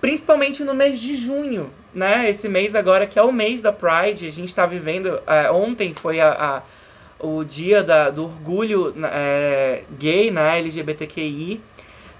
Principalmente 0.00 0.62
no 0.62 0.74
mês 0.74 1.00
de 1.00 1.16
junho, 1.16 1.70
né? 1.92 2.30
Esse 2.30 2.48
mês 2.48 2.76
agora 2.76 3.06
que 3.06 3.18
é 3.18 3.22
o 3.22 3.32
mês 3.32 3.60
da 3.60 3.72
Pride, 3.72 4.26
a 4.26 4.30
gente 4.30 4.54
tá 4.54 4.64
vivendo. 4.64 5.20
É, 5.26 5.50
ontem 5.50 5.92
foi 5.92 6.20
a, 6.20 6.30
a 6.30 6.62
o 7.20 7.42
dia 7.42 7.82
da, 7.82 8.10
do 8.10 8.24
orgulho 8.26 8.94
é, 9.12 9.82
gay, 9.98 10.30
né? 10.30 10.60
LGBTQI 10.60 11.60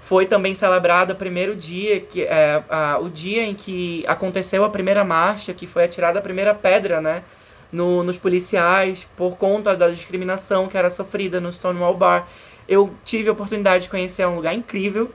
foi 0.09 0.25
também 0.25 0.55
celebrado 0.55 1.13
o 1.13 1.15
primeiro 1.15 1.55
dia, 1.55 1.99
que 1.99 2.23
é 2.23 2.63
a, 2.67 2.97
o 2.99 3.11
dia 3.11 3.43
em 3.43 3.53
que 3.53 4.03
aconteceu 4.07 4.65
a 4.65 4.69
primeira 4.71 5.03
marcha, 5.03 5.53
que 5.53 5.67
foi 5.67 5.83
atirada 5.83 6.17
a 6.17 6.21
primeira 6.21 6.51
pedra, 6.55 6.99
né? 6.99 7.21
No, 7.71 8.03
nos 8.03 8.17
policiais 8.17 9.07
por 9.15 9.37
conta 9.37 9.75
da 9.75 9.87
discriminação 9.87 10.67
que 10.67 10.75
era 10.75 10.89
sofrida 10.89 11.39
no 11.39 11.53
Stonewall 11.53 11.95
Bar. 11.95 12.27
Eu 12.67 12.89
tive 13.05 13.29
a 13.29 13.33
oportunidade 13.33 13.83
de 13.83 13.89
conhecer 13.91 14.25
um 14.25 14.35
lugar 14.37 14.55
incrível. 14.55 15.11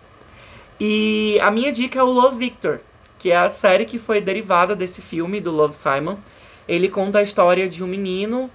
E 0.78 1.40
a 1.42 1.50
minha 1.50 1.72
dica 1.72 1.98
é 1.98 2.02
o 2.04 2.06
Love 2.06 2.36
Victor, 2.38 2.78
que 3.18 3.32
é 3.32 3.36
a 3.36 3.48
série 3.48 3.86
que 3.86 3.98
foi 3.98 4.20
derivada 4.20 4.76
desse 4.76 5.02
filme, 5.02 5.40
do 5.40 5.50
Love 5.50 5.74
Simon. 5.74 6.18
Ele 6.68 6.88
conta 6.88 7.18
a 7.18 7.22
história 7.22 7.68
de 7.68 7.82
um 7.82 7.88
menino 7.88 8.48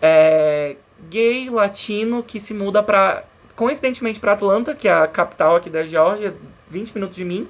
é, 0.00 0.74
gay, 1.10 1.50
latino, 1.50 2.22
que 2.22 2.40
se 2.40 2.54
muda 2.54 2.82
para 2.82 3.24
coincidentemente 3.56 4.20
para 4.20 4.32
Atlanta, 4.32 4.74
que 4.74 4.88
é 4.88 4.92
a 4.92 5.06
capital 5.06 5.56
aqui 5.56 5.70
da 5.70 5.84
Geórgia, 5.84 6.34
20 6.68 6.94
minutos 6.94 7.16
de 7.16 7.24
mim. 7.24 7.48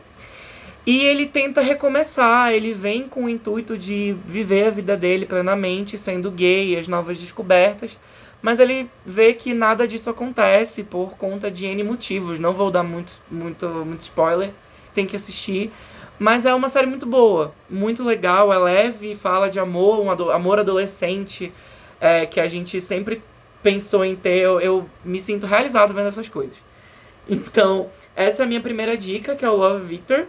E 0.84 1.04
ele 1.04 1.26
tenta 1.26 1.60
recomeçar, 1.60 2.52
ele 2.52 2.72
vem 2.72 3.06
com 3.06 3.24
o 3.24 3.28
intuito 3.28 3.78
de 3.78 4.16
viver 4.26 4.66
a 4.66 4.70
vida 4.70 4.96
dele 4.96 5.26
plenamente, 5.26 5.96
sendo 5.96 6.30
gay, 6.30 6.76
as 6.76 6.88
novas 6.88 7.18
descobertas. 7.18 7.96
Mas 8.40 8.58
ele 8.58 8.90
vê 9.06 9.32
que 9.32 9.54
nada 9.54 9.86
disso 9.86 10.10
acontece 10.10 10.82
por 10.82 11.16
conta 11.16 11.48
de 11.48 11.64
N 11.66 11.84
motivos. 11.84 12.40
Não 12.40 12.52
vou 12.52 12.72
dar 12.72 12.82
muito, 12.82 13.20
muito, 13.30 13.68
muito 13.68 14.00
spoiler, 14.00 14.50
tem 14.92 15.06
que 15.06 15.14
assistir. 15.14 15.70
Mas 16.18 16.44
é 16.44 16.52
uma 16.52 16.68
série 16.68 16.86
muito 16.86 17.06
boa, 17.06 17.54
muito 17.70 18.02
legal, 18.02 18.52
é 18.52 18.58
leve, 18.58 19.14
fala 19.14 19.48
de 19.48 19.60
amor, 19.60 20.00
um 20.00 20.30
amor 20.30 20.58
adolescente, 20.58 21.52
é, 22.00 22.26
que 22.26 22.40
a 22.40 22.48
gente 22.48 22.80
sempre 22.80 23.22
pensou 23.62 24.04
em 24.04 24.16
ter, 24.16 24.38
eu, 24.38 24.60
eu 24.60 24.88
me 25.04 25.20
sinto 25.20 25.46
realizado 25.46 25.94
vendo 25.94 26.08
essas 26.08 26.28
coisas. 26.28 26.56
Então, 27.28 27.88
essa 28.16 28.42
é 28.42 28.44
a 28.44 28.48
minha 28.48 28.60
primeira 28.60 28.96
dica, 28.96 29.36
que 29.36 29.44
é 29.44 29.48
o 29.48 29.56
Love 29.56 29.86
Victor. 29.86 30.26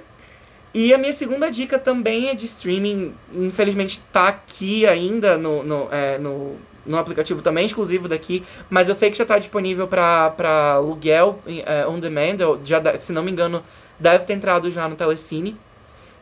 E 0.74 0.94
a 0.94 0.98
minha 0.98 1.14
segunda 1.14 1.52
dica 1.52 1.78
também 1.78 2.30
é 2.30 2.34
de 2.34 2.46
streaming. 2.46 3.14
Infelizmente 3.34 4.00
tá 4.12 4.28
aqui 4.30 4.86
ainda 4.88 5.38
no, 5.38 5.64
no, 5.64 5.88
é, 5.92 6.18
no, 6.18 6.56
no 6.86 6.98
aplicativo 6.98 7.42
também, 7.42 7.66
exclusivo 7.66 8.08
daqui. 8.08 8.44
Mas 8.70 8.90
eu 8.90 8.96
sei 8.96 9.12
que 9.12 9.18
já 9.18 9.24
está 9.24 9.38
disponível 9.38 9.88
para 9.88 10.74
aluguel 10.76 11.40
é, 11.48 11.86
on 11.88 12.00
demand. 12.00 12.38
Já, 12.64 12.82
se 12.98 13.12
não 13.12 13.24
me 13.24 13.32
engano, 13.32 13.64
deve 14.00 14.26
ter 14.26 14.34
entrado 14.34 14.72
já 14.72 14.88
no 14.88 14.96
Telecine. 14.96 15.56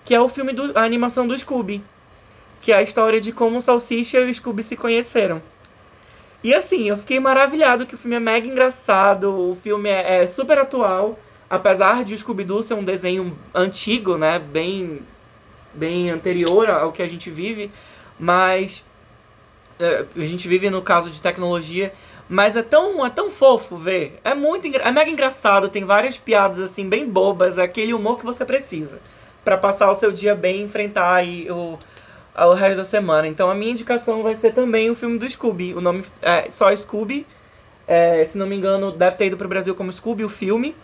Que 0.04 0.14
é 0.14 0.20
o 0.20 0.28
filme, 0.28 0.52
do, 0.52 0.78
a 0.78 0.84
animação 0.84 1.28
do 1.28 1.38
Scooby. 1.38 1.82
Que 2.62 2.72
é 2.74 2.76
a 2.76 2.82
história 2.82 3.22
de 3.22 3.32
como 3.32 3.58
o 3.58 3.62
Salsicha 3.62 4.20
e 4.20 4.30
o 4.30 4.34
Scooby 4.34 4.64
se 4.64 4.76
conheceram. 4.76 5.42
E 6.44 6.54
assim, 6.54 6.90
eu 6.90 6.98
fiquei 6.98 7.20
maravilhado 7.20 7.86
que 7.86 7.94
o 7.94 7.98
filme 7.98 8.16
é 8.16 8.20
mega 8.20 8.48
engraçado, 8.48 9.52
o 9.52 9.56
filme 9.56 9.90
é, 9.90 10.24
é 10.24 10.28
super 10.28 10.58
atual, 10.58 11.20
apesar 11.50 12.04
de 12.04 12.18
Scooby-Doo 12.18 12.64
ser 12.64 12.74
um 12.74 12.84
desenho 12.84 13.38
antigo, 13.54 14.18
né, 14.18 14.40
bem, 14.40 15.02
bem 15.74 16.10
anterior 16.10 16.70
ao 16.70 16.92
que 16.92 17.04
a 17.04 17.08
gente 17.08 17.30
vive, 17.30 17.72
mas 18.20 18.84
é, 19.80 20.06
a 20.16 20.26
gente 20.26 20.48
vive 20.48 20.70
no 20.70 20.82
caso 20.82 21.12
de 21.12 21.22
tecnologia, 21.22 21.94
mas 22.28 22.56
é 22.56 22.64
tão, 22.64 23.06
é 23.06 23.10
tão 23.10 23.30
fofo 23.30 23.78
ver, 23.78 24.20
é 24.24 24.34
muito, 24.34 24.66
é 24.66 24.92
mega 24.92 25.12
engraçado, 25.12 25.70
tem 25.70 25.84
várias 25.84 26.18
piadas 26.18 26.60
assim 26.60 26.90
bem 26.90 27.08
bobas, 27.08 27.60
é 27.60 27.64
aquele 27.64 27.94
humor 27.94 28.18
que 28.18 28.26
você 28.26 28.44
precisa 28.44 29.00
para 29.44 29.58
passar 29.58 29.92
o 29.92 29.96
seu 29.96 30.12
dia 30.12 30.36
bem, 30.36 30.62
enfrentar 30.62 31.14
aí 31.14 31.50
o 31.50 31.78
ao 32.34 32.54
resto 32.54 32.78
da 32.78 32.84
semana. 32.84 33.28
Então 33.28 33.50
a 33.50 33.56
minha 33.56 33.72
indicação 33.72 34.24
vai 34.24 34.36
ser 34.36 34.52
também 34.54 34.90
o 34.90 34.96
filme 34.96 35.18
do 35.18 35.30
Scooby. 35.30 35.74
O 35.74 35.82
nome 35.82 36.04
é 36.22 36.50
só 36.50 36.76
Scooby. 36.76 37.26
É, 37.88 38.24
se 38.26 38.38
não 38.38 38.48
me 38.48 38.56
engano, 38.56 38.92
deve 38.92 39.18
ter 39.18 39.26
ido 39.28 39.38
pro 39.38 39.48
Brasil 39.48 39.76
como 39.76 39.92
Scooby, 39.92 40.24
o 40.24 40.30
filme. 40.30 40.76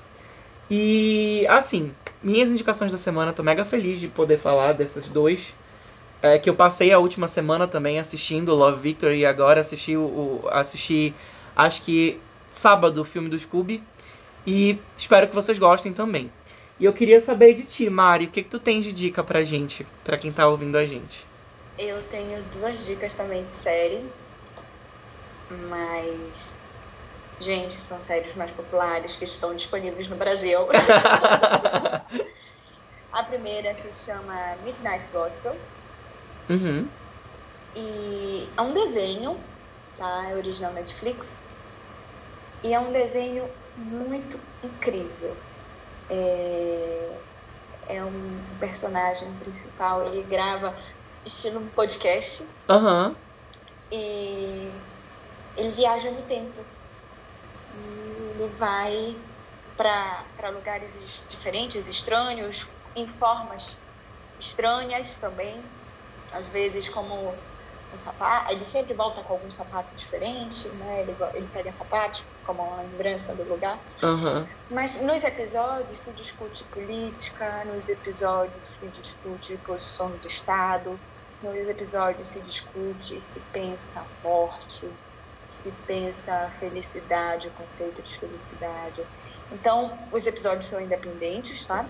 E 0.70 1.46
assim, 1.50 1.92
minhas 2.22 2.52
indicações 2.52 2.92
da 2.92 2.98
semana, 2.98 3.32
tô 3.32 3.42
mega 3.44 3.64
feliz 3.64 4.00
de 4.00 4.08
poder 4.08 4.38
falar 4.38 4.74
desses 4.74 5.08
dois. 5.08 5.54
É, 6.22 6.40
que 6.40 6.50
eu 6.50 6.56
passei 6.56 6.92
a 6.92 6.98
última 6.98 7.28
semana 7.28 7.68
também 7.68 8.00
assistindo 8.00 8.56
Love 8.56 8.82
Victor 8.82 9.14
e 9.14 9.24
agora 9.24 9.62
assisti 9.62 9.96
o, 9.96 10.02
o 10.02 10.48
assisti 10.50 11.14
acho 11.56 11.84
que 11.84 12.20
sábado 12.50 13.02
o 13.02 13.06
filme 13.06 13.30
do 13.30 13.38
Scooby. 13.38 13.84
E 14.46 14.80
espero 14.98 15.28
que 15.28 15.36
vocês 15.36 15.60
gostem 15.60 15.94
também. 15.94 16.32
E 16.80 16.86
eu 16.86 16.94
queria 16.94 17.20
saber 17.20 17.54
de 17.54 17.64
ti, 17.64 17.90
Mari, 17.90 18.26
o 18.26 18.28
que, 18.30 18.44
que 18.44 18.50
tu 18.50 18.60
tens 18.60 18.86
de 18.86 18.94
dica 18.94 19.24
pra 19.24 19.44
gente, 19.44 19.86
pra 20.04 20.18
quem 20.18 20.32
tá 20.32 20.48
ouvindo 20.48 20.78
a 20.78 20.86
gente? 20.86 21.26
Eu 21.78 22.10
tenho 22.10 22.44
duas 22.50 22.84
dicas 22.84 23.14
também 23.14 23.46
de 23.46 23.54
série, 23.54 24.12
mas. 25.50 26.56
Gente, 27.40 27.80
são 27.80 28.02
séries 28.02 28.36
mais 28.36 28.52
populares 28.52 29.16
que 29.16 29.26
estão 29.26 29.56
disponíveis 29.56 30.08
no 30.08 30.16
Brasil. 30.16 30.68
a 33.14 33.24
primeira 33.26 33.76
se 33.76 33.92
chama 33.92 34.56
Midnight 34.64 35.08
Gospel. 35.12 35.54
Uhum. 36.50 36.90
E 37.76 38.54
é 38.58 38.62
um 38.62 38.74
desenho, 38.74 39.40
tá? 39.96 40.32
É 40.32 40.36
original 40.36 40.74
Netflix. 40.74 41.46
E 42.64 42.74
é 42.74 42.80
um 42.80 42.92
desenho 42.92 43.48
muito 43.76 44.40
incrível. 44.64 45.38
É, 46.10 47.22
é 47.90 48.04
um 48.04 48.58
personagem 48.60 49.38
principal, 49.38 50.04
ele 50.08 50.24
grava 50.24 50.76
estilo 51.28 51.60
um 51.60 51.68
podcast. 51.70 52.44
Aham. 52.70 53.10
Uhum. 53.10 53.16
E 53.92 54.72
ele 55.56 55.72
viaja 55.72 56.12
no 56.12 56.22
tempo. 56.24 56.66
Ele 58.32 58.48
vai 58.56 59.16
para 59.76 60.50
lugares 60.50 61.22
diferentes, 61.30 61.88
estranhos, 61.88 62.68
em 62.96 63.08
formas 63.08 63.78
estranhas 64.40 65.20
também. 65.20 65.64
Às 66.34 66.50
vezes 66.50 66.90
como 66.90 67.34
um 67.94 68.00
sapato, 68.00 68.52
ele 68.52 68.66
sempre 68.66 68.94
volta 68.94 69.24
com 69.24 69.34
algum 69.34 69.50
sapato 69.50 69.96
diferente, 69.96 70.68
né? 70.70 71.02
Ele, 71.02 71.16
ele 71.34 71.48
pega 71.48 71.72
sapato 71.72 72.26
como 72.44 72.62
uma 72.62 72.82
lembrança 72.82 73.34
do 73.36 73.44
lugar. 73.46 73.80
Uhum. 74.04 74.48
Mas 74.70 75.02
nos 75.02 75.24
episódios 75.24 76.00
se 76.00 76.14
discute 76.14 76.66
política, 76.66 77.64
nos 77.66 77.88
episódios 77.88 78.68
se 78.68 78.88
discute 78.90 79.58
posição 79.60 80.18
do 80.18 80.28
Estado, 80.28 81.00
nos 81.42 81.68
episódios 81.68 82.30
se 82.30 82.40
discute, 82.42 83.20
se 83.22 83.40
pensa 83.52 84.00
a 84.00 84.28
morte, 84.28 84.90
se 85.56 85.72
pensa 85.86 86.34
a 86.46 86.52
felicidade, 86.52 87.48
o 87.48 87.52
conceito 87.52 88.02
de 88.02 88.18
felicidade. 88.18 89.04
Então, 89.52 90.10
os 90.12 90.26
episódios 90.26 90.68
são 90.68 90.82
independentes, 90.82 91.66
tá? 91.66 91.86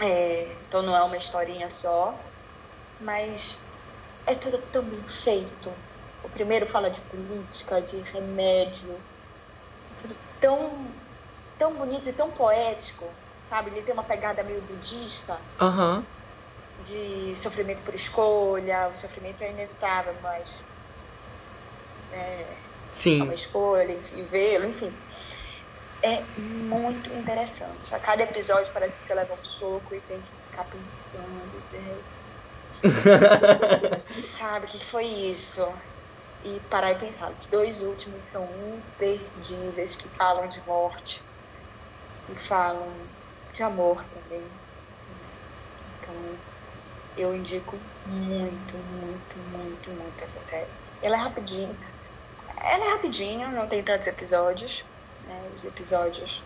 É, 0.00 0.52
então 0.68 0.82
não 0.82 0.94
é 0.94 1.02
uma 1.02 1.16
historinha 1.16 1.70
só, 1.70 2.14
mas 3.00 3.58
é 4.26 4.34
tudo 4.34 4.58
tão 4.70 4.82
bem 4.82 5.04
feito. 5.04 5.72
O 6.22 6.28
primeiro 6.28 6.66
fala 6.66 6.90
de 6.90 7.00
política, 7.02 7.80
de 7.80 7.96
remédio, 8.12 8.92
é 9.90 10.00
tudo 10.02 10.16
tão, 10.40 10.86
tão 11.58 11.74
bonito 11.74 12.08
e 12.10 12.12
tão 12.12 12.30
poético, 12.30 13.06
sabe? 13.48 13.70
Ele 13.70 13.82
tem 13.82 13.94
uma 13.94 14.02
pegada 14.02 14.42
meio 14.42 14.60
budista. 14.62 15.38
Uhum 15.60 16.04
de 16.78 17.36
sofrimento 17.36 17.82
por 17.84 17.94
escolha, 17.94 18.88
o 18.90 18.96
sofrimento 18.96 19.42
é 19.42 19.50
inevitável, 19.50 20.20
mas 20.22 20.68
é, 22.10 22.58
Sim. 22.90 23.20
é 23.20 23.24
uma 23.24 23.34
escolha, 23.34 23.92
e 23.92 24.24
vê-lo, 24.24 24.66
enfim. 24.66 24.96
é 26.02 26.32
muito 26.36 27.12
interessante. 27.12 27.94
A 27.94 28.00
cada 28.00 28.22
episódio 28.22 28.72
parece 28.72 28.98
que 29.00 29.04
você 29.06 29.14
leva 29.14 29.34
um 29.34 29.44
soco 29.44 29.94
e 29.94 30.02
tem 30.02 30.22
que 30.22 30.36
ficar 30.44 30.64
pensando, 30.66 31.60
dizer, 31.62 32.06
sabe, 34.20 34.66
o 34.66 34.68
que 34.68 34.84
foi 34.84 35.06
isso? 35.06 35.60
E 36.42 36.60
parar 36.68 36.92
e 36.92 36.98
pensar. 37.00 37.32
Os 37.32 37.48
dois 37.48 37.82
últimos 37.82 38.24
são 38.30 38.78
imperdíveis, 38.78 39.96
que 39.96 40.10
falam 40.16 40.48
de 40.48 40.64
morte, 40.66 41.26
que 42.24 42.36
falam 42.36 43.10
de 43.54 43.62
amor 43.62 44.04
também. 44.10 44.60
Então, 45.86 46.44
eu 47.16 47.34
indico 47.34 47.76
muito, 48.04 48.76
muito, 48.76 49.38
muito, 49.50 49.90
muito 49.90 50.24
essa 50.24 50.40
série. 50.40 50.68
Ela 51.02 51.16
é 51.16 51.18
rapidinha. 51.18 51.74
Ela 52.62 52.84
é 52.84 52.92
rapidinha, 52.92 53.48
não 53.48 53.66
tem 53.66 53.82
tantos 53.82 54.06
episódios. 54.06 54.84
Né? 55.26 55.50
Os 55.54 55.64
episódios 55.64 56.42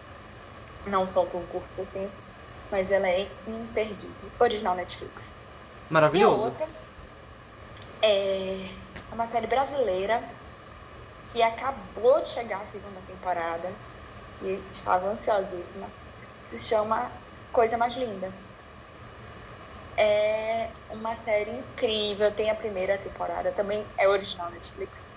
não 0.87 1.07
são 1.07 1.27
tão 1.27 1.43
curtos 1.47 1.79
assim. 1.81 2.11
Mas 2.71 2.91
ela 2.93 3.09
é 3.09 3.29
imperdível. 3.47 4.31
Original 4.39 4.77
Netflix. 4.77 5.35
Maravilhoso. 5.89 6.37
E 6.37 6.41
a 6.41 6.45
outra 6.45 6.68
é 8.03 8.68
uma 9.12 9.27
série 9.27 9.47
brasileira 9.47 10.23
que 11.33 11.43
acabou 11.43 12.21
de 12.23 12.29
chegar 12.29 12.61
a 12.61 12.66
segunda 12.66 13.01
temporada, 13.07 13.73
que 14.39 14.62
estava 14.73 15.09
ansiosíssima, 15.09 15.89
que 16.49 16.57
se 16.57 16.68
chama 16.68 17.11
Coisa 17.53 17.77
Mais 17.77 17.95
Linda. 17.95 18.33
É 20.03 20.70
uma 20.88 21.14
série 21.14 21.51
incrível, 21.51 22.34
tem 22.34 22.51
a 22.51 22.55
primeira 22.55 22.96
temporada, 22.96 23.53
também 23.53 23.84
é 23.98 24.09
original 24.09 24.51
Netflix. 24.51 25.11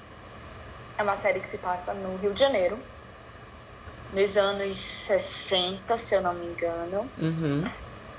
É 0.97 1.03
uma 1.03 1.15
série 1.15 1.39
que 1.39 1.47
se 1.47 1.57
passa 1.57 1.93
no 1.93 2.17
Rio 2.17 2.34
de 2.34 2.39
Janeiro, 2.41 2.77
nos 4.11 4.36
anos 4.36 4.77
60, 4.77 5.97
se 5.97 6.15
eu 6.15 6.21
não 6.21 6.34
me 6.34 6.47
engano. 6.47 7.09
Uhum. 7.17 7.63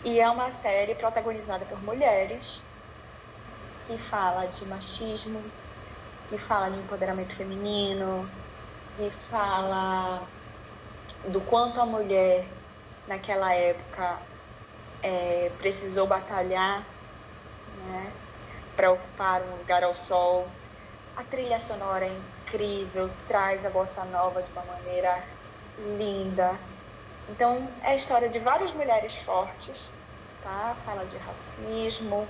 E 0.05 0.19
é 0.19 0.29
uma 0.29 0.51
série 0.51 0.95
protagonizada 0.95 1.67
por 1.67 1.83
mulheres 1.83 2.65
que 3.87 3.99
fala 3.99 4.47
de 4.47 4.67
machismo, 4.67 5.43
que 6.29 6.39
fala 6.39 6.71
de 6.71 6.79
empoderamento 6.79 7.35
feminino, 7.35 8.27
que 8.95 9.11
fala 9.11 10.27
do 11.29 11.41
quanto 11.43 11.81
a 11.81 11.87
mulher 11.87 12.47
naquela 13.07 13.55
época 13.55 14.34
é, 15.05 15.53
precisou 15.59 16.07
batalhar 16.07 16.83
né, 17.87 18.13
para 18.75 18.91
ocupar 18.91 19.43
um 19.43 19.57
lugar 19.59 19.85
ao 19.85 19.95
sol. 19.95 20.49
A 21.15 21.23
trilha 21.23 21.61
sonora 21.61 22.07
é 22.07 22.11
incrível, 22.47 23.11
traz 23.29 23.67
a 23.67 23.71
bossa 23.71 24.03
nova 24.07 24.43
de 24.43 24.51
uma 24.53 24.65
maneira 24.65 25.23
linda. 25.99 26.59
Então, 27.29 27.69
é 27.83 27.89
a 27.89 27.95
história 27.95 28.31
de 28.31 28.39
várias 28.39 28.73
mulheres 28.73 29.17
fortes, 29.17 29.93
tá? 30.43 30.75
Fala 30.85 31.05
de 31.05 31.19
racismo, 31.19 32.27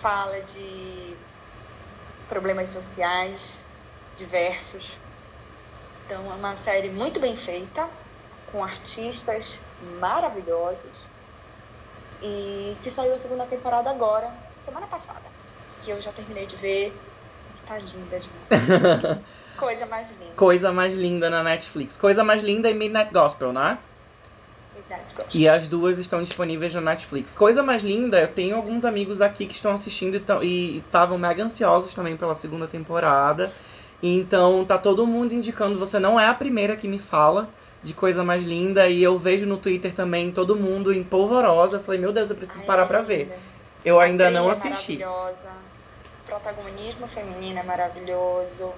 fala 0.00 0.40
de 0.40 1.14
problemas 2.28 2.70
sociais 2.70 3.60
diversos. 4.16 4.92
Então, 6.06 6.32
é 6.32 6.34
uma 6.34 6.56
série 6.56 6.88
muito 6.88 7.20
bem 7.20 7.36
feita, 7.36 7.88
com 8.50 8.64
artistas 8.64 9.60
maravilhosos 10.00 11.15
e 12.22 12.76
que 12.82 12.90
saiu 12.90 13.14
a 13.14 13.18
segunda 13.18 13.46
temporada 13.46 13.90
agora, 13.90 14.32
semana 14.58 14.86
passada, 14.86 15.22
que 15.82 15.90
eu 15.90 16.00
já 16.00 16.12
terminei 16.12 16.46
de 16.46 16.56
ver. 16.56 16.92
Tá 17.66 17.78
linda 17.78 18.20
demais. 18.20 19.18
Coisa 19.56 19.86
mais 19.86 20.08
linda. 20.10 20.32
Coisa 20.36 20.72
mais 20.72 20.94
linda 20.94 21.30
na 21.30 21.42
Netflix. 21.42 21.96
Coisa 21.96 22.22
mais 22.22 22.42
linda 22.42 22.70
e 22.70 22.74
Midnight 22.74 23.12
Gospel, 23.12 23.52
né? 23.52 23.78
Midnight 24.74 25.14
Gospel. 25.14 25.40
E 25.40 25.48
as 25.48 25.66
duas 25.66 25.98
estão 25.98 26.22
disponíveis 26.22 26.74
na 26.74 26.80
Netflix. 26.80 27.34
Coisa 27.34 27.62
mais 27.62 27.82
linda, 27.82 28.20
eu 28.20 28.28
tenho 28.28 28.54
alguns 28.54 28.84
amigos 28.84 29.20
aqui 29.20 29.46
que 29.46 29.54
estão 29.54 29.72
assistindo 29.72 30.22
e 30.42 30.78
estavam 30.78 31.16
mega 31.18 31.42
ansiosos 31.42 31.94
também 31.94 32.16
pela 32.16 32.34
segunda 32.34 32.66
temporada. 32.66 33.50
Então 34.02 34.64
tá 34.64 34.76
todo 34.76 35.06
mundo 35.06 35.32
indicando, 35.32 35.78
você 35.78 35.98
não 35.98 36.20
é 36.20 36.26
a 36.26 36.34
primeira 36.34 36.76
que 36.76 36.86
me 36.86 36.98
fala 36.98 37.48
de 37.86 37.94
coisa 37.94 38.24
mais 38.24 38.42
linda. 38.42 38.88
E 38.88 39.02
eu 39.02 39.16
vejo 39.16 39.46
no 39.46 39.56
Twitter 39.56 39.94
também 39.94 40.32
todo 40.32 40.56
mundo 40.56 40.92
em 40.92 41.04
polvorosa. 41.04 41.76
Eu 41.76 41.82
falei, 41.84 42.00
meu 42.00 42.12
Deus, 42.12 42.28
eu 42.28 42.36
preciso 42.36 42.60
Ai, 42.60 42.66
parar 42.66 42.82
é 42.82 42.86
pra 42.86 43.00
ver. 43.00 43.38
Eu 43.84 44.00
ainda 44.00 44.28
não 44.28 44.48
é 44.48 44.52
assisti. 44.52 44.98
maravilhosa. 44.98 45.50
Protagonismo 46.26 47.06
feminino 47.06 47.60
é 47.60 47.62
maravilhoso. 47.62 48.74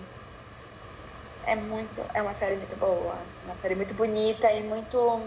É 1.46 1.56
muito, 1.56 2.04
é 2.12 2.20
uma 2.20 2.34
série 2.34 2.56
muito 2.56 2.78
boa, 2.78 3.16
uma 3.46 3.56
série 3.62 3.74
muito 3.74 3.94
bonita 3.94 4.52
e 4.52 4.62
muito 4.64 5.26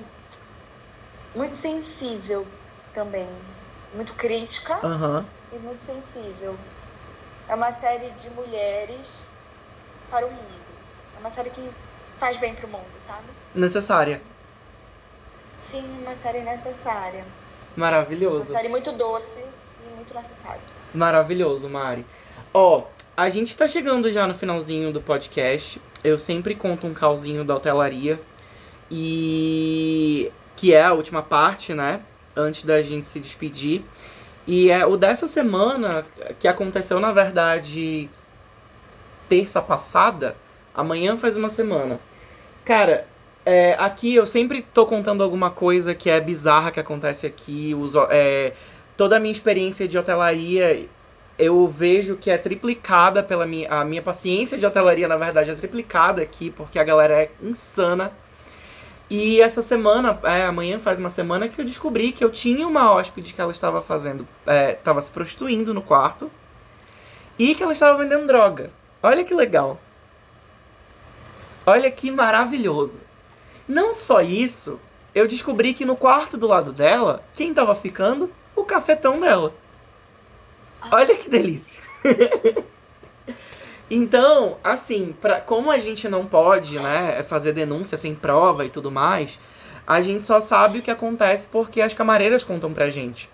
muito 1.34 1.56
sensível 1.56 2.46
também, 2.94 3.28
muito 3.96 4.14
crítica 4.14 4.76
Aham. 4.86 5.26
e 5.52 5.58
muito 5.58 5.82
sensível. 5.82 6.56
É 7.50 7.56
uma 7.56 7.72
série 7.72 8.12
de 8.12 8.30
mulheres 8.30 9.28
para 10.12 10.28
o 10.28 10.30
mundo. 10.30 10.62
É 11.16 11.20
uma 11.20 11.32
série 11.32 11.50
que 11.50 11.72
faz 12.20 12.38
bem 12.38 12.54
para 12.54 12.68
o 12.68 12.70
mundo, 12.70 12.86
sabe? 13.00 13.26
Necessária. 13.54 14.22
Sim, 15.58 15.84
uma 16.02 16.16
série 16.16 16.42
necessária. 16.42 17.26
Uma 17.76 17.86
Maravilhoso. 17.88 18.52
série 18.52 18.68
muito 18.68 18.92
doce 18.94 19.44
e 19.86 19.96
muito 19.96 20.14
necessária. 20.14 20.62
Maravilhoso, 20.94 21.70
Mari. 21.70 22.06
Ó, 22.54 22.84
a 23.16 23.30
gente 23.30 23.56
tá 23.56 23.68
chegando 23.68 24.12
já 24.12 24.26
no 24.28 24.34
finalzinho 24.34 24.92
do 24.92 25.02
podcast. 25.02 25.82
Eu 26.04 26.18
sempre 26.18 26.56
conto 26.56 26.88
um 26.88 26.94
calzinho 26.94 27.44
da 27.44 27.56
hotelaria. 27.56 28.20
E. 28.90 30.32
que 30.56 30.74
é 30.74 30.84
a 30.84 30.94
última 30.94 31.22
parte, 31.22 31.74
né? 31.74 32.02
Antes 32.36 32.64
da 32.64 32.82
gente 32.82 33.08
se 33.08 33.20
despedir. 33.20 33.84
E 34.46 34.70
é 34.72 34.86
o 34.86 34.98
dessa 34.98 35.28
semana, 35.28 36.06
que 36.40 36.48
aconteceu, 36.48 37.00
na 37.00 37.12
verdade, 37.12 38.10
terça 39.30 39.62
passada. 39.62 40.36
Amanhã 40.74 41.16
faz 41.16 41.38
uma 41.38 41.48
semana. 41.48 42.00
Cara, 42.66 43.08
é, 43.46 43.76
aqui 43.80 44.16
eu 44.16 44.26
sempre 44.26 44.62
tô 44.62 44.86
contando 44.86 45.24
alguma 45.24 45.50
coisa 45.50 45.96
que 45.96 46.10
é 46.10 46.20
bizarra 46.22 46.72
que 46.72 46.80
acontece 46.80 47.26
aqui. 47.26 47.76
Os, 47.76 47.94
é, 48.10 48.54
toda 48.96 49.18
a 49.18 49.20
minha 49.20 49.32
experiência 49.32 49.88
de 49.88 49.98
hotelaria, 49.98 50.86
eu 51.40 51.68
vejo 51.68 52.16
que 52.18 52.30
é 52.30 52.38
triplicada 52.38 53.24
pela 53.24 53.46
minha. 53.46 53.70
A 53.70 53.84
minha 53.84 54.02
paciência 54.02 54.58
de 54.58 54.66
hotelaria, 54.66 55.08
na 55.08 55.18
verdade, 55.18 55.50
é 55.50 55.56
triplicada 55.56 56.22
aqui, 56.22 56.52
porque 56.52 56.78
a 56.78 56.84
galera 56.84 57.24
é 57.24 57.32
insana. 57.42 58.12
E 59.10 59.42
essa 59.42 59.62
semana, 59.62 60.18
é, 60.24 60.46
amanhã 60.46 60.80
faz 60.80 61.00
uma 61.00 61.10
semana 61.10 61.50
que 61.50 61.60
eu 61.60 61.66
descobri 61.66 62.12
que 62.12 62.24
eu 62.24 62.30
tinha 62.30 62.66
uma 62.68 62.94
hóspede 62.94 63.34
que 63.34 63.42
ela 63.42 63.52
estava 63.52 63.82
fazendo. 63.82 64.26
É, 64.46 64.72
estava 64.74 65.02
se 65.02 65.12
prostituindo 65.12 65.74
no 65.74 65.82
quarto. 65.82 66.32
E 67.38 67.56
que 67.56 67.64
ela 67.64 67.74
estava 67.74 67.98
vendendo 67.98 68.28
droga. 68.28 68.70
Olha 69.02 69.24
que 69.24 69.34
legal. 69.34 69.80
Olha 71.66 71.90
que 71.90 72.12
maravilhoso. 72.12 73.02
Não 73.72 73.94
só 73.94 74.20
isso, 74.20 74.82
eu 75.16 75.26
descobri 75.26 75.74
que 75.74 75.86
no 75.86 75.96
quarto 75.96 76.36
do 76.36 76.46
lado 76.46 76.74
dela, 76.74 77.24
quem 77.34 77.52
estava 77.52 77.74
ficando? 77.74 78.30
O 78.54 78.66
cafetão 78.66 79.18
dela. 79.18 79.54
Olha 80.92 81.16
que 81.16 81.30
delícia. 81.30 81.80
então, 83.90 84.58
assim, 84.62 85.16
pra, 85.22 85.40
como 85.40 85.72
a 85.72 85.78
gente 85.78 86.10
não 86.10 86.26
pode, 86.26 86.78
né, 86.80 87.24
fazer 87.24 87.54
denúncia 87.54 87.98
sem 87.98 88.14
prova 88.14 88.66
e 88.66 88.70
tudo 88.70 88.92
mais, 88.92 89.40
a 89.88 90.02
gente 90.02 90.26
só 90.26 90.42
sabe 90.42 90.80
o 90.80 90.82
que 90.82 90.92
acontece 90.92 91.48
porque 91.48 91.80
as 91.80 91.94
camareiras 91.94 92.44
contam 92.44 92.74
pra 92.74 92.90
gente. 92.90 93.30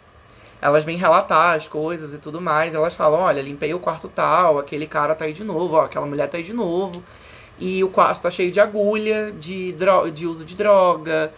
Elas 0.61 0.85
vêm 0.85 0.97
relatar 0.97 1.55
as 1.55 1.67
coisas 1.67 2.13
e 2.13 2.19
tudo 2.19 2.39
mais. 2.39 2.75
Elas 2.75 2.95
falam: 2.95 3.21
olha, 3.21 3.41
limpei 3.41 3.73
o 3.73 3.79
quarto 3.79 4.07
tal, 4.07 4.59
aquele 4.59 4.85
cara 4.85 5.15
tá 5.15 5.25
aí 5.25 5.33
de 5.33 5.43
novo, 5.43 5.77
ó, 5.77 5.85
aquela 5.85 6.05
mulher 6.05 6.29
tá 6.29 6.37
aí 6.37 6.43
de 6.43 6.53
novo. 6.53 7.03
E 7.59 7.83
o 7.83 7.89
quarto 7.89 8.21
tá 8.21 8.29
cheio 8.29 8.51
de 8.51 8.59
agulha, 8.59 9.31
de, 9.31 9.75
de 10.13 10.27
uso 10.27 10.45
de 10.45 10.55
droga. 10.55 11.31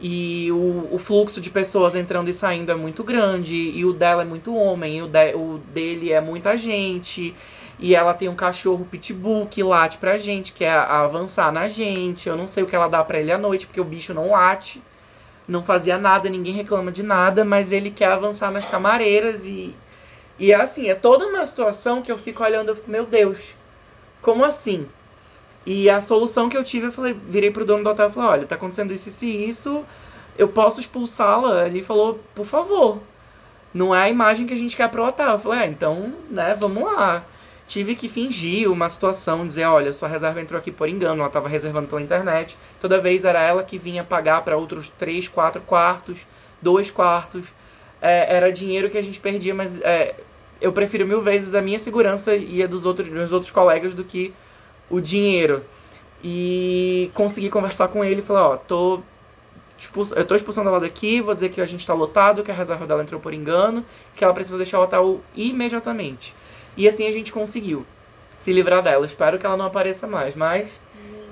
E 0.00 0.50
o, 0.50 0.88
o 0.92 0.98
fluxo 0.98 1.40
de 1.40 1.48
pessoas 1.48 1.94
entrando 1.94 2.28
e 2.28 2.32
saindo 2.32 2.72
é 2.72 2.74
muito 2.74 3.04
grande. 3.04 3.54
E 3.54 3.84
o 3.84 3.92
dela 3.92 4.22
é 4.22 4.24
muito 4.24 4.54
homem, 4.54 4.98
e 4.98 5.02
o, 5.02 5.06
de, 5.06 5.34
o 5.34 5.60
dele 5.72 6.12
é 6.12 6.20
muita 6.20 6.56
gente. 6.56 7.34
E 7.78 7.94
ela 7.94 8.12
tem 8.14 8.28
um 8.28 8.34
cachorro 8.34 8.86
pitbull 8.90 9.46
que 9.46 9.62
late 9.62 9.98
pra 9.98 10.18
gente, 10.18 10.52
quer 10.52 10.72
avançar 10.72 11.50
na 11.52 11.68
gente. 11.68 12.28
Eu 12.28 12.36
não 12.36 12.46
sei 12.46 12.62
o 12.62 12.66
que 12.66 12.76
ela 12.76 12.88
dá 12.88 13.02
pra 13.02 13.18
ele 13.18 13.32
à 13.32 13.38
noite, 13.38 13.66
porque 13.66 13.80
o 13.80 13.84
bicho 13.84 14.12
não 14.12 14.30
late. 14.30 14.82
Não 15.48 15.62
fazia 15.64 15.98
nada, 15.98 16.28
ninguém 16.28 16.54
reclama 16.54 16.92
de 16.92 17.02
nada, 17.02 17.44
mas 17.44 17.72
ele 17.72 17.90
quer 17.90 18.06
avançar 18.06 18.50
nas 18.50 18.64
camareiras 18.64 19.46
e. 19.46 19.74
E 20.38 20.50
é 20.52 20.56
assim, 20.56 20.88
é 20.88 20.94
toda 20.94 21.26
uma 21.26 21.44
situação 21.44 22.02
que 22.02 22.10
eu 22.10 22.18
fico 22.18 22.42
olhando, 22.42 22.70
eu 22.70 22.74
fico, 22.74 22.90
meu 22.90 23.04
Deus, 23.04 23.54
como 24.20 24.44
assim? 24.44 24.86
E 25.64 25.88
a 25.88 26.00
solução 26.00 26.48
que 26.48 26.56
eu 26.56 26.64
tive, 26.64 26.86
eu 26.86 26.92
falei, 26.92 27.14
virei 27.28 27.50
pro 27.50 27.64
dono 27.64 27.84
do 27.84 27.90
hotel 27.90 28.08
e 28.08 28.12
falei, 28.12 28.30
olha, 28.30 28.46
tá 28.46 28.56
acontecendo 28.56 28.92
isso, 28.92 29.08
isso 29.08 29.24
isso, 29.24 29.84
eu 30.36 30.48
posso 30.48 30.80
expulsá-la? 30.80 31.66
Ele 31.66 31.82
falou, 31.82 32.20
por 32.34 32.46
favor. 32.46 32.98
Não 33.72 33.94
é 33.94 34.02
a 34.02 34.08
imagem 34.08 34.46
que 34.46 34.52
a 34.52 34.56
gente 34.56 34.76
quer 34.76 34.88
pro 34.90 35.06
hotel. 35.06 35.30
Eu 35.30 35.38
falei, 35.38 35.60
é, 35.60 35.66
então, 35.66 36.12
né, 36.30 36.54
vamos 36.58 36.82
lá. 36.82 37.24
tive 37.66 37.94
que 37.94 38.08
fingir 38.08 38.70
uma 38.70 38.88
situação, 38.88 39.46
dizer, 39.46 39.64
olha, 39.64 39.92
sua 39.92 40.08
reserva 40.08 40.40
entrou 40.40 40.58
aqui 40.58 40.70
por 40.70 40.88
engano, 40.88 41.20
ela 41.20 41.28
estava 41.28 41.48
reservando 41.48 41.88
pela 41.88 42.02
internet. 42.02 42.56
Toda 42.80 43.00
vez 43.00 43.24
era 43.24 43.40
ela 43.40 43.62
que 43.62 43.78
vinha 43.78 44.04
pagar 44.04 44.42
para 44.42 44.56
outros 44.56 44.88
três, 44.88 45.26
quatro 45.28 45.62
quartos, 45.62 46.26
dois 46.60 46.90
quartos. 46.90 47.48
É, 48.00 48.36
era 48.36 48.52
dinheiro 48.52 48.90
que 48.90 48.98
a 48.98 49.02
gente 49.02 49.20
perdia, 49.20 49.54
mas 49.54 49.80
é, 49.80 50.16
eu 50.60 50.72
prefiro 50.72 51.06
mil 51.06 51.20
vezes 51.20 51.54
a 51.54 51.62
minha 51.62 51.78
segurança 51.78 52.34
e 52.34 52.62
a 52.62 52.66
dos 52.66 52.84
outros, 52.84 53.08
dos 53.08 53.32
outros 53.32 53.50
colegas 53.50 53.94
do 53.94 54.04
que 54.04 54.34
o 54.92 55.00
dinheiro. 55.00 55.64
E 56.22 57.10
consegui 57.14 57.50
conversar 57.50 57.88
com 57.88 58.04
ele 58.04 58.20
e 58.20 58.24
falar, 58.24 58.50
ó, 58.50 58.56
tô 58.56 59.00
eu 60.14 60.24
tô 60.24 60.36
expulsando 60.36 60.68
ela 60.68 60.78
daqui, 60.78 61.20
vou 61.20 61.34
dizer 61.34 61.48
que 61.48 61.60
a 61.60 61.66
gente 61.66 61.84
tá 61.84 61.92
lotado, 61.92 62.44
que 62.44 62.52
a 62.52 62.54
reserva 62.54 62.86
dela 62.86 63.02
entrou 63.02 63.20
por 63.20 63.34
engano, 63.34 63.84
que 64.14 64.22
ela 64.22 64.32
precisa 64.32 64.56
deixar 64.56 64.78
o 64.78 64.84
hotel 64.84 65.20
imediatamente. 65.34 66.36
E 66.76 66.86
assim 66.86 67.08
a 67.08 67.10
gente 67.10 67.32
conseguiu 67.32 67.84
se 68.38 68.52
livrar 68.52 68.80
dela. 68.80 69.04
Espero 69.04 69.40
que 69.40 69.46
ela 69.46 69.56
não 69.56 69.66
apareça 69.66 70.06
mais, 70.06 70.36
mas 70.36 70.78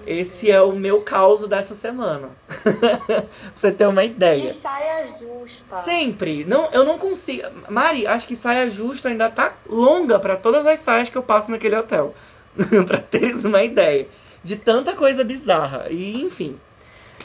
esse 0.06 0.50
é 0.50 0.60
o 0.60 0.72
meu 0.72 1.02
caos 1.02 1.46
dessa 1.46 1.74
semana. 1.74 2.30
pra 2.62 3.24
você 3.54 3.70
ter 3.70 3.86
uma 3.86 4.02
ideia. 4.02 4.48
Que 4.48 4.54
saia 4.54 5.06
justa. 5.06 5.76
Sempre. 5.76 6.44
Não, 6.44 6.68
eu 6.72 6.84
não 6.84 6.98
consigo. 6.98 7.46
Mari, 7.68 8.06
acho 8.06 8.26
que 8.26 8.34
saia 8.34 8.68
justa 8.68 9.08
ainda 9.08 9.30
tá 9.30 9.54
longa 9.68 10.18
para 10.18 10.36
todas 10.36 10.66
as 10.66 10.80
saias 10.80 11.08
que 11.08 11.16
eu 11.16 11.22
passo 11.22 11.50
naquele 11.50 11.76
hotel. 11.76 12.14
pra 12.86 12.98
teres 12.98 13.44
uma 13.44 13.62
ideia. 13.62 14.06
De 14.42 14.56
tanta 14.56 14.94
coisa 14.94 15.22
bizarra. 15.22 15.86
E, 15.90 16.22
enfim. 16.22 16.58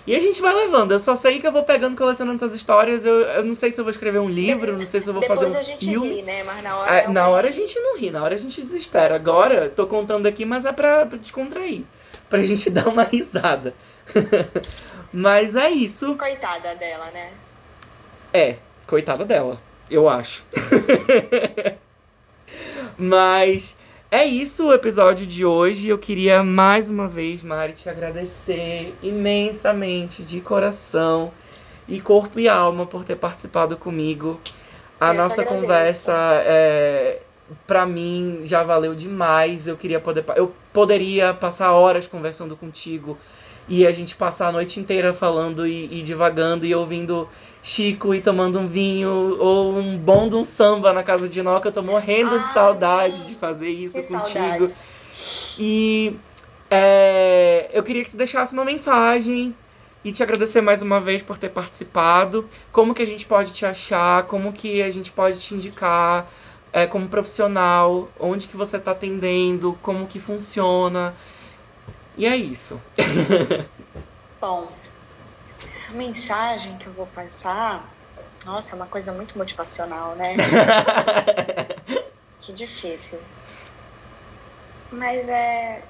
E 0.07 0.15
a 0.15 0.19
gente 0.19 0.39
vai 0.41 0.53
levando. 0.53 0.91
Eu 0.91 0.99
só 0.99 1.15
sei 1.15 1.39
que 1.39 1.47
eu 1.47 1.51
vou 1.51 1.63
pegando, 1.63 1.97
colecionando 1.97 2.35
essas 2.35 2.53
histórias. 2.53 3.05
Eu, 3.05 3.21
eu 3.21 3.43
não 3.43 3.55
sei 3.55 3.71
se 3.71 3.79
eu 3.79 3.83
vou 3.83 3.89
escrever 3.91 4.19
um 4.19 4.29
livro, 4.29 4.77
não 4.77 4.85
sei 4.85 5.01
se 5.01 5.09
eu 5.09 5.13
vou 5.13 5.21
Depois 5.21 5.39
fazer 5.39 5.55
um 5.55 5.59
a 5.59 5.63
gente 5.63 5.85
filme. 5.85 6.15
ri, 6.17 6.21
né? 6.21 6.43
Mas 6.43 6.63
na 6.63 6.77
hora. 6.77 6.91
É, 6.91 7.07
na 7.07 7.27
hora 7.27 7.47
a 7.47 7.51
gente 7.51 7.79
não 7.79 7.97
ri, 7.97 8.11
na 8.11 8.23
hora 8.23 8.35
a 8.35 8.37
gente 8.37 8.61
desespera. 8.61 9.15
Agora, 9.15 9.69
tô 9.69 9.87
contando 9.87 10.27
aqui, 10.27 10.45
mas 10.45 10.65
é 10.65 10.71
pra, 10.71 11.05
pra 11.05 11.17
descontrair. 11.17 11.83
Pra 12.29 12.41
gente 12.45 12.69
dar 12.69 12.87
uma 12.87 13.03
risada. 13.03 13.73
mas 15.11 15.55
é 15.55 15.71
isso. 15.71 16.15
Coitada 16.15 16.75
dela, 16.75 17.09
né? 17.11 17.31
É, 18.31 18.57
coitada 18.85 19.25
dela, 19.25 19.59
eu 19.89 20.07
acho. 20.07 20.43
mas 22.97 23.75
é 24.11 24.25
isso 24.25 24.67
o 24.67 24.73
episódio 24.73 25.25
de 25.25 25.45
hoje. 25.45 25.89
Eu 25.89 25.97
queria 25.97 26.43
mais 26.43 26.89
uma 26.89 27.07
vez, 27.07 27.43
Mari, 27.43 27.73
te 27.73 27.89
agradecer 27.89 28.93
imensamente, 29.01 30.23
de 30.23 30.41
coração 30.41 31.31
e 31.87 31.99
corpo 31.99 32.39
e 32.39 32.47
alma, 32.47 32.85
por 32.85 33.03
ter 33.03 33.15
participado 33.15 33.77
comigo. 33.77 34.39
A 34.99 35.09
Eu 35.09 35.15
nossa 35.15 35.43
conversa, 35.43 36.13
é, 36.45 37.19
para 37.67 37.85
mim, 37.85 38.41
já 38.43 38.63
valeu 38.63 38.95
demais. 38.95 39.67
Eu 39.67 39.75
queria 39.75 39.99
poder. 39.99 40.23
Eu 40.35 40.53
poderia 40.71 41.33
passar 41.33 41.71
horas 41.71 42.07
conversando 42.07 42.55
contigo 42.55 43.17
e 43.67 43.85
a 43.85 43.91
gente 43.91 44.15
passar 44.15 44.47
a 44.47 44.51
noite 44.51 44.79
inteira 44.79 45.13
falando 45.13 45.65
e, 45.65 45.99
e 45.99 46.01
divagando 46.01 46.65
e 46.65 46.73
ouvindo 46.73 47.27
Chico 47.65 48.13
e 48.13 48.21
tomando 48.21 48.59
um 48.59 48.67
vinho 48.67 49.39
ou 49.39 49.75
um 49.75 49.97
bom 49.97 50.29
de 50.29 50.35
um 50.35 50.43
samba 50.43 50.93
na 50.93 51.01
casa 51.01 51.27
de 51.27 51.41
Nó, 51.41 51.59
que 51.59 51.67
eu 51.67 51.71
tô 51.71 51.81
morrendo 51.81 52.29
de 52.37 52.45
Ai, 52.45 52.53
saudade 52.53 53.25
de 53.25 53.33
fazer 53.33 53.69
isso 53.69 53.97
contigo. 54.03 54.67
saudade. 54.67 54.75
E 55.57 56.15
é, 56.69 57.67
eu 57.73 57.81
queria 57.81 58.03
que 58.03 58.11
tu 58.11 58.17
deixasse 58.17 58.53
uma 58.53 58.63
mensagem 58.63 59.55
e 60.03 60.11
te 60.11 60.21
agradecer 60.21 60.61
mais 60.61 60.83
uma 60.83 61.01
vez 61.01 61.23
por 61.23 61.39
ter 61.39 61.49
participado. 61.49 62.47
Como 62.71 62.93
que 62.93 63.01
a 63.01 63.05
gente 63.05 63.25
pode 63.25 63.51
te 63.51 63.65
achar? 63.65 64.23
Como 64.27 64.53
que 64.53 64.83
a 64.83 64.91
gente 64.91 65.11
pode 65.11 65.39
te 65.39 65.55
indicar 65.55 66.31
é, 66.71 66.85
como 66.85 67.07
profissional? 67.07 68.09
Onde 68.19 68.47
que 68.47 68.55
você 68.55 68.77
tá 68.77 68.91
atendendo? 68.91 69.75
Como 69.81 70.05
que 70.05 70.19
funciona? 70.19 71.15
E 72.15 72.27
é 72.27 72.35
isso. 72.35 72.79
Bom, 74.39 74.67
mensagem 75.95 76.77
que 76.77 76.87
eu 76.87 76.93
vou 76.93 77.07
passar. 77.07 77.83
Nossa, 78.45 78.73
é 78.73 78.75
uma 78.75 78.85
coisa 78.85 79.11
muito 79.11 79.37
motivacional, 79.37 80.15
né? 80.15 80.35
Que 82.45 82.53
difícil. 82.53 83.19
Mas 84.91 85.27
é. 85.27 85.83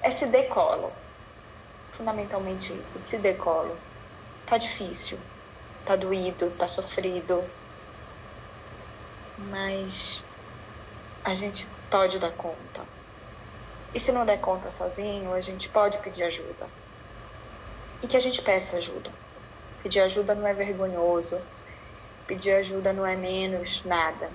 É 0.00 0.10
se 0.10 0.26
decolo. 0.26 0.92
Fundamentalmente 1.92 2.72
isso, 2.72 3.00
se 3.00 3.18
decolo. 3.18 3.76
Tá 4.46 4.56
difícil. 4.56 5.18
Tá 5.84 5.96
doído, 5.96 6.50
tá 6.56 6.68
sofrido. 6.68 7.42
Mas 9.36 10.22
a 11.24 11.34
gente 11.34 11.66
pode 11.90 12.20
dar 12.20 12.30
conta. 12.30 12.82
E 13.92 13.98
se 13.98 14.12
não 14.12 14.24
der 14.24 14.38
conta 14.40 14.70
sozinho, 14.70 15.34
a 15.34 15.40
gente 15.40 15.68
pode 15.68 15.98
pedir 15.98 16.22
ajuda. 16.22 16.68
E 18.02 18.06
que 18.06 18.16
a 18.16 18.20
gente 18.20 18.42
peça 18.42 18.76
ajuda. 18.76 19.10
Pedir 19.82 20.00
ajuda 20.00 20.34
não 20.34 20.46
é 20.46 20.54
vergonhoso. 20.54 21.40
Pedir 22.26 22.52
ajuda 22.52 22.92
não 22.92 23.06
é 23.06 23.16
menos 23.16 23.84
nada 23.84 24.30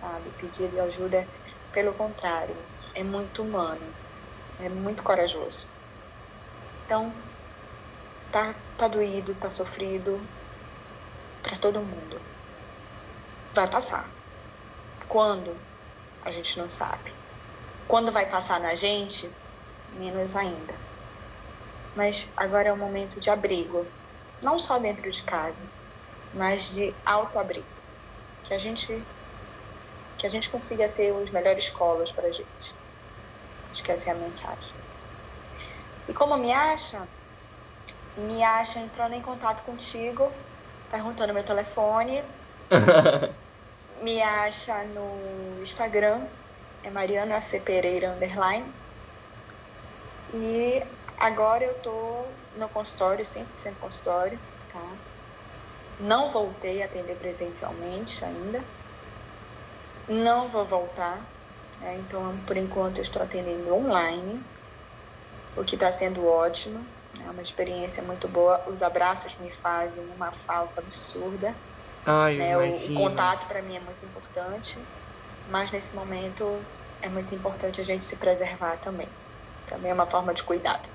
sabe? 0.00 0.30
Pedir 0.38 0.80
ajuda, 0.80 1.18
é, 1.18 1.26
pelo 1.72 1.92
contrário, 1.92 2.56
é 2.94 3.04
muito 3.04 3.42
humano, 3.42 3.94
é 4.58 4.68
muito 4.68 5.02
corajoso. 5.02 5.66
Então, 6.84 7.12
tá, 8.32 8.54
tá 8.76 8.88
doído, 8.88 9.34
tá 9.34 9.50
sofrido, 9.50 10.20
para 11.42 11.56
todo 11.58 11.80
mundo. 11.80 12.20
Vai 13.52 13.68
passar. 13.68 14.08
Quando? 15.08 15.56
A 16.24 16.30
gente 16.30 16.58
não 16.58 16.68
sabe. 16.68 17.12
Quando 17.86 18.12
vai 18.12 18.26
passar 18.26 18.60
na 18.60 18.74
gente, 18.74 19.30
menos 19.94 20.36
ainda. 20.36 20.74
Mas 21.94 22.28
agora 22.36 22.68
é 22.68 22.72
o 22.72 22.76
momento 22.76 23.18
de 23.18 23.30
abrigo, 23.30 23.86
não 24.40 24.58
só 24.58 24.78
dentro 24.78 25.10
de 25.10 25.22
casa, 25.22 25.66
mas 26.32 26.70
de 26.70 26.94
autoabrigo. 27.04 27.66
Que 28.44 28.54
a 28.54 28.58
gente 28.58 29.02
que 30.18 30.26
a 30.26 30.30
gente 30.30 30.50
consiga 30.50 30.86
ser 30.86 31.12
os 31.12 31.30
melhores 31.30 31.70
colos 31.70 32.12
para 32.12 32.28
a 32.28 32.32
gente. 32.32 32.74
Acho 33.70 33.82
que 33.82 33.90
essa 33.90 34.10
é 34.10 34.12
a 34.12 34.16
mensagem. 34.16 34.74
E 36.06 36.12
como 36.12 36.36
me 36.36 36.52
acha? 36.52 37.08
Me 38.16 38.42
acha 38.44 38.80
entrando 38.80 39.14
em 39.14 39.22
contato 39.22 39.62
contigo, 39.64 40.30
perguntando 40.90 41.32
meu 41.32 41.44
telefone. 41.44 42.22
Me 44.02 44.22
acha 44.22 44.82
no 44.84 45.60
Instagram, 45.62 46.26
é 46.82 46.90
Mariana 46.90 47.40
C. 47.40 47.60
Pereira 47.60 48.12
Underline. 48.12 48.64
E 50.32 50.82
agora 51.20 51.64
eu 51.64 51.80
tô 51.82 52.38
no 52.56 52.68
consultório, 52.70 53.24
100% 53.24 53.78
consultório, 53.78 54.40
tá? 54.72 55.04
Não 55.98 56.32
voltei 56.32 56.82
a 56.82 56.86
atender 56.86 57.16
presencialmente 57.18 58.24
ainda. 58.24 58.72
Não 60.08 60.50
vou 60.50 60.66
voltar, 60.66 61.30
né? 61.78 61.96
então 61.98 62.44
por 62.46 62.56
enquanto 62.56 62.98
eu 62.98 63.04
estou 63.04 63.22
atendendo 63.22 63.72
online, 63.74 64.50
o 65.56 65.64
que 65.64 65.76
está 65.76 65.92
sendo 65.92 66.26
ótimo, 66.26 66.84
é 67.24 67.30
uma 67.30 67.42
experiência 67.42 68.02
muito 68.02 68.28
boa. 68.28 68.68
Os 68.68 68.82
abraços 68.82 69.38
me 69.38 69.52
fazem 69.52 70.04
uma 70.10 70.32
falta 70.32 70.80
absurda, 70.80 71.62
Ai, 72.04 72.36
né? 72.36 72.58
O, 72.58 72.86
o 72.86 72.94
contato 72.94 73.46
para 73.46 73.62
mim 73.62 73.76
é 73.76 73.80
muito 73.80 74.04
importante, 74.04 74.90
mas 75.44 75.70
nesse 75.70 75.94
momento 75.94 76.70
é 77.00 77.08
muito 77.08 77.34
importante 77.34 77.80
a 77.80 77.84
gente 77.84 78.04
se 78.06 78.16
preservar 78.18 78.78
também. 78.78 79.16
Também 79.66 79.90
é 79.90 79.94
uma 79.94 80.08
forma 80.08 80.34
de 80.34 80.42
cuidado. 80.44 80.89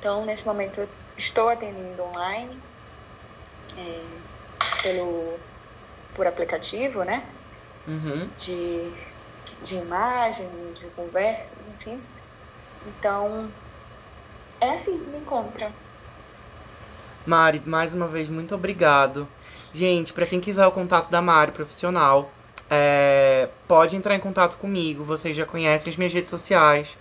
Então, 0.00 0.24
nesse 0.24 0.46
momento 0.46 0.80
eu 0.80 0.88
estou 1.16 1.50
atendendo 1.50 2.02
online, 2.02 2.58
é, 3.76 4.02
pelo 4.82 5.38
por 6.14 6.26
aplicativo, 6.26 7.04
né? 7.04 7.22
Uhum. 7.86 8.28
de, 8.38 8.92
de 9.62 9.74
imagem, 9.76 10.48
de 10.74 10.86
conversas, 10.96 11.56
enfim. 11.68 12.00
Então, 12.86 13.50
é 14.60 14.70
assim 14.70 14.98
que 14.98 15.06
me 15.06 15.18
encontra. 15.18 15.70
Mari, 17.26 17.62
mais 17.64 17.92
uma 17.92 18.06
vez, 18.06 18.28
muito 18.28 18.54
obrigado. 18.54 19.28
Gente, 19.72 20.12
pra 20.12 20.26
quem 20.26 20.40
quiser 20.40 20.66
o 20.66 20.72
contato 20.72 21.10
da 21.10 21.20
Mari 21.20 21.52
profissional, 21.52 22.30
é, 22.70 23.48
pode 23.68 23.96
entrar 23.96 24.14
em 24.14 24.20
contato 24.20 24.56
comigo. 24.56 25.04
Vocês 25.04 25.36
já 25.36 25.44
conhecem 25.44 25.90
as 25.90 25.96
minhas 25.96 26.12
redes 26.12 26.30
sociais. 26.30 26.96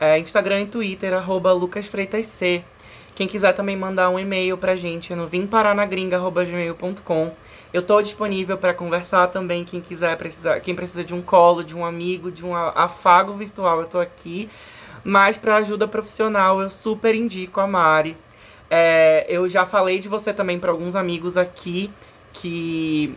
É, 0.00 0.18
Instagram 0.18 0.62
e 0.62 0.66
Twitter, 0.66 1.12
arroba 1.12 1.52
lucasfreitasc. 1.52 2.64
Quem 3.14 3.26
quiser 3.26 3.52
também 3.52 3.76
mandar 3.76 4.10
um 4.10 4.18
e-mail 4.18 4.56
pra 4.56 4.76
gente 4.76 5.12
é 5.12 5.16
no 5.16 5.26
vimparanagringa.gmail.com. 5.26 7.32
Eu 7.72 7.82
tô 7.82 8.00
disponível 8.00 8.56
para 8.56 8.72
conversar 8.72 9.26
também. 9.26 9.64
Quem 9.64 9.80
quiser 9.80 10.16
precisar, 10.16 10.60
quem 10.60 10.72
precisa 10.72 11.02
de 11.02 11.12
um 11.12 11.20
colo, 11.20 11.64
de 11.64 11.76
um 11.76 11.84
amigo, 11.84 12.30
de 12.30 12.46
um 12.46 12.54
afago 12.54 13.32
virtual, 13.32 13.80
eu 13.80 13.88
tô 13.88 13.98
aqui. 13.98 14.48
Mas 15.02 15.36
para 15.36 15.56
ajuda 15.56 15.88
profissional, 15.88 16.60
eu 16.60 16.70
super 16.70 17.14
indico 17.14 17.60
a 17.60 17.66
Mari. 17.66 18.16
É, 18.70 19.26
eu 19.28 19.48
já 19.48 19.66
falei 19.66 19.98
de 19.98 20.08
você 20.08 20.32
também 20.32 20.58
para 20.58 20.70
alguns 20.70 20.94
amigos 20.94 21.36
aqui 21.36 21.90
que 22.32 23.16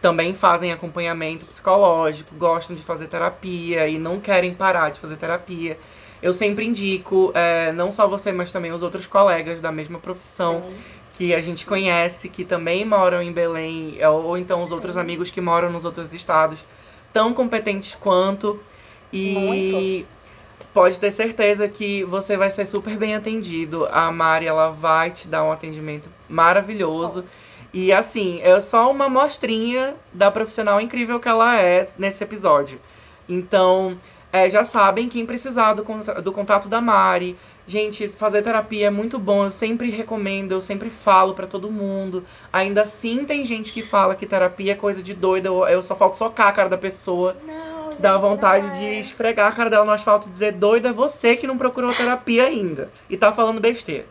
também 0.00 0.34
fazem 0.34 0.72
acompanhamento 0.72 1.44
psicológico, 1.44 2.34
gostam 2.36 2.76
de 2.76 2.82
fazer 2.82 3.06
terapia 3.06 3.88
e 3.88 3.98
não 3.98 4.20
querem 4.20 4.54
parar 4.54 4.90
de 4.90 5.00
fazer 5.00 5.16
terapia. 5.16 5.76
Eu 6.22 6.34
sempre 6.34 6.66
indico, 6.66 7.32
é, 7.34 7.72
não 7.72 7.90
só 7.90 8.06
você, 8.06 8.30
mas 8.30 8.52
também 8.52 8.72
os 8.72 8.82
outros 8.82 9.06
colegas 9.06 9.60
da 9.60 9.72
mesma 9.72 9.98
profissão 9.98 10.60
Sim. 10.60 10.74
que 11.14 11.34
a 11.34 11.40
gente 11.40 11.64
conhece, 11.64 12.28
que 12.28 12.44
também 12.44 12.84
moram 12.84 13.22
em 13.22 13.32
Belém, 13.32 13.96
é, 13.98 14.08
ou 14.08 14.36
então 14.36 14.62
os 14.62 14.68
Sim. 14.68 14.74
outros 14.74 14.96
amigos 14.96 15.30
que 15.30 15.40
moram 15.40 15.70
nos 15.70 15.84
outros 15.84 16.12
estados, 16.12 16.64
tão 17.12 17.32
competentes 17.32 17.94
quanto. 17.94 18.60
E 19.12 19.34
Muito. 19.34 20.08
pode 20.72 21.00
ter 21.00 21.10
certeza 21.10 21.66
que 21.68 22.04
você 22.04 22.36
vai 22.36 22.50
ser 22.50 22.66
super 22.66 22.96
bem 22.96 23.16
atendido. 23.16 23.88
A 23.90 24.12
Mari, 24.12 24.46
ela 24.46 24.70
vai 24.70 25.10
te 25.10 25.26
dar 25.26 25.42
um 25.42 25.50
atendimento 25.50 26.08
maravilhoso. 26.28 27.24
E 27.72 27.92
assim, 27.92 28.40
é 28.42 28.60
só 28.60 28.90
uma 28.90 29.06
amostrinha 29.06 29.94
da 30.12 30.30
profissional 30.30 30.80
incrível 30.80 31.18
que 31.18 31.28
ela 31.28 31.56
é 31.56 31.86
nesse 31.98 32.22
episódio. 32.22 32.80
Então, 33.28 33.96
é, 34.32 34.48
já 34.48 34.64
sabem, 34.64 35.08
quem 35.08 35.26
precisar 35.26 35.74
do, 35.74 35.84
do 36.22 36.32
contato 36.32 36.68
da 36.68 36.80
Mari. 36.80 37.36
Gente, 37.66 38.08
fazer 38.08 38.42
terapia 38.42 38.88
é 38.88 38.90
muito 38.90 39.18
bom, 39.18 39.44
eu 39.44 39.50
sempre 39.50 39.90
recomendo, 39.90 40.52
eu 40.52 40.60
sempre 40.60 40.90
falo 40.90 41.34
pra 41.34 41.46
todo 41.46 41.70
mundo. 41.70 42.24
Ainda 42.52 42.82
assim, 42.82 43.24
tem 43.24 43.44
gente 43.44 43.72
que 43.72 43.82
fala 43.82 44.14
que 44.14 44.26
terapia 44.26 44.72
é 44.72 44.74
coisa 44.74 45.02
de 45.02 45.14
doida, 45.14 45.48
eu, 45.48 45.82
só 45.82 45.94
falta 45.94 46.16
socar 46.16 46.48
a 46.48 46.52
cara 46.52 46.68
da 46.68 46.78
pessoa. 46.78 47.36
Não, 47.46 47.90
Dá 47.98 48.12
gente, 48.12 48.20
vontade 48.20 48.66
não 48.66 48.74
de 48.74 48.84
é. 48.84 48.98
esfregar 49.00 49.48
a 49.48 49.54
cara 49.54 49.70
dela 49.70 49.84
no 49.84 49.92
asfalto 49.92 50.28
e 50.28 50.30
dizer: 50.30 50.52
doida 50.52 50.88
é 50.88 50.92
você 50.92 51.36
que 51.36 51.46
não 51.46 51.58
procurou 51.58 51.92
terapia 51.92 52.44
ainda. 52.44 52.90
E 53.08 53.16
tá 53.16 53.30
falando 53.30 53.60
besteira. 53.60 54.06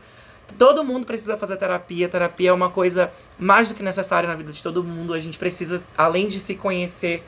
Todo 0.58 0.84
mundo 0.84 1.06
precisa 1.06 1.38
fazer 1.38 1.58
terapia. 1.58 2.08
Terapia 2.08 2.50
é 2.50 2.54
uma 2.54 2.70
coisa 2.70 3.12
mais 3.38 3.70
do 3.70 3.76
que 3.76 3.84
necessária 3.84 4.28
na 4.28 4.36
vida 4.36 4.52
de 4.52 4.62
todo 4.64 4.84
mundo. 4.84 5.14
A 5.14 5.20
gente 5.20 5.38
precisa, 5.38 5.84
além 5.98 6.28
de 6.28 6.40
se 6.40 6.56
conhecer 6.56 7.24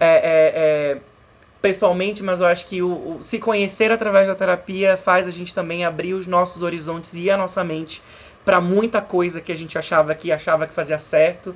é, 0.00 0.06
é, 0.06 0.20
é, 0.54 0.98
pessoalmente, 1.62 2.22
mas 2.22 2.40
eu 2.40 2.46
acho 2.46 2.66
que 2.66 2.82
o, 2.82 3.16
o 3.16 3.22
se 3.22 3.38
conhecer 3.38 3.92
através 3.92 4.26
da 4.26 4.34
terapia 4.34 4.96
faz 4.96 5.28
a 5.28 5.30
gente 5.30 5.54
também 5.54 5.84
abrir 5.84 6.12
os 6.12 6.26
nossos 6.26 6.60
horizontes 6.62 7.14
e 7.14 7.30
a 7.30 7.36
nossa 7.36 7.62
mente 7.62 8.02
para 8.44 8.60
muita 8.60 9.00
coisa 9.00 9.40
que 9.40 9.52
a 9.52 9.56
gente 9.56 9.78
achava 9.78 10.12
que 10.14 10.32
achava 10.32 10.66
que 10.66 10.74
fazia 10.74 10.98
certo. 10.98 11.54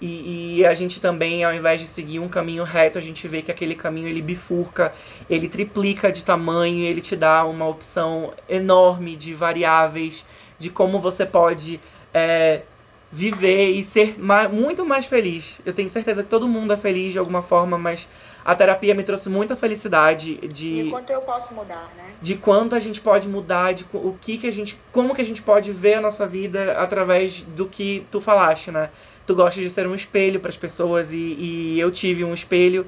E, 0.00 0.58
e 0.58 0.66
a 0.66 0.72
gente 0.74 1.00
também, 1.00 1.42
ao 1.42 1.52
invés 1.52 1.80
de 1.80 1.86
seguir 1.88 2.20
um 2.20 2.28
caminho 2.28 2.62
reto, 2.62 2.98
a 2.98 3.00
gente 3.00 3.26
vê 3.26 3.42
que 3.42 3.50
aquele 3.50 3.74
caminho 3.74 4.06
ele 4.06 4.22
bifurca, 4.22 4.92
ele 5.28 5.48
triplica 5.48 6.12
de 6.12 6.24
tamanho, 6.24 6.84
ele 6.84 7.00
te 7.00 7.16
dá 7.16 7.44
uma 7.44 7.66
opção 7.66 8.32
enorme 8.48 9.16
de 9.16 9.34
variáveis, 9.34 10.24
de 10.56 10.70
como 10.70 11.00
você 11.00 11.26
pode 11.26 11.80
é, 12.14 12.62
viver 13.10 13.70
e 13.70 13.82
ser 13.82 14.18
ma- 14.18 14.48
muito 14.48 14.84
mais 14.84 15.06
feliz. 15.06 15.60
Eu 15.64 15.72
tenho 15.72 15.88
certeza 15.88 16.22
que 16.22 16.28
todo 16.28 16.46
mundo 16.46 16.72
é 16.72 16.76
feliz 16.76 17.12
de 17.12 17.18
alguma 17.18 17.42
forma, 17.42 17.78
mas 17.78 18.08
a 18.44 18.54
terapia 18.54 18.94
me 18.94 19.02
trouxe 19.02 19.28
muita 19.30 19.56
felicidade 19.56 20.36
de 20.48 20.82
E 20.82 20.90
quanto 20.90 21.10
eu 21.10 21.20
posso 21.22 21.54
mudar, 21.54 21.90
né? 21.96 22.04
de 22.20 22.34
quanto 22.36 22.74
a 22.74 22.78
gente 22.78 23.00
pode 23.00 23.28
mudar, 23.28 23.72
de 23.72 23.86
o 23.92 24.16
que 24.20 24.38
que 24.38 24.46
a 24.46 24.50
gente, 24.52 24.76
como 24.92 25.14
que 25.14 25.20
a 25.20 25.24
gente 25.24 25.40
pode 25.42 25.70
ver 25.72 25.94
a 25.94 26.00
nossa 26.00 26.26
vida 26.26 26.72
através 26.72 27.42
do 27.42 27.66
que 27.66 28.06
tu 28.10 28.20
falaste, 28.20 28.70
né? 28.70 28.90
Tu 29.26 29.34
gosta 29.34 29.60
de 29.60 29.68
ser 29.70 29.86
um 29.86 29.94
espelho 29.94 30.40
para 30.40 30.48
as 30.48 30.56
pessoas 30.56 31.12
e, 31.12 31.16
e 31.16 31.80
eu 31.80 31.90
tive 31.90 32.24
um 32.24 32.32
espelho 32.34 32.86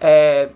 é, 0.00 0.48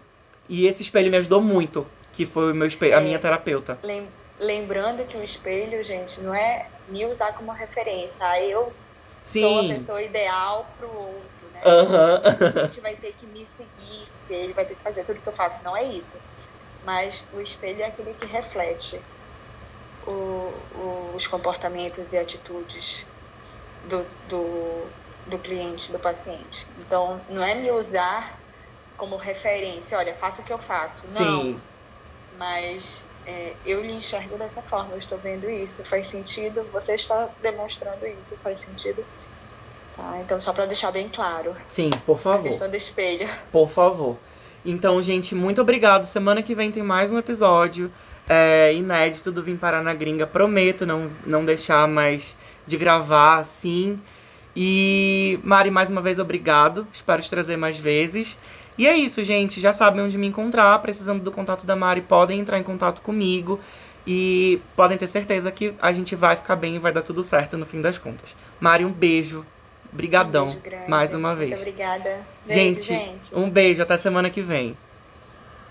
e 0.49 0.67
esse 0.67 0.83
espelho 0.83 1.11
me 1.11 1.17
ajudou 1.19 1.41
muito, 1.41 1.87
que 2.13 2.25
foi 2.27 2.53
o 2.53 2.55
meu 2.55 2.67
espelho, 2.67 2.97
a 2.97 3.01
É. 3.01 3.05
minha 3.05 3.19
terapeuta. 3.19 3.79
Lem- 3.83 4.09
Lembrando 4.39 5.03
que 5.07 5.17
o 5.17 5.23
espelho, 5.25 5.83
gente, 5.83 6.21
não 6.21 6.35
é 6.35 6.67
me 6.91 7.07
usar 7.07 7.33
como 7.33 7.51
referência. 7.53 8.27
Ah, 8.27 8.39
Eu 9.27 9.41
sou 9.43 9.59
a 9.59 9.63
Sim. 9.63 9.69
pessoa 9.69 10.03
ideal 10.03 10.67
pro 10.79 10.89
outro, 10.89 11.49
né? 11.53 11.61
Aham. 11.65 12.23
O 12.59 12.67
gente 12.67 12.81
vai 12.81 12.95
ter 12.95 13.13
que 13.13 13.27
me 13.27 13.45
seguir, 13.45 14.07
ele 14.31 14.53
vai 14.53 14.65
ter 14.65 14.77
que 14.77 14.83
fazer 14.83 15.05
tudo 15.05 15.21
que 15.21 15.27
eu 15.29 15.33
faço. 15.33 15.61
Não 15.65 15.77
é 15.77 15.83
isso. 15.85 16.17
Mas 16.85 17.25
o 17.35 17.41
espelho 17.41 17.83
é 17.83 17.87
aquele 17.87 18.15
que 18.15 18.27
reflete 18.27 19.01
o- 20.07 20.53
o- 20.77 21.13
os 21.17 21.27
comportamentos 21.27 22.13
e 22.13 22.19
atitudes 22.19 23.05
do, 23.89 24.07
do, 24.29 24.87
do 25.27 25.39
cliente, 25.41 25.91
do 25.91 25.99
paciente. 25.99 26.65
Então, 26.79 27.21
não 27.29 27.43
é 27.43 27.55
me 27.57 27.71
usar 27.73 28.39
como 28.97 29.17
referência, 29.17 29.99
olha, 29.99 30.15
faça 30.15 30.41
o 30.43 30.45
que 30.45 30.53
eu 30.53 30.59
faço. 30.59 31.05
Não, 31.07 31.13
Sim. 31.43 31.61
mas 32.39 33.03
é, 33.27 33.55
eu 33.67 33.83
lhe 33.83 33.93
enxergo 33.93 34.39
dessa 34.39 34.63
forma, 34.63 34.93
eu 34.93 34.99
estou 34.99 35.19
vendo 35.19 35.51
isso, 35.51 35.85
faz 35.85 36.07
sentido, 36.07 36.65
você 36.73 36.95
está 36.95 37.29
demonstrando 37.43 38.07
isso, 38.07 38.37
faz 38.37 38.61
sentido. 38.61 39.05
Tá? 39.97 40.19
Então, 40.21 40.39
só 40.39 40.53
para 40.53 40.67
deixar 40.67 40.93
bem 40.93 41.09
claro, 41.09 41.57
Sim, 41.69 41.91
por 42.05 42.17
a 42.17 42.19
favor. 42.19 42.43
questão 42.45 42.69
do 42.69 42.77
espelho. 42.77 43.29
Por 43.51 43.69
favor. 43.69 44.17
Então, 44.65 45.01
gente, 45.01 45.35
muito 45.35 45.61
obrigado. 45.61 46.05
Semana 46.05 46.43
que 46.43 46.55
vem 46.55 46.71
tem 46.71 46.83
mais 46.83 47.11
um 47.11 47.19
episódio 47.19 47.91
é, 48.29 48.75
inédito 48.75 49.31
do 49.31 49.43
Vim 49.43 49.57
Parar 49.57 49.83
na 49.83 49.95
Gringa. 49.95 50.27
Prometo 50.27 50.85
não, 50.85 51.11
não 51.25 51.45
deixar 51.45 51.87
mais 51.89 52.37
de 52.67 52.77
gravar 52.77 53.39
assim. 53.39 54.01
E, 54.55 55.39
Mari, 55.45 55.71
mais 55.71 55.91
uma 55.91 56.01
vez, 56.01 56.19
obrigado. 56.19 56.87
Espero 56.93 57.23
te 57.23 57.31
trazer 57.31 57.57
mais 57.57 57.79
vezes. 57.79 58.39
E 58.79 58.87
é 58.87 58.97
isso, 58.97 59.23
gente. 59.25 59.61
Já 59.61 59.73
sabem 59.73 60.03
onde 60.03 60.19
me 60.19 60.27
encontrar. 60.27 60.79
Precisando 60.81 61.23
do 61.23 61.31
contato 61.33 61.65
da 61.67 61.75
Mari, 61.77 62.03
podem 62.03 62.39
entrar 62.41 62.59
em 62.59 62.63
contato 62.63 63.01
comigo. 63.03 63.59
E 64.07 64.61
podem 64.77 64.97
ter 64.97 65.09
certeza 65.09 65.51
que 65.51 65.75
a 65.83 65.93
gente 65.93 66.15
vai 66.15 66.37
ficar 66.37 66.55
bem 66.55 66.77
e 66.77 66.79
vai 66.79 66.93
dar 66.93 67.03
tudo 67.03 67.23
certo 67.25 67.57
no 67.57 67.67
fim 67.67 67.81
das 67.81 67.99
contas. 67.99 68.37
Mari, 68.61 68.85
um 68.85 68.93
beijo. 68.93 69.45
Brigadão. 69.93 70.49
Um 70.49 70.55
beijo 70.61 70.77
mais 70.89 71.15
uma 71.15 71.35
Muito 71.35 71.39
vez. 71.39 71.61
obrigada. 71.61 72.21
Beijo, 72.47 72.61
Gente, 72.61 72.87
gente. 72.87 73.35
um 73.35 73.49
beijo. 73.51 73.83
Até 73.83 73.97
semana 73.97 74.29
que 74.31 74.41
vem. 74.43 74.77